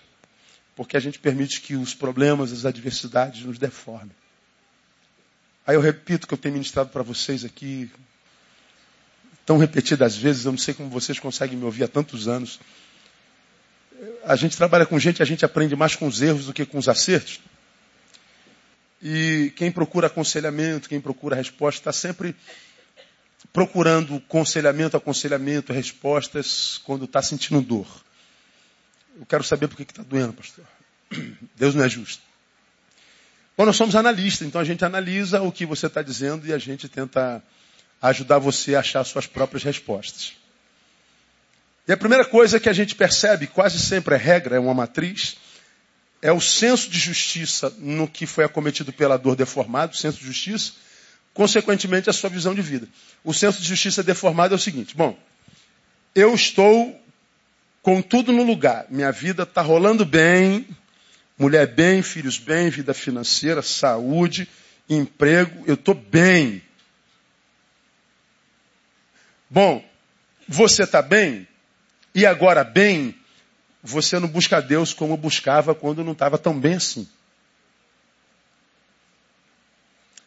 Porque 0.80 0.96
a 0.96 1.00
gente 1.02 1.20
permite 1.20 1.60
que 1.60 1.76
os 1.76 1.94
problemas, 1.94 2.54
as 2.54 2.64
adversidades 2.64 3.44
nos 3.44 3.58
deformem. 3.58 4.16
Aí 5.68 5.76
eu 5.76 5.82
repito 5.82 6.26
que 6.26 6.34
eu 6.34 6.38
tenho 6.38 6.54
ministrado 6.54 6.90
para 6.90 7.04
vocês 7.04 7.44
aqui, 7.44 7.92
tão 9.46 9.58
repetidas 9.58 10.16
vezes, 10.16 10.46
eu 10.46 10.54
não 10.54 10.58
sei 10.58 10.74
como 10.74 10.90
vocês 10.90 11.20
conseguem 11.20 11.58
me 11.58 11.66
ouvir 11.66 11.84
há 11.84 11.88
tantos 11.90 12.30
anos. 12.30 12.62
A 14.24 14.38
gente 14.38 14.56
trabalha 14.56 14.86
com 14.86 14.98
gente, 14.98 15.22
a 15.22 15.26
gente 15.26 15.44
aprende 15.44 15.76
mais 15.76 15.98
com 15.98 16.08
os 16.08 16.22
erros 16.22 16.46
do 16.46 16.54
que 16.54 16.66
com 16.66 16.78
os 16.78 16.88
acertos. 16.88 17.42
E 19.02 19.52
quem 19.58 19.74
procura 19.74 20.08
aconselhamento, 20.08 20.88
quem 20.88 21.02
procura 21.02 21.36
resposta, 21.36 21.82
está 21.82 21.92
sempre 21.92 22.34
procurando 23.52 24.16
aconselhamento, 24.16 24.96
aconselhamento, 24.96 25.74
respostas 25.74 26.80
quando 26.86 27.04
está 27.04 27.22
sentindo 27.22 27.60
dor. 27.62 27.86
Eu 29.20 29.26
quero 29.26 29.44
saber 29.44 29.68
por 29.68 29.76
que 29.76 29.84
está 29.84 30.02
doendo, 30.02 30.32
pastor. 30.32 30.66
Deus 31.58 31.76
não 31.76 31.84
é 31.84 31.90
justo. 31.90 32.24
Bom, 33.58 33.66
nós 33.66 33.76
somos 33.76 33.94
analistas, 33.94 34.48
então 34.48 34.62
a 34.62 34.64
gente 34.64 34.86
analisa 34.86 35.42
o 35.42 35.52
que 35.52 35.66
você 35.66 35.88
está 35.88 36.02
dizendo 36.02 36.48
e 36.48 36.54
a 36.54 36.58
gente 36.58 36.88
tenta 36.88 37.44
ajudar 38.02 38.40
você 38.40 38.76
a 38.76 38.80
achar 38.80 39.04
suas 39.04 39.28
próprias 39.28 39.64
respostas. 39.64 40.34
E 41.86 41.92
a 41.92 41.98
primeira 41.98 42.24
coisa 42.24 42.62
que 42.62 42.70
a 42.70 42.74
gente 42.74 42.96
percebe, 42.96 43.48
quase 43.48 43.78
sempre 43.78 44.16
é 44.16 44.18
regra, 44.18 44.56
é 44.56 44.60
uma 44.60 44.74
matriz, 44.74 45.36
é 46.22 46.32
o 46.32 46.40
senso 46.40 46.90
de 46.90 46.98
justiça 46.98 47.74
no 47.80 48.08
que 48.08 48.26
foi 48.26 48.46
acometido 48.46 48.94
pela 48.94 49.18
dor 49.18 49.36
deformado, 49.36 49.92
o 49.92 49.98
senso 49.98 50.20
de 50.20 50.26
justiça, 50.26 50.72
consequentemente 51.34 52.10
a 52.10 52.14
sua 52.14 52.30
visão 52.30 52.56
de 52.56 52.62
vida. 52.62 52.88
O 53.22 53.34
senso 53.34 53.62
de 53.62 53.68
justiça 53.68 54.02
deformado 54.02 54.54
é 54.54 54.56
o 54.56 54.60
seguinte: 54.60 54.96
bom, 54.96 55.18
eu 56.16 56.34
estou 56.34 56.98
com 57.82 58.02
tudo 58.02 58.32
no 58.32 58.44
lugar, 58.44 58.86
minha 58.90 59.12
vida 59.12 59.44
está 59.44 59.62
rolando 59.62 60.06
bem, 60.06 60.68
mulher 61.38 61.68
bem, 61.68 62.02
filhos 62.02 62.38
bem, 62.38 62.70
vida 62.70 62.94
financeira, 62.94 63.62
saúde, 63.62 64.48
emprego, 64.90 65.64
eu 65.66 65.76
estou 65.76 65.96
bem. 65.96 66.62
Bom, 69.50 69.84
você 70.48 70.84
está 70.84 71.02
bem? 71.02 71.48
E 72.14 72.26
agora 72.26 72.64
bem, 72.64 73.16
você 73.82 74.20
não 74.20 74.28
busca 74.28 74.62
Deus 74.62 74.94
como 74.94 75.16
buscava 75.16 75.74
quando 75.74 76.04
não 76.04 76.12
estava 76.12 76.38
tão 76.38 76.60
bem 76.60 76.76
assim. 76.76 77.08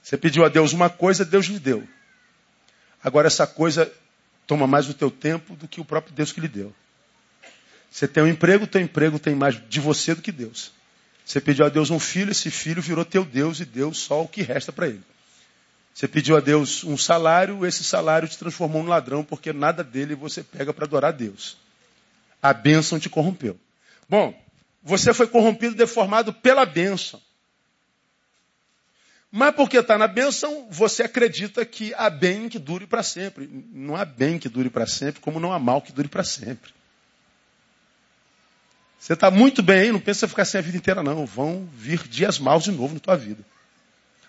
Você 0.03 0.17
pediu 0.17 0.45
a 0.45 0.49
Deus 0.49 0.73
uma 0.73 0.91
coisa, 0.91 1.25
Deus 1.25 1.47
lhe 1.47 1.59
deu. 1.59 1.87
Agora 3.03 3.27
essa 3.27 3.47
coisa 3.47 3.93
toma 4.47 4.67
mais 4.67 4.89
o 4.89 4.95
teu 4.95 5.11
tempo 5.11 5.55
do 5.55 5.69
que 5.69 5.81
o 5.81 5.85
próprio 5.85 6.15
Deus 6.15 6.33
que 6.33 6.41
lhe 6.41 6.49
deu. 6.49 6.75
Você 7.93 8.09
tem 8.09 8.22
um 8.22 8.26
emprego, 8.26 8.66
teu 8.66 8.80
emprego 8.80 9.18
tem 9.18 9.34
mais 9.34 9.61
de 9.68 9.78
você 9.78 10.14
do 10.14 10.22
que 10.22 10.32
Deus. 10.32 10.72
Você 11.26 11.43
pediu 11.43 11.66
a 11.66 11.68
Deus 11.68 11.90
um 11.90 12.01
filho, 12.01 12.32
esse 12.32 12.51
filho 12.51 12.80
virou 12.80 13.05
teu 13.05 13.22
Deus 13.22 13.61
e 13.61 13.66
deu 13.66 13.93
só 13.93 14.22
o 14.22 14.28
que 14.28 14.40
resta 14.40 14.72
para 14.72 14.88
ele. 14.88 15.03
Você 15.93 16.09
pediu 16.09 16.34
a 16.34 16.40
Deus 16.40 16.84
um 16.84 16.97
salário, 16.97 17.66
esse 17.66 17.84
salário 17.84 18.26
te 18.26 18.38
transformou 18.38 18.82
num 18.82 18.88
ladrão, 18.88 19.22
porque 19.22 19.53
nada 19.53 19.84
dele 19.84 20.14
você 20.14 20.43
pega 20.43 20.72
para 20.72 20.86
adorar 20.86 21.11
a 21.11 21.14
Deus. 21.14 21.59
A 22.40 22.55
bênção 22.55 22.99
te 22.99 23.11
corrompeu. 23.11 23.61
Bom, 24.09 24.34
você 24.82 25.12
foi 25.12 25.26
corrompido, 25.26 25.74
deformado 25.74 26.32
pela 26.32 26.64
bênção. 26.64 27.20
Mas 29.30 29.55
porque 29.55 29.76
está 29.76 29.99
na 29.99 30.09
bênção, 30.09 30.66
você 30.70 31.03
acredita 31.03 31.64
que 31.66 31.93
há 31.93 32.09
bem 32.09 32.49
que 32.49 32.59
dure 32.59 32.86
para 32.86 33.03
sempre. 33.03 33.47
Não 33.70 33.97
há 33.97 34.07
bem 34.07 34.38
que 34.38 34.49
dure 34.49 34.70
para 34.70 34.86
sempre, 34.86 35.20
como 35.20 35.38
não 35.38 35.53
há 35.53 35.59
mal 35.59 35.82
que 35.82 35.93
dure 35.93 36.09
para 36.09 36.24
sempre. 36.24 36.72
Você 39.03 39.15
está 39.15 39.33
muito 39.33 39.65
bem 39.65 39.91
não 39.91 39.99
pensa 39.99 40.27
em 40.27 40.29
ficar 40.29 40.43
assim 40.43 40.59
a 40.59 40.61
vida 40.61 40.77
inteira, 40.77 41.03
não. 41.03 41.27
Vão 41.27 41.69
vir 41.75 42.07
dias 42.07 42.39
maus 42.39 42.63
de 42.63 42.71
novo 42.71 42.95
na 42.95 43.01
tua 43.01 43.17
vida. 43.17 43.45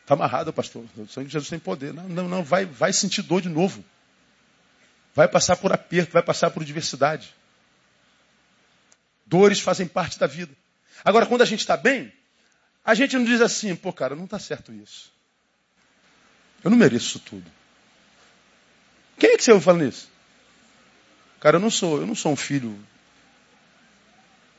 Está 0.02 0.16
amarrado, 0.16 0.52
pastor. 0.52 0.84
O 0.98 1.08
sangue 1.08 1.28
de 1.28 1.34
Jesus 1.34 1.48
tem 1.48 1.60
poder. 1.60 1.94
Não, 1.94 2.10
não, 2.10 2.28
não. 2.28 2.44
Vai, 2.44 2.66
vai 2.66 2.92
sentir 2.92 3.22
dor 3.22 3.40
de 3.40 3.50
novo. 3.50 3.86
Vai 5.14 5.28
passar 5.28 5.58
por 5.58 5.72
aperto, 5.72 6.12
vai 6.12 6.24
passar 6.24 6.50
por 6.50 6.66
diversidade. 6.66 7.36
Dores 9.28 9.60
fazem 9.60 9.86
parte 9.86 10.18
da 10.18 10.26
vida. 10.26 10.52
Agora, 11.06 11.28
quando 11.28 11.44
a 11.44 11.46
gente 11.46 11.60
está 11.60 11.78
bem, 11.78 12.12
a 12.84 12.96
gente 12.96 13.16
não 13.16 13.26
diz 13.26 13.42
assim, 13.42 13.76
pô, 13.76 13.94
cara, 13.94 14.16
não 14.16 14.26
está 14.26 14.40
certo 14.40 14.74
isso. 14.74 15.14
Eu 16.64 16.72
não 16.72 16.78
mereço 16.80 17.10
isso 17.10 17.20
tudo. 17.20 17.46
Quem 19.20 19.34
é 19.34 19.38
que 19.38 19.44
você 19.44 19.52
ouve 19.52 19.64
falando 19.64 19.86
isso? 19.86 20.10
Cara, 21.40 21.58
eu 21.58 21.62
não 21.62 21.70
sou, 21.70 22.00
eu 22.00 22.08
não 22.08 22.16
sou 22.16 22.32
um 22.32 22.36
filho 22.36 22.76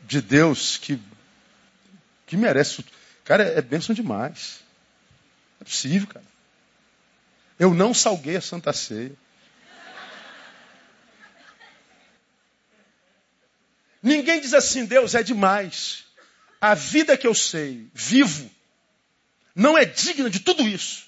de 0.06 0.20
Deus 0.20 0.76
que, 0.76 0.98
que 2.26 2.36
merece. 2.36 2.84
Cara, 3.24 3.44
é, 3.44 3.60
bênção 3.62 3.94
demais. 3.94 4.60
É 5.60 5.64
possível, 5.64 6.08
cara. 6.08 6.24
Eu 7.58 7.72
não 7.72 7.94
salguei 7.94 8.36
a 8.36 8.40
Santa 8.40 8.72
Ceia. 8.72 9.12
Ninguém 14.02 14.40
diz 14.40 14.52
assim, 14.52 14.84
Deus 14.84 15.14
é 15.14 15.22
demais. 15.22 16.04
A 16.60 16.74
vida 16.74 17.16
que 17.16 17.26
eu 17.26 17.34
sei, 17.34 17.88
vivo, 17.94 18.50
não 19.54 19.78
é 19.78 19.84
digna 19.84 20.28
de 20.28 20.40
tudo 20.40 20.62
isso. 20.68 21.06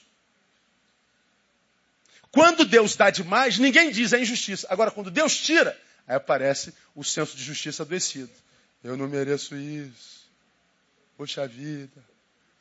Quando 2.30 2.64
Deus 2.64 2.96
dá 2.96 3.10
demais, 3.10 3.58
ninguém 3.58 3.90
diz 3.90 4.12
é 4.12 4.20
injustiça. 4.20 4.66
Agora, 4.70 4.90
quando 4.90 5.10
Deus 5.10 5.36
tira, 5.36 5.78
aí 6.06 6.16
aparece 6.16 6.72
o 6.94 7.02
senso 7.02 7.36
de 7.36 7.42
justiça 7.42 7.82
adoecido. 7.82 8.30
Eu 8.82 8.96
não 8.96 9.08
mereço 9.08 9.56
isso. 9.56 10.26
Poxa 11.16 11.46
vida. 11.46 12.04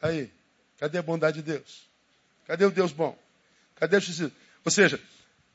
Aí, 0.01 0.31
Cadê 0.77 0.97
a 0.97 1.03
bondade 1.03 1.41
de 1.41 1.51
Deus? 1.53 1.87
Cadê 2.45 2.65
o 2.65 2.71
Deus 2.71 2.91
bom? 2.91 3.17
Cadê 3.75 3.97
a 3.97 3.99
justiça? 3.99 4.31
Ou 4.63 4.71
seja, 4.71 5.01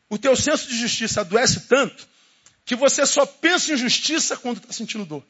o 0.08 0.18
teu 0.18 0.34
senso 0.34 0.68
de 0.68 0.78
justiça 0.78 1.20
adoece 1.20 1.60
tanto 1.68 2.08
que 2.64 2.74
você 2.74 3.04
só 3.04 3.26
pensa 3.26 3.72
em 3.72 3.76
justiça 3.76 4.36
quando 4.36 4.58
está 4.58 4.72
sentindo 4.72 5.04
dor. 5.04 5.24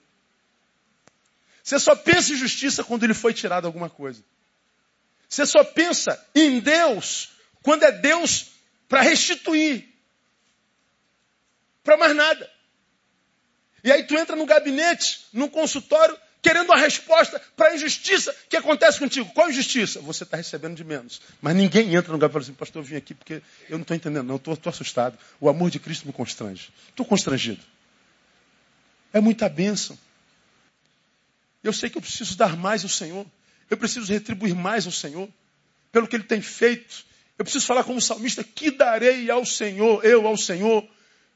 Você 1.62 1.78
só 1.78 1.94
pensa 1.94 2.32
em 2.32 2.36
justiça 2.36 2.84
quando 2.84 3.06
lhe 3.06 3.14
foi 3.14 3.34
tirado 3.34 3.66
alguma 3.66 3.90
coisa. 3.90 4.22
Você 5.28 5.44
só 5.46 5.62
pensa 5.64 6.18
em 6.34 6.60
Deus 6.60 7.30
quando 7.62 7.84
é 7.84 7.92
Deus 7.92 8.52
para 8.88 9.02
restituir. 9.02 9.88
Para 11.82 11.96
mais 11.96 12.14
nada. 12.14 12.50
E 13.82 13.90
aí 13.90 14.04
tu 14.04 14.16
entra 14.16 14.36
no 14.36 14.46
gabinete, 14.46 15.26
num 15.32 15.48
consultório, 15.48 16.16
querendo 16.42 16.72
a 16.72 16.76
resposta 16.76 17.40
para 17.56 17.68
a 17.68 17.74
injustiça 17.74 18.34
que 18.48 18.56
acontece 18.56 18.98
contigo. 18.98 19.30
Qual 19.32 19.50
injustiça? 19.50 20.00
Você 20.00 20.24
está 20.24 20.36
recebendo 20.36 20.76
de 20.76 20.84
menos. 20.84 21.20
Mas 21.40 21.54
ninguém 21.54 21.94
entra 21.94 22.08
no 22.08 22.14
lugar 22.14 22.30
e 22.30 22.32
fala 22.32 22.42
assim, 22.42 22.52
pastor, 22.54 22.82
eu 22.82 22.86
vim 22.86 22.96
aqui 22.96 23.14
porque 23.14 23.42
eu 23.68 23.76
não 23.76 23.82
estou 23.82 23.96
entendendo, 23.96 24.26
não, 24.26 24.36
estou 24.36 24.58
assustado. 24.66 25.18
O 25.40 25.48
amor 25.48 25.70
de 25.70 25.78
Cristo 25.78 26.06
me 26.06 26.12
constrange. 26.12 26.70
Estou 26.88 27.04
constrangido. 27.04 27.60
É 29.12 29.20
muita 29.20 29.48
bênção. 29.48 29.98
Eu 31.62 31.72
sei 31.72 31.90
que 31.90 31.98
eu 31.98 32.02
preciso 32.02 32.36
dar 32.36 32.56
mais 32.56 32.82
ao 32.84 32.88
Senhor. 32.88 33.26
Eu 33.68 33.76
preciso 33.76 34.10
retribuir 34.10 34.54
mais 34.54 34.86
ao 34.86 34.92
Senhor. 34.92 35.28
Pelo 35.92 36.06
que 36.08 36.16
Ele 36.16 36.24
tem 36.24 36.40
feito. 36.40 37.04
Eu 37.40 37.44
preciso 37.44 37.66
falar 37.66 37.84
como 37.84 38.00
salmista, 38.02 38.44
que 38.44 38.70
darei 38.70 39.30
ao 39.30 39.46
Senhor, 39.46 40.04
eu 40.04 40.26
ao 40.26 40.36
Senhor, 40.36 40.86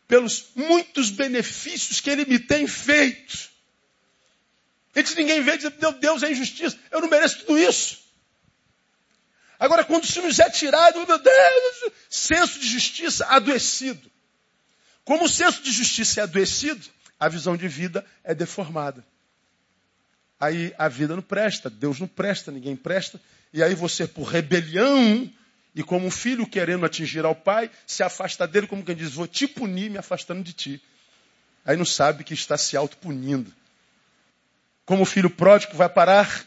pelos 0.07 0.46
muitos 0.55 1.11
benefícios 1.11 2.00
que 2.00 2.11
Ele 2.11 2.24
me 2.24 2.38
tem 2.38 2.66
feito. 2.66 3.50
Antes 4.94 5.14
ninguém 5.14 5.42
vê 5.42 5.57
diz, 5.57 5.70
meu 5.80 5.92
Deus, 5.92 6.22
é 6.22 6.30
injustiça. 6.30 6.78
Eu 6.90 7.00
não 7.00 7.09
mereço 7.09 7.40
tudo 7.40 7.59
isso. 7.59 8.05
Agora, 9.59 9.84
quando 9.84 10.05
isso 10.05 10.20
nos 10.22 10.38
é 10.38 10.50
tirado, 10.50 11.07
meu 11.07 11.18
Deus, 11.18 11.92
senso 12.09 12.59
de 12.61 12.68
justiça 12.68 13.26
adoecido. 13.26 14.11
Como 15.05 15.24
o 15.24 15.28
senso 15.28 15.62
de 15.62 15.72
justiça 15.72 16.20
é 16.20 16.22
adoecido, 16.24 16.86
a 17.18 17.28
visão 17.28 17.57
de 17.57 17.68
vida 17.68 18.05
é 18.22 18.34
deformada. 18.34 19.05
Aí 20.38 20.74
a 20.76 20.88
vida 20.88 21.14
não 21.14 21.22
presta, 21.22 21.70
Deus 21.70 21.98
não 21.98 22.07
presta, 22.07 22.50
ninguém 22.50 22.76
presta. 22.76 23.20
E 23.52 23.62
aí 23.62 23.74
você, 23.74 24.07
por 24.07 24.24
rebelião, 24.24 25.30
e 25.75 25.83
como 25.83 26.07
um 26.07 26.11
filho 26.11 26.47
querendo 26.47 26.87
atingir 26.87 27.25
ao 27.25 27.35
pai, 27.35 27.70
se 27.87 28.03
afasta 28.03 28.47
dele, 28.47 28.66
como 28.66 28.85
quem 28.85 28.95
diz, 28.95 29.12
vou 29.12 29.27
te 29.27 29.47
punir 29.47 29.91
me 29.91 29.99
afastando 29.99 30.43
de 30.43 30.53
ti. 30.53 30.83
Aí 31.64 31.77
não 31.77 31.85
sabe 31.85 32.25
que 32.25 32.35
está 32.35 32.57
se 32.57 32.77
autopunindo 32.77 33.53
como 34.85 35.03
o 35.03 35.07
filho 35.07 35.31
pródigo 35.31 35.77
vai 35.77 35.89
parar 35.89 36.45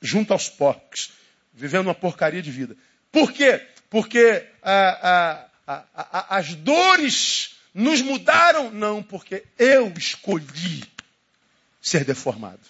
junto 0.00 0.32
aos 0.32 0.48
porcos, 0.48 1.12
vivendo 1.52 1.86
uma 1.86 1.94
porcaria 1.94 2.42
de 2.42 2.50
vida. 2.50 2.76
Por 3.10 3.32
quê? 3.32 3.66
Porque 3.90 4.46
a, 4.62 5.46
a, 5.66 5.84
a, 5.94 6.36
as 6.38 6.54
dores 6.54 7.56
nos 7.74 8.00
mudaram? 8.00 8.70
Não, 8.70 9.02
porque 9.02 9.44
eu 9.58 9.92
escolhi 9.96 10.84
ser 11.80 12.04
deformado. 12.04 12.60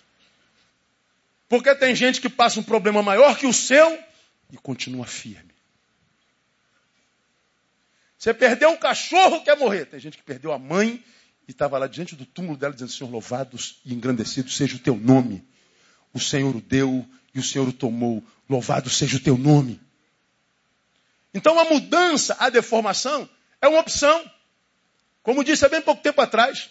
Porque 1.49 1.75
tem 1.75 1.95
gente 1.95 2.21
que 2.21 2.31
passa 2.31 2.59
um 2.59 2.63
problema 2.63 3.03
maior 3.03 3.37
que 3.37 3.47
o 3.47 3.53
seu 3.53 3.99
e 4.53 4.59
continua 4.59 5.07
firme. 5.07 5.51
Você 8.19 8.33
perdeu 8.33 8.71
um 8.71 8.77
cachorro, 8.77 9.43
quer 9.43 9.57
morrer. 9.57 9.87
Tem 9.87 9.99
gente 9.99 10.19
que 10.19 10.23
perdeu 10.23 10.53
a 10.53 10.59
mãe 10.59 11.03
e 11.49 11.51
estava 11.51 11.77
lá 11.79 11.89
diante 11.89 12.15
do 12.15 12.25
túmulo 12.25 12.57
dela 12.57 12.73
dizendo: 12.73 12.93
Senhor, 12.93 13.11
louvado 13.11 13.59
e 13.85 13.93
engrandecido 13.93 14.51
seja 14.51 14.77
o 14.77 14.79
teu 14.79 14.95
nome. 14.95 15.45
O 16.13 16.21
Senhor 16.21 16.55
o 16.55 16.61
deu 16.61 17.05
e 17.35 17.41
o 17.41 17.43
Senhor 17.43 17.67
o 17.67 17.73
tomou. 17.73 18.23
Louvado 18.49 18.91
seja 18.91 19.17
o 19.17 19.21
teu 19.21 19.37
nome. 19.37 19.81
Então 21.35 21.59
a 21.59 21.65
mudança, 21.65 22.37
a 22.39 22.51
deformação, 22.51 23.29
é 23.61 23.67
uma 23.67 23.81
opção. 23.81 24.31
Como 25.23 25.43
disse 25.43 25.65
há 25.65 25.69
bem 25.69 25.81
pouco 25.81 26.03
tempo 26.03 26.21
atrás. 26.21 26.69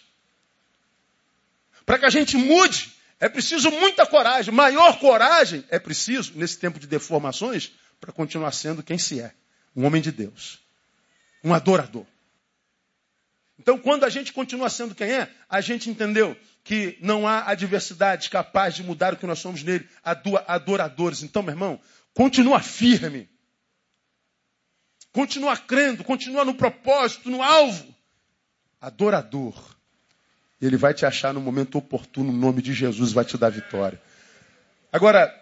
Para 1.85 1.97
que 1.97 2.05
a 2.05 2.09
gente 2.09 2.37
mude, 2.37 2.93
é 3.21 3.29
preciso 3.29 3.69
muita 3.69 4.03
coragem. 4.03 4.51
Maior 4.51 4.97
coragem 4.99 5.63
é 5.69 5.77
preciso, 5.77 6.33
nesse 6.35 6.57
tempo 6.57 6.79
de 6.79 6.87
deformações, 6.87 7.71
para 7.99 8.11
continuar 8.11 8.51
sendo 8.51 8.81
quem 8.81 8.97
se 8.97 9.21
é. 9.21 9.31
Um 9.75 9.85
homem 9.85 10.01
de 10.01 10.11
Deus. 10.11 10.59
Um 11.43 11.53
adorador. 11.53 12.05
Então, 13.59 13.77
quando 13.77 14.05
a 14.05 14.09
gente 14.09 14.33
continua 14.33 14.71
sendo 14.71 14.95
quem 14.95 15.11
é, 15.11 15.31
a 15.47 15.61
gente 15.61 15.87
entendeu 15.87 16.35
que 16.63 16.97
não 16.99 17.27
há 17.27 17.47
adversidade 17.47 18.27
capaz 18.27 18.73
de 18.73 18.83
mudar 18.83 19.13
o 19.13 19.17
que 19.17 19.27
nós 19.27 19.37
somos 19.37 19.61
nele, 19.61 19.87
adoradores. 20.47 21.21
Então, 21.21 21.43
meu 21.43 21.53
irmão, 21.53 21.79
continua 22.15 22.59
firme. 22.59 23.29
Continua 25.11 25.55
crendo, 25.55 26.03
continua 26.03 26.43
no 26.43 26.55
propósito, 26.55 27.29
no 27.29 27.43
alvo. 27.43 27.93
Adorador. 28.79 29.53
Ele 30.61 30.77
vai 30.77 30.93
te 30.93 31.05
achar 31.05 31.33
no 31.33 31.41
momento 31.41 31.77
oportuno, 31.77 32.31
no 32.31 32.37
nome 32.37 32.61
de 32.61 32.73
Jesus, 32.73 33.11
vai 33.11 33.25
te 33.25 33.37
dar 33.37 33.49
vitória. 33.49 33.99
Agora, 34.93 35.33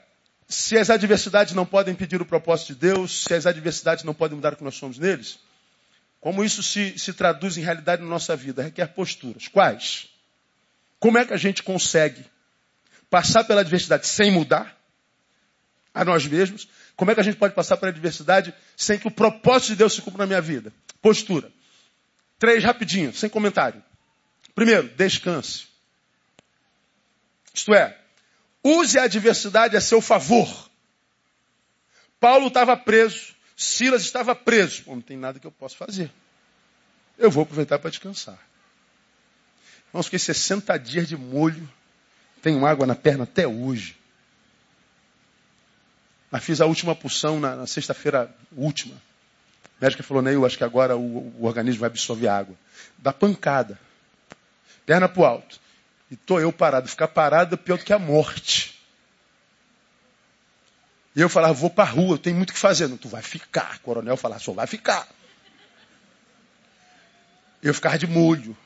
se 0.47 0.77
as 0.77 0.89
adversidades 0.89 1.53
não 1.53 1.65
podem 1.65 1.93
impedir 1.93 2.21
o 2.21 2.25
propósito 2.25 2.73
de 2.73 2.79
Deus, 2.79 3.23
se 3.23 3.33
as 3.33 3.45
adversidades 3.45 4.03
não 4.03 4.13
podem 4.13 4.35
mudar 4.35 4.53
o 4.53 4.55
que 4.55 4.63
nós 4.63 4.75
somos 4.75 4.97
neles, 4.97 5.39
como 6.19 6.43
isso 6.43 6.63
se, 6.63 6.97
se 6.97 7.13
traduz 7.13 7.57
em 7.57 7.61
realidade 7.61 8.01
na 8.01 8.07
nossa 8.07 8.35
vida? 8.35 8.61
Requer 8.61 8.87
posturas. 8.87 9.47
Quais? 9.47 10.09
Como 10.99 11.17
é 11.17 11.25
que 11.25 11.33
a 11.33 11.37
gente 11.37 11.63
consegue 11.63 12.25
passar 13.09 13.43
pela 13.43 13.61
adversidade 13.61 14.07
sem 14.07 14.31
mudar 14.31 14.77
a 15.93 16.03
nós 16.03 16.25
mesmos? 16.25 16.67
Como 16.95 17.11
é 17.11 17.13
que 17.13 17.21
a 17.21 17.23
gente 17.23 17.37
pode 17.37 17.53
passar 17.53 17.77
pela 17.77 17.91
adversidade 17.91 18.53
sem 18.75 18.99
que 18.99 19.07
o 19.07 19.11
propósito 19.11 19.69
de 19.69 19.75
Deus 19.77 19.93
se 19.93 20.01
cumpra 20.01 20.19
na 20.19 20.27
minha 20.27 20.41
vida? 20.41 20.73
Postura. 21.01 21.49
Três 22.37 22.63
rapidinho, 22.63 23.13
sem 23.13 23.29
comentário. 23.29 23.81
Primeiro, 24.59 24.89
descanse. 24.89 25.67
Isto 27.53 27.73
é, 27.73 27.97
use 28.61 28.99
a 28.99 29.03
adversidade 29.03 29.77
a 29.77 29.79
seu 29.79 30.01
favor. 30.01 30.69
Paulo 32.19 32.47
estava 32.47 32.75
preso, 32.75 33.33
Silas 33.55 34.01
estava 34.01 34.35
preso. 34.35 34.83
Pô, 34.83 34.95
não 34.95 35.01
tem 35.01 35.15
nada 35.15 35.39
que 35.39 35.47
eu 35.47 35.51
possa 35.51 35.77
fazer. 35.77 36.11
Eu 37.17 37.31
vou 37.31 37.43
aproveitar 37.43 37.79
para 37.79 37.89
descansar. 37.89 38.37
Irmãos, 39.91 40.07
fiquei 40.07 40.19
60 40.19 40.77
dias 40.77 41.07
de 41.07 41.15
molho. 41.15 41.65
Tenho 42.41 42.65
água 42.65 42.85
na 42.85 42.95
perna 42.95 43.23
até 43.23 43.47
hoje. 43.47 43.95
Mas 46.29 46.43
fiz 46.43 46.59
a 46.59 46.65
última 46.65 46.93
pulsão 46.93 47.39
na, 47.39 47.55
na 47.55 47.65
sexta-feira 47.65 48.35
última. 48.51 48.95
A 49.79 49.85
médica 49.85 50.03
falou, 50.03 50.21
Neil, 50.21 50.45
acho 50.45 50.57
que 50.57 50.65
agora 50.65 50.97
o, 50.97 51.33
o, 51.39 51.45
organismo 51.45 51.79
vai 51.79 51.87
absorver 51.87 52.27
água. 52.27 52.57
Dá 52.97 53.13
pancada. 53.13 53.79
Perna 54.89 55.07
para 55.07 55.21
o 55.21 55.23
alto. 55.23 55.59
E 56.09 56.15
tô 56.15 56.39
eu 56.39 56.51
parado. 56.51 56.87
Ficar 56.87 57.09
parado 57.09 57.53
é 57.53 57.57
pior 57.59 57.77
do 57.77 57.83
que 57.83 57.93
a 57.93 57.99
morte. 57.99 58.81
E 61.15 61.21
eu 61.21 61.29
falava, 61.29 61.53
vou 61.53 61.69
para 61.69 61.87
a 61.87 61.93
rua, 61.93 62.15
eu 62.15 62.17
tenho 62.17 62.35
muito 62.35 62.49
o 62.49 62.53
que 62.53 62.59
fazer. 62.59 62.87
Não, 62.87 62.97
tu 62.97 63.07
vai 63.07 63.21
ficar. 63.21 63.75
O 63.75 63.79
coronel 63.81 64.17
falava, 64.17 64.41
só 64.41 64.51
vai 64.51 64.65
ficar. 64.65 65.07
Eu 67.61 67.71
ficava 67.71 67.99
de 67.99 68.07
molho. 68.07 68.57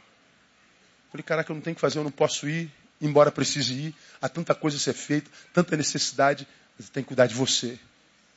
Falei, 1.11 1.24
caraca, 1.24 1.51
eu 1.51 1.55
não 1.55 1.61
tenho 1.61 1.76
que 1.76 1.82
fazer, 1.82 1.99
eu 1.99 2.05
não 2.05 2.11
posso 2.11 2.47
ir, 2.47 2.71
embora 3.01 3.30
precise 3.30 3.74
ir. 3.74 3.95
Há 4.21 4.30
tanta 4.30 4.55
coisa 4.55 4.78
a 4.78 4.80
ser 4.80 4.93
feita, 4.93 5.30
tanta 5.51 5.76
necessidade, 5.76 6.47
você 6.80 6.89
tem 6.89 7.03
que 7.03 7.07
cuidar 7.07 7.28
de 7.28 7.36
você. 7.36 7.78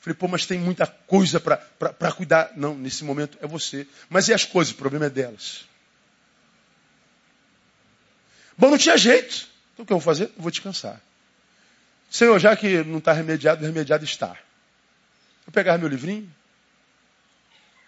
Falei, 0.01 0.16
pô, 0.16 0.26
mas 0.26 0.45
tem 0.45 0.59
muita 0.59 0.89
coisa 0.89 1.39
para 1.39 2.11
cuidar. 2.11 2.51
Não, 2.57 2.76
nesse 2.76 3.05
momento 3.05 3.39
é 3.41 3.47
você. 3.47 3.87
Mas 4.11 4.26
e 4.26 4.34
as 4.34 4.45
coisas? 4.45 4.74
O 4.74 4.76
problema 4.76 5.07
é 5.07 5.11
delas. 5.11 5.66
Bom, 8.57 8.71
não 8.71 8.79
tinha 8.79 8.97
jeito. 8.97 9.49
Então 9.75 9.85
o 9.85 9.87
que 9.87 9.93
eu 9.93 9.99
vou 9.99 10.05
fazer? 10.05 10.25
Eu 10.25 10.43
vou 10.43 10.51
descansar. 10.51 11.01
Senhor, 12.11 12.39
já 12.39 12.57
que 12.57 12.83
não 12.85 12.99
está 12.99 13.13
remediado, 13.13 13.65
remediado 13.65 14.05
está. 14.05 14.37
Eu 15.47 15.53
pegava 15.53 15.79
meu 15.79 15.89
livrinho, 15.89 16.33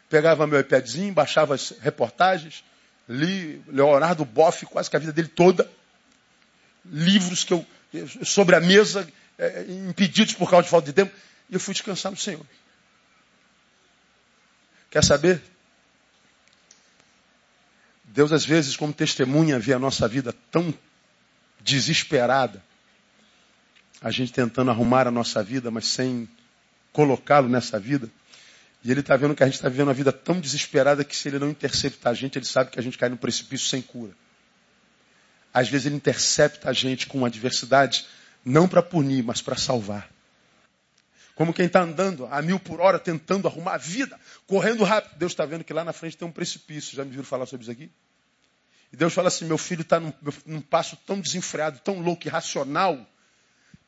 pegava 0.09 0.47
meu 0.47 0.61
iPadzinho, 0.61 1.13
baixava 1.13 1.55
as 1.55 1.71
reportagens, 1.81 2.63
li 3.09 3.63
Leonardo 3.69 4.25
Boff, 4.25 4.67
quase 4.67 4.91
que 4.91 4.97
a 4.97 4.99
vida 4.99 5.13
dele 5.13 5.29
toda, 5.29 5.69
livros 6.85 7.45
que 7.45 7.53
eu 7.55 7.67
sobre 8.23 8.55
a 8.55 8.61
mesa, 8.61 9.09
é, 9.39 9.65
impedidos 9.89 10.35
por 10.35 10.51
causa 10.51 10.65
de 10.65 10.71
falta 10.71 10.87
de 10.87 10.93
tempo, 10.93 11.15
e 11.49 11.55
eu 11.55 11.61
fui 11.61 11.73
descansar 11.73 12.13
no 12.13 12.19
Senhor. 12.19 12.45
Quer 14.91 15.03
saber? 15.03 15.43
Deus, 18.09 18.33
às 18.33 18.45
vezes, 18.45 18.77
como 18.77 18.93
testemunha, 18.93 19.59
vê 19.59 19.73
a 19.73 19.79
nossa 19.79 20.09
vida 20.09 20.35
tão 20.51 20.73
desesperada, 21.61 22.63
a 24.01 24.11
gente 24.11 24.33
tentando 24.33 24.71
arrumar 24.71 25.07
a 25.07 25.11
nossa 25.11 25.43
vida, 25.43 25.71
mas 25.71 25.87
sem 25.87 26.29
colocá-lo 26.93 27.49
nessa 27.49 27.79
vida. 27.79 28.09
E 28.83 28.91
ele 28.91 29.01
está 29.01 29.17
vendo 29.17 29.35
que 29.35 29.43
a 29.43 29.47
gente 29.47 29.57
está 29.57 29.69
vivendo 29.69 29.89
uma 29.89 29.95
vida 29.95 30.13
tão 30.13 30.41
desesperada 30.41 31.05
que 31.05 31.17
se 31.17 31.29
ele 31.29 31.39
não 31.39 31.51
interceptar 31.51 32.13
a 32.13 32.15
gente, 32.15 32.39
ele 32.39 32.47
sabe 32.47 32.71
que 32.71 32.79
a 32.79 32.83
gente 32.83 32.97
cai 32.97 33.09
no 33.09 33.17
precipício 33.17 33.67
sem 33.67 33.83
cura. 33.83 34.13
Às 35.53 35.69
vezes 35.69 35.87
ele 35.87 35.97
intercepta 35.97 36.71
a 36.71 36.73
gente 36.73 37.07
com 37.07 37.25
adversidade, 37.25 38.07
não 38.45 38.69
para 38.69 38.83
punir, 38.83 39.23
mas 39.23 39.43
para 39.43 39.57
salvar. 39.57 40.09
Como 41.39 41.55
quem 41.55 41.67
está 41.67 41.83
andando 41.83 42.27
a 42.27 42.43
mil 42.43 42.59
por 42.59 42.81
hora, 42.81 42.99
tentando 42.99 43.47
arrumar 43.47 43.75
a 43.75 43.79
vida, 43.79 44.19
correndo 44.45 44.83
rápido. 44.83 45.17
Deus 45.17 45.31
está 45.31 45.47
vendo 45.47 45.63
que 45.63 45.73
lá 45.73 45.85
na 45.85 45.93
frente 45.93 46.17
tem 46.17 46.27
um 46.27 46.33
precipício. 46.33 46.97
Já 46.97 47.05
me 47.05 47.13
viram 47.13 47.23
falar 47.23 47.47
sobre 47.47 47.63
isso 47.63 47.71
aqui? 47.71 47.89
E 48.93 48.97
Deus 48.97 49.15
fala 49.15 49.29
assim: 49.29 49.45
meu 49.45 49.57
filho 49.57 49.83
está 49.83 50.01
num, 50.01 50.13
num 50.45 50.61
passo 50.61 50.97
tão 51.07 51.21
desenfreado, 51.21 51.79
tão 51.79 52.01
louco, 52.01 52.27
irracional, 52.27 53.07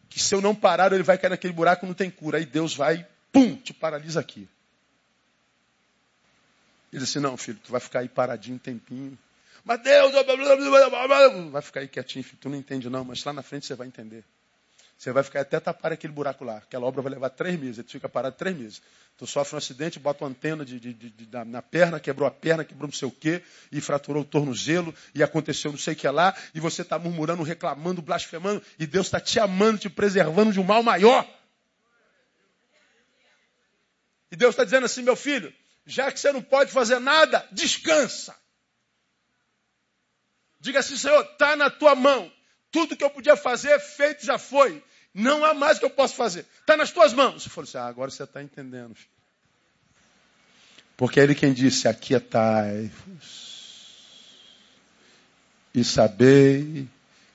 que 0.08 0.20
se 0.20 0.32
eu 0.32 0.40
não 0.40 0.54
parar, 0.54 0.92
ele 0.92 1.02
vai 1.02 1.18
cair 1.18 1.30
naquele 1.30 1.52
buraco, 1.52 1.84
não 1.84 1.92
tem 1.92 2.08
cura. 2.08 2.38
Aí 2.38 2.46
Deus 2.46 2.72
vai, 2.72 3.04
pum, 3.32 3.56
te 3.56 3.74
paralisa 3.74 4.20
aqui. 4.20 4.48
Ele 6.92 7.02
disse, 7.02 7.18
não, 7.18 7.36
filho, 7.36 7.58
tu 7.64 7.72
vai 7.72 7.80
ficar 7.80 7.98
aí 7.98 8.08
paradinho 8.08 8.54
um 8.54 8.60
tempinho. 8.60 9.18
Mas 9.64 9.82
Deus, 9.82 10.12
vai 11.50 11.62
ficar 11.62 11.80
aí 11.80 11.88
quietinho, 11.88 12.22
filho, 12.22 12.38
tu 12.40 12.48
não 12.48 12.56
entende 12.56 12.88
não, 12.88 13.04
mas 13.04 13.24
lá 13.24 13.32
na 13.32 13.42
frente 13.42 13.66
você 13.66 13.74
vai 13.74 13.88
entender. 13.88 14.24
Você 15.00 15.12
vai 15.12 15.22
ficar 15.22 15.40
até 15.40 15.58
tapar 15.58 15.92
aquele 15.92 16.12
buraco 16.12 16.44
lá. 16.44 16.58
Aquela 16.58 16.84
obra 16.84 17.00
vai 17.00 17.10
levar 17.10 17.30
três 17.30 17.58
meses. 17.58 17.82
Tu 17.86 17.92
fica 17.92 18.06
parado 18.06 18.36
três 18.36 18.54
meses. 18.54 18.82
Tu 19.16 19.26
sofre 19.26 19.54
um 19.54 19.58
acidente, 19.58 19.98
bota 19.98 20.22
uma 20.22 20.30
antena 20.30 20.62
de, 20.62 20.78
de, 20.78 20.92
de, 20.92 21.08
de, 21.08 21.44
na 21.46 21.62
perna, 21.62 21.98
quebrou 21.98 22.28
a 22.28 22.30
perna, 22.30 22.66
quebrou 22.66 22.86
não 22.86 22.92
sei 22.92 23.08
o 23.08 23.10
quê, 23.10 23.42
e 23.72 23.80
fraturou 23.80 24.20
o 24.20 24.26
tornozelo, 24.26 24.94
e 25.14 25.22
aconteceu 25.22 25.70
não 25.70 25.78
sei 25.78 25.94
o 25.94 25.96
que 25.96 26.06
lá, 26.06 26.36
e 26.54 26.60
você 26.60 26.82
está 26.82 26.98
murmurando, 26.98 27.42
reclamando, 27.42 28.02
blasfemando, 28.02 28.62
e 28.78 28.86
Deus 28.86 29.06
está 29.06 29.18
te 29.18 29.40
amando, 29.40 29.78
te 29.78 29.88
preservando 29.88 30.52
de 30.52 30.60
um 30.60 30.64
mal 30.64 30.82
maior. 30.82 31.26
E 34.30 34.36
Deus 34.36 34.52
está 34.52 34.64
dizendo 34.64 34.84
assim, 34.84 35.02
meu 35.02 35.16
filho, 35.16 35.50
já 35.86 36.12
que 36.12 36.20
você 36.20 36.30
não 36.30 36.42
pode 36.42 36.72
fazer 36.72 36.98
nada, 36.98 37.48
descansa. 37.50 38.36
Diga 40.60 40.80
assim, 40.80 40.98
Senhor, 40.98 41.22
está 41.22 41.56
na 41.56 41.70
tua 41.70 41.94
mão. 41.94 42.30
Tudo 42.70 42.96
que 42.96 43.04
eu 43.04 43.10
podia 43.10 43.36
fazer, 43.36 43.78
feito 43.80 44.24
já 44.24 44.38
foi. 44.38 44.82
Não 45.12 45.44
há 45.44 45.52
mais 45.52 45.78
que 45.78 45.84
eu 45.84 45.90
possa 45.90 46.14
fazer. 46.14 46.46
Está 46.60 46.76
nas 46.76 46.92
tuas 46.92 47.12
mãos. 47.12 47.42
Você 47.42 47.50
falou 47.50 47.68
assim, 47.68 47.78
ah, 47.78 47.86
agora 47.86 48.10
você 48.10 48.22
está 48.22 48.42
entendendo. 48.42 48.94
Filho. 48.94 49.10
Porque 50.96 51.18
é 51.18 51.22
ele 51.22 51.34
quem 51.34 51.52
disse, 51.52 51.88
aquietai-vos. 51.88 53.50
E 55.74 55.82
sabei 55.82 56.86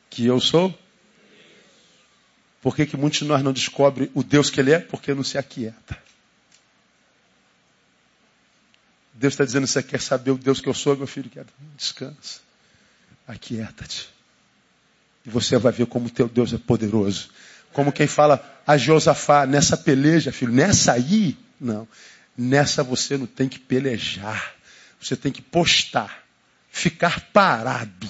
que 0.10 0.26
eu 0.26 0.40
sou. 0.40 0.78
Por 2.62 2.76
que, 2.76 2.86
que 2.86 2.96
muitos 2.96 3.20
de 3.20 3.26
nós 3.26 3.44
não 3.44 3.52
descobrem 3.52 4.10
o 4.14 4.24
Deus 4.24 4.50
que 4.50 4.60
ele 4.60 4.72
é? 4.72 4.80
Porque 4.80 5.14
não 5.14 5.24
se 5.24 5.38
aquieta. 5.38 5.98
Deus 9.14 9.34
está 9.34 9.44
dizendo, 9.46 9.66
você 9.66 9.82
quer 9.82 10.00
saber 10.00 10.32
o 10.32 10.38
Deus 10.38 10.62
que 10.62 10.70
eu 10.70 10.74
sou, 10.74 10.96
meu 10.96 11.08
filho? 11.08 11.32
Descansa. 11.76 12.42
Aquieta-te. 13.28 14.15
E 15.26 15.30
você 15.30 15.58
vai 15.58 15.72
ver 15.72 15.88
como 15.88 16.10
teu 16.10 16.28
Deus 16.28 16.54
é 16.54 16.58
poderoso. 16.58 17.30
Como 17.74 17.92
quem 17.92 18.08
fala 18.08 18.44
a 18.66 18.78
Josafá, 18.78 19.46
nessa 19.46 19.76
peleja, 19.76 20.32
filho, 20.32 20.54
nessa 20.54 20.94
aí, 20.94 21.38
não. 21.60 21.88
Nessa 22.38 22.84
você 22.84 23.18
não 23.18 23.26
tem 23.26 23.50
que 23.50 23.60
pelejar. 23.60 24.56
Você 25.00 25.16
tem 25.16 25.32
que 25.32 25.42
postar. 25.42 26.24
ficar 26.70 27.20
parado. 27.32 28.10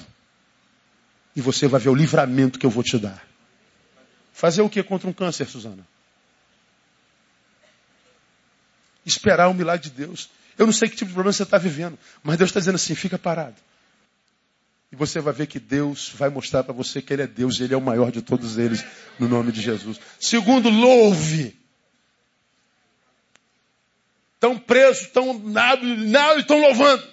E 1.36 1.42
você 1.42 1.68
vai 1.68 1.80
ver 1.80 1.90
o 1.90 1.96
livramento 1.96 2.58
que 2.58 2.66
eu 2.66 2.70
vou 2.70 2.84
te 2.84 2.98
dar. 2.98 3.26
Fazer 4.34 4.62
o 4.62 4.70
que 4.70 4.82
contra 4.84 5.10
um 5.10 5.14
câncer, 5.14 5.48
Suzana? 5.48 5.86
Esperar 9.06 9.50
o 9.50 9.54
milagre 9.54 9.90
de 9.90 9.96
Deus. 9.96 10.30
Eu 10.58 10.66
não 10.66 10.74
sei 10.74 10.90
que 10.90 10.96
tipo 10.96 11.10
de 11.10 11.14
problema 11.14 11.34
você 11.34 11.44
está 11.44 11.58
vivendo, 11.58 11.98
mas 12.24 12.38
Deus 12.38 12.50
está 12.50 12.60
dizendo 12.60 12.76
assim: 12.76 12.96
fica 12.96 13.18
parado. 13.18 13.56
E 14.96 14.98
você 14.98 15.20
vai 15.20 15.34
ver 15.34 15.48
que 15.48 15.60
Deus 15.60 16.10
vai 16.16 16.30
mostrar 16.30 16.64
para 16.64 16.74
você 16.74 17.02
que 17.02 17.12
Ele 17.12 17.24
é 17.24 17.28
Deus 17.28 17.60
e 17.60 17.64
Ele 17.64 17.74
é 17.74 17.78
o 17.78 17.82
maior 17.82 18.14
de 18.14 18.22
todos 18.22 18.58
eles, 18.58 18.82
no 19.20 19.28
nome 19.28 19.52
de 19.52 19.62
Jesus. 19.62 20.00
Segundo, 20.18 20.70
louve. 20.70 21.60
Estão 24.36 24.58
presos, 24.58 25.08
estão 25.08 25.38
nada, 25.38 25.84
e 25.84 26.40
estão 26.40 26.62
louvando. 26.62 27.06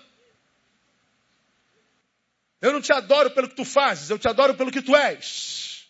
Eu 2.61 2.73
não 2.73 2.81
te 2.81 2.93
adoro 2.93 3.33
pelo 3.33 3.49
que 3.49 3.57
tu 3.57 3.65
fazes, 3.65 4.09
eu 4.11 4.19
te 4.19 4.29
adoro 4.29 4.55
pelo 4.55 4.71
que 4.71 4.81
tu 4.81 4.95
és. 4.95 5.89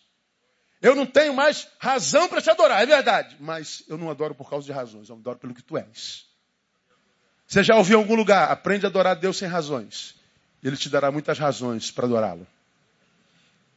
Eu 0.81 0.95
não 0.95 1.05
tenho 1.05 1.35
mais 1.35 1.67
razão 1.77 2.27
para 2.27 2.41
te 2.41 2.49
adorar, 2.49 2.81
é 2.81 2.87
verdade. 2.87 3.37
Mas 3.39 3.83
eu 3.87 3.99
não 3.99 4.09
adoro 4.09 4.33
por 4.33 4.49
causa 4.49 4.65
de 4.65 4.71
razões, 4.71 5.09
eu 5.09 5.15
adoro 5.15 5.37
pelo 5.37 5.53
que 5.53 5.61
tu 5.61 5.77
és. 5.77 6.25
Você 7.45 7.63
já 7.63 7.75
ouviu 7.75 7.99
em 7.99 8.01
algum 8.01 8.15
lugar? 8.15 8.49
Aprende 8.49 8.87
a 8.87 8.89
adorar 8.89 9.11
a 9.11 9.19
Deus 9.19 9.37
sem 9.37 9.47
razões. 9.47 10.22
Ele 10.63 10.77
te 10.77 10.89
dará 10.89 11.11
muitas 11.11 11.37
razões 11.37 11.91
para 11.91 12.05
adorá-lo. 12.05 12.47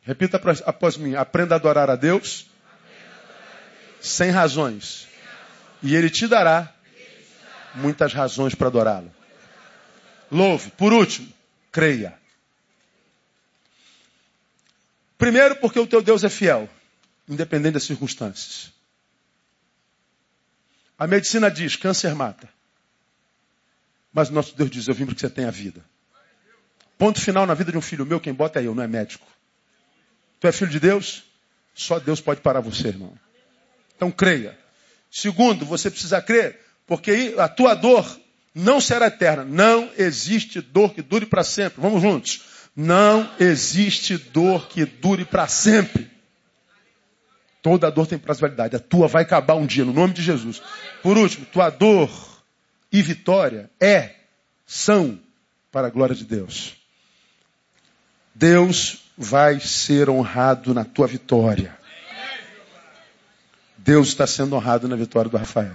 Repita 0.03 0.41
após 0.65 0.97
mim: 0.97 1.17
aprenda 1.17 1.55
a 1.55 1.59
adorar 1.59 1.91
a 1.91 1.97
Deus, 1.97 2.47
sem 4.01 4.31
razões. 4.31 5.09
E 5.83 5.97
Ele 5.97 6.09
te 6.09 6.29
dará 6.29 6.73
muitas 7.75 8.13
razões 8.13 8.55
para 8.55 8.69
adorá-lo. 8.69 9.13
Louve. 10.31 10.71
Por 10.71 10.93
último, 10.93 11.33
creia. 11.73 12.17
Primeiro, 15.19 15.57
porque 15.57 15.81
o 15.81 15.87
teu 15.87 16.03
Deus 16.03 16.23
é 16.23 16.29
fiel, 16.29 16.69
independente 17.29 17.75
das 17.75 17.85
circunstâncias. 17.85 18.73
A 20.97 21.07
medicina 21.07 21.51
diz: 21.51 21.75
câncer 21.75 22.15
mata. 22.15 22.49
Mas 24.13 24.31
nosso 24.31 24.55
Deus 24.57 24.71
diz: 24.71 24.87
eu 24.87 24.95
vim 24.95 25.05
para 25.05 25.17
que 25.17 25.21
você 25.21 25.31
tenha 25.31 25.51
vida. 25.51 25.85
Ponto 26.99 27.21
final 27.21 27.47
na 27.47 27.55
vida 27.55 27.71
de 27.71 27.79
um 27.79 27.83
filho 27.83 28.07
meu, 28.07 28.21
quem 28.21 28.33
bota 28.33 28.61
é 28.61 28.67
eu, 28.67 28.75
não 28.75 28.83
é 28.83 28.87
médico. 28.87 29.27
Tu 30.41 30.47
é 30.47 30.53
filho 30.53 30.71
de 30.71 30.81
Deus? 30.81 31.25
Só 31.75 31.99
Deus 31.99 32.21
pode 32.21 32.41
parar 32.41 32.61
você, 32.61 32.89
irmão. 32.89 33.13
Então 33.95 34.11
creia. 34.11 34.59
Segundo, 35.11 35.65
você 35.65 35.91
precisa 35.91 36.21
crer, 36.23 36.59
porque 36.87 37.35
a 37.39 37.49
tua 37.49 37.75
dor 37.75 38.05
não 38.55 38.81
será 38.81 39.07
eterna. 39.07 39.45
Não 39.45 39.91
existe 39.99 40.61
dor 40.61 40.95
que 40.95 41.03
dure 41.03 41.27
para 41.27 41.45
sempre. 41.45 41.81
Vamos 41.81 42.01
juntos. 42.01 42.43
Não 42.75 43.31
existe 43.39 44.17
dor 44.17 44.69
que 44.69 44.85
dure 44.87 45.25
para 45.25 45.47
sempre. 45.49 46.11
Toda 47.63 47.91
dor 47.91 48.07
tem 48.07 48.19
prazo-validade. 48.19 48.77
A 48.77 48.79
tua 48.79 49.09
vai 49.09 49.23
acabar 49.23 49.55
um 49.55 49.67
dia, 49.67 49.85
no 49.85 49.93
nome 49.93 50.15
de 50.15 50.23
Jesus. 50.23 50.63
Por 51.03 51.19
último, 51.19 51.45
tua 51.47 51.69
dor 51.69 52.11
e 52.93 53.03
vitória 53.03 53.71
é, 53.81 54.15
são, 54.65 55.19
para 55.71 55.89
a 55.89 55.91
glória 55.91 56.15
de 56.15 56.25
Deus. 56.25 56.77
Deus 58.39 58.99
vai 59.17 59.59
ser 59.61 60.11
honrado 60.11 60.75
na 60.75 60.85
tua 60.85 61.07
vitória. 61.07 61.75
Deus 63.79 64.09
está 64.09 64.27
sendo 64.27 64.55
honrado 64.55 64.87
na 64.87 64.95
vitória 64.95 65.31
do 65.31 65.39
Rafael. 65.39 65.75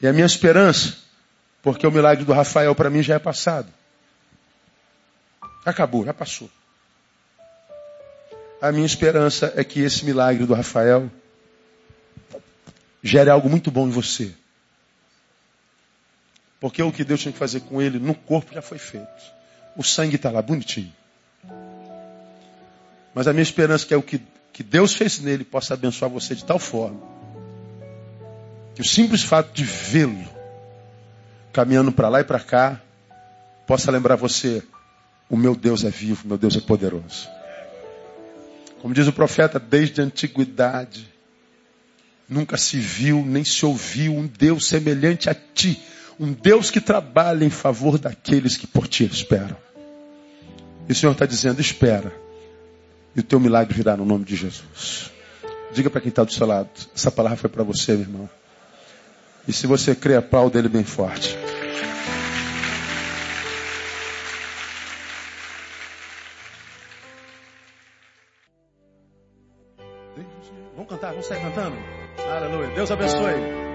E 0.00 0.08
a 0.08 0.14
minha 0.14 0.24
esperança, 0.24 0.96
porque 1.62 1.86
o 1.86 1.90
milagre 1.90 2.24
do 2.24 2.32
Rafael 2.32 2.74
para 2.74 2.88
mim 2.88 3.02
já 3.02 3.16
é 3.16 3.18
passado. 3.18 3.68
Acabou, 5.62 6.06
já 6.06 6.14
passou. 6.14 6.50
A 8.58 8.72
minha 8.72 8.86
esperança 8.86 9.52
é 9.56 9.62
que 9.62 9.80
esse 9.80 10.06
milagre 10.06 10.46
do 10.46 10.54
Rafael 10.54 11.10
gere 13.02 13.28
algo 13.28 13.50
muito 13.50 13.70
bom 13.70 13.86
em 13.86 13.90
você. 13.90 14.32
Porque 16.58 16.82
o 16.82 16.90
que 16.90 17.04
Deus 17.04 17.20
tinha 17.20 17.32
que 17.32 17.38
fazer 17.38 17.60
com 17.60 17.82
ele 17.82 17.98
no 17.98 18.14
corpo 18.14 18.54
já 18.54 18.62
foi 18.62 18.78
feito. 18.78 19.35
O 19.76 19.82
sangue 19.82 20.16
está 20.16 20.30
lá 20.30 20.40
bonitinho. 20.40 20.92
Mas 23.14 23.26
a 23.26 23.32
minha 23.32 23.42
esperança 23.42 23.84
é 23.84 23.88
que 23.88 23.94
é 23.94 23.96
o 23.96 24.02
que, 24.02 24.20
que 24.52 24.62
Deus 24.62 24.94
fez 24.94 25.18
nele 25.20 25.44
possa 25.44 25.74
abençoar 25.74 26.10
você 26.10 26.34
de 26.34 26.44
tal 26.44 26.58
forma 26.58 27.16
que 28.76 28.82
o 28.82 28.84
simples 28.84 29.22
fato 29.22 29.54
de 29.54 29.64
vê-lo 29.64 30.28
caminhando 31.50 31.90
para 31.90 32.10
lá 32.10 32.20
e 32.20 32.24
para 32.24 32.38
cá 32.38 32.78
possa 33.66 33.90
lembrar 33.90 34.16
você 34.16 34.62
o 35.30 35.36
meu 35.36 35.56
Deus 35.56 35.82
é 35.82 35.88
vivo, 35.88 36.28
meu 36.28 36.36
Deus 36.36 36.54
é 36.56 36.60
poderoso. 36.60 37.26
Como 38.82 38.92
diz 38.92 39.06
o 39.06 39.12
profeta, 39.14 39.58
desde 39.58 40.02
a 40.02 40.04
antiguidade, 40.04 41.08
nunca 42.28 42.58
se 42.58 42.78
viu 42.78 43.24
nem 43.24 43.42
se 43.42 43.64
ouviu 43.64 44.14
um 44.14 44.26
Deus 44.26 44.66
semelhante 44.68 45.30
a 45.30 45.34
ti, 45.34 45.82
um 46.20 46.30
Deus 46.30 46.70
que 46.70 46.80
trabalha 46.80 47.46
em 47.46 47.50
favor 47.50 47.98
daqueles 47.98 48.58
que 48.58 48.66
por 48.66 48.86
ti 48.86 49.04
esperam. 49.04 49.56
E 50.88 50.92
o 50.92 50.94
Senhor 50.94 51.12
está 51.12 51.26
dizendo: 51.26 51.60
espera, 51.60 52.12
e 53.14 53.20
o 53.20 53.22
teu 53.22 53.40
milagre 53.40 53.74
virá 53.74 53.96
no 53.96 54.04
nome 54.04 54.24
de 54.24 54.36
Jesus. 54.36 55.10
Diga 55.72 55.90
para 55.90 56.00
quem 56.00 56.10
está 56.10 56.24
do 56.24 56.32
seu 56.32 56.46
lado: 56.46 56.68
essa 56.94 57.10
palavra 57.10 57.38
foi 57.38 57.50
para 57.50 57.64
você, 57.64 57.92
meu 57.92 58.02
irmão. 58.02 58.30
E 59.48 59.52
se 59.52 59.66
você 59.66 59.94
crê, 59.94 60.16
aplauda 60.16 60.58
ele 60.58 60.68
bem 60.68 60.84
forte. 60.84 61.36
Vamos 70.74 70.90
cantar, 70.90 71.10
vamos 71.10 71.26
sair 71.26 71.40
cantando? 71.40 71.76
Aleluia. 72.28 72.68
Deus 72.74 72.90
abençoe. 72.90 73.66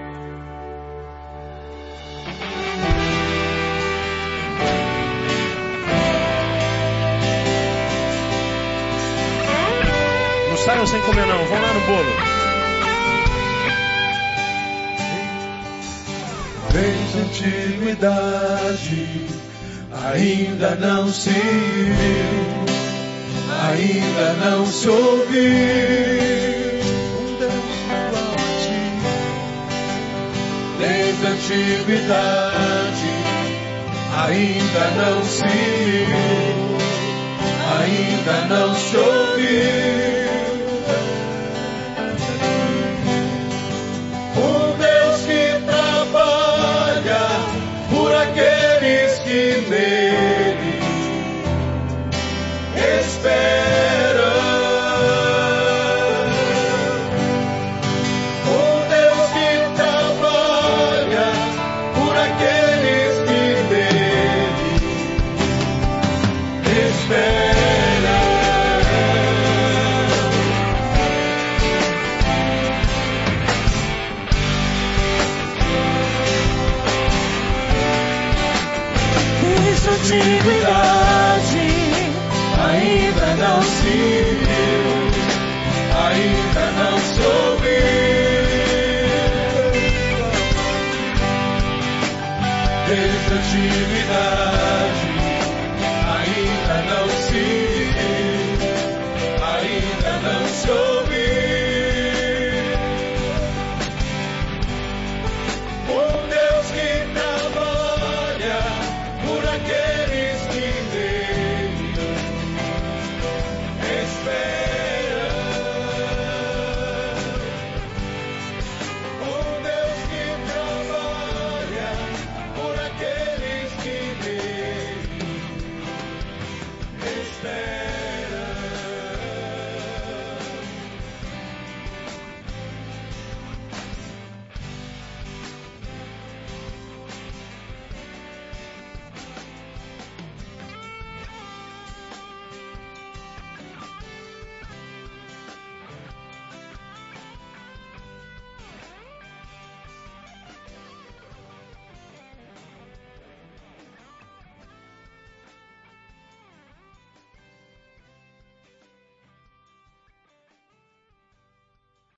Saiam 10.64 10.86
sem 10.86 11.00
comer 11.02 11.26
não, 11.26 11.44
vão 11.46 11.60
lá 11.60 11.72
no 11.72 11.80
bolo. 11.80 12.12
Desde 16.72 17.18
antiguidade 17.18 19.08
ainda 20.04 20.74
não 20.76 21.12
se 21.12 21.30
viu, 21.30 22.64
ainda 23.68 24.32
não 24.44 24.66
se 24.66 24.88
ouviu 24.88 26.42
desde 30.82 31.26
a 31.26 31.30
antiguidade 31.30 32.52
ainda 34.26 34.90
não 34.96 35.22
se 35.24 35.44
viu, 35.44 36.06
ainda 37.78 38.54
não 38.54 38.74
se 38.74 38.96
ouviu. 38.96 40.21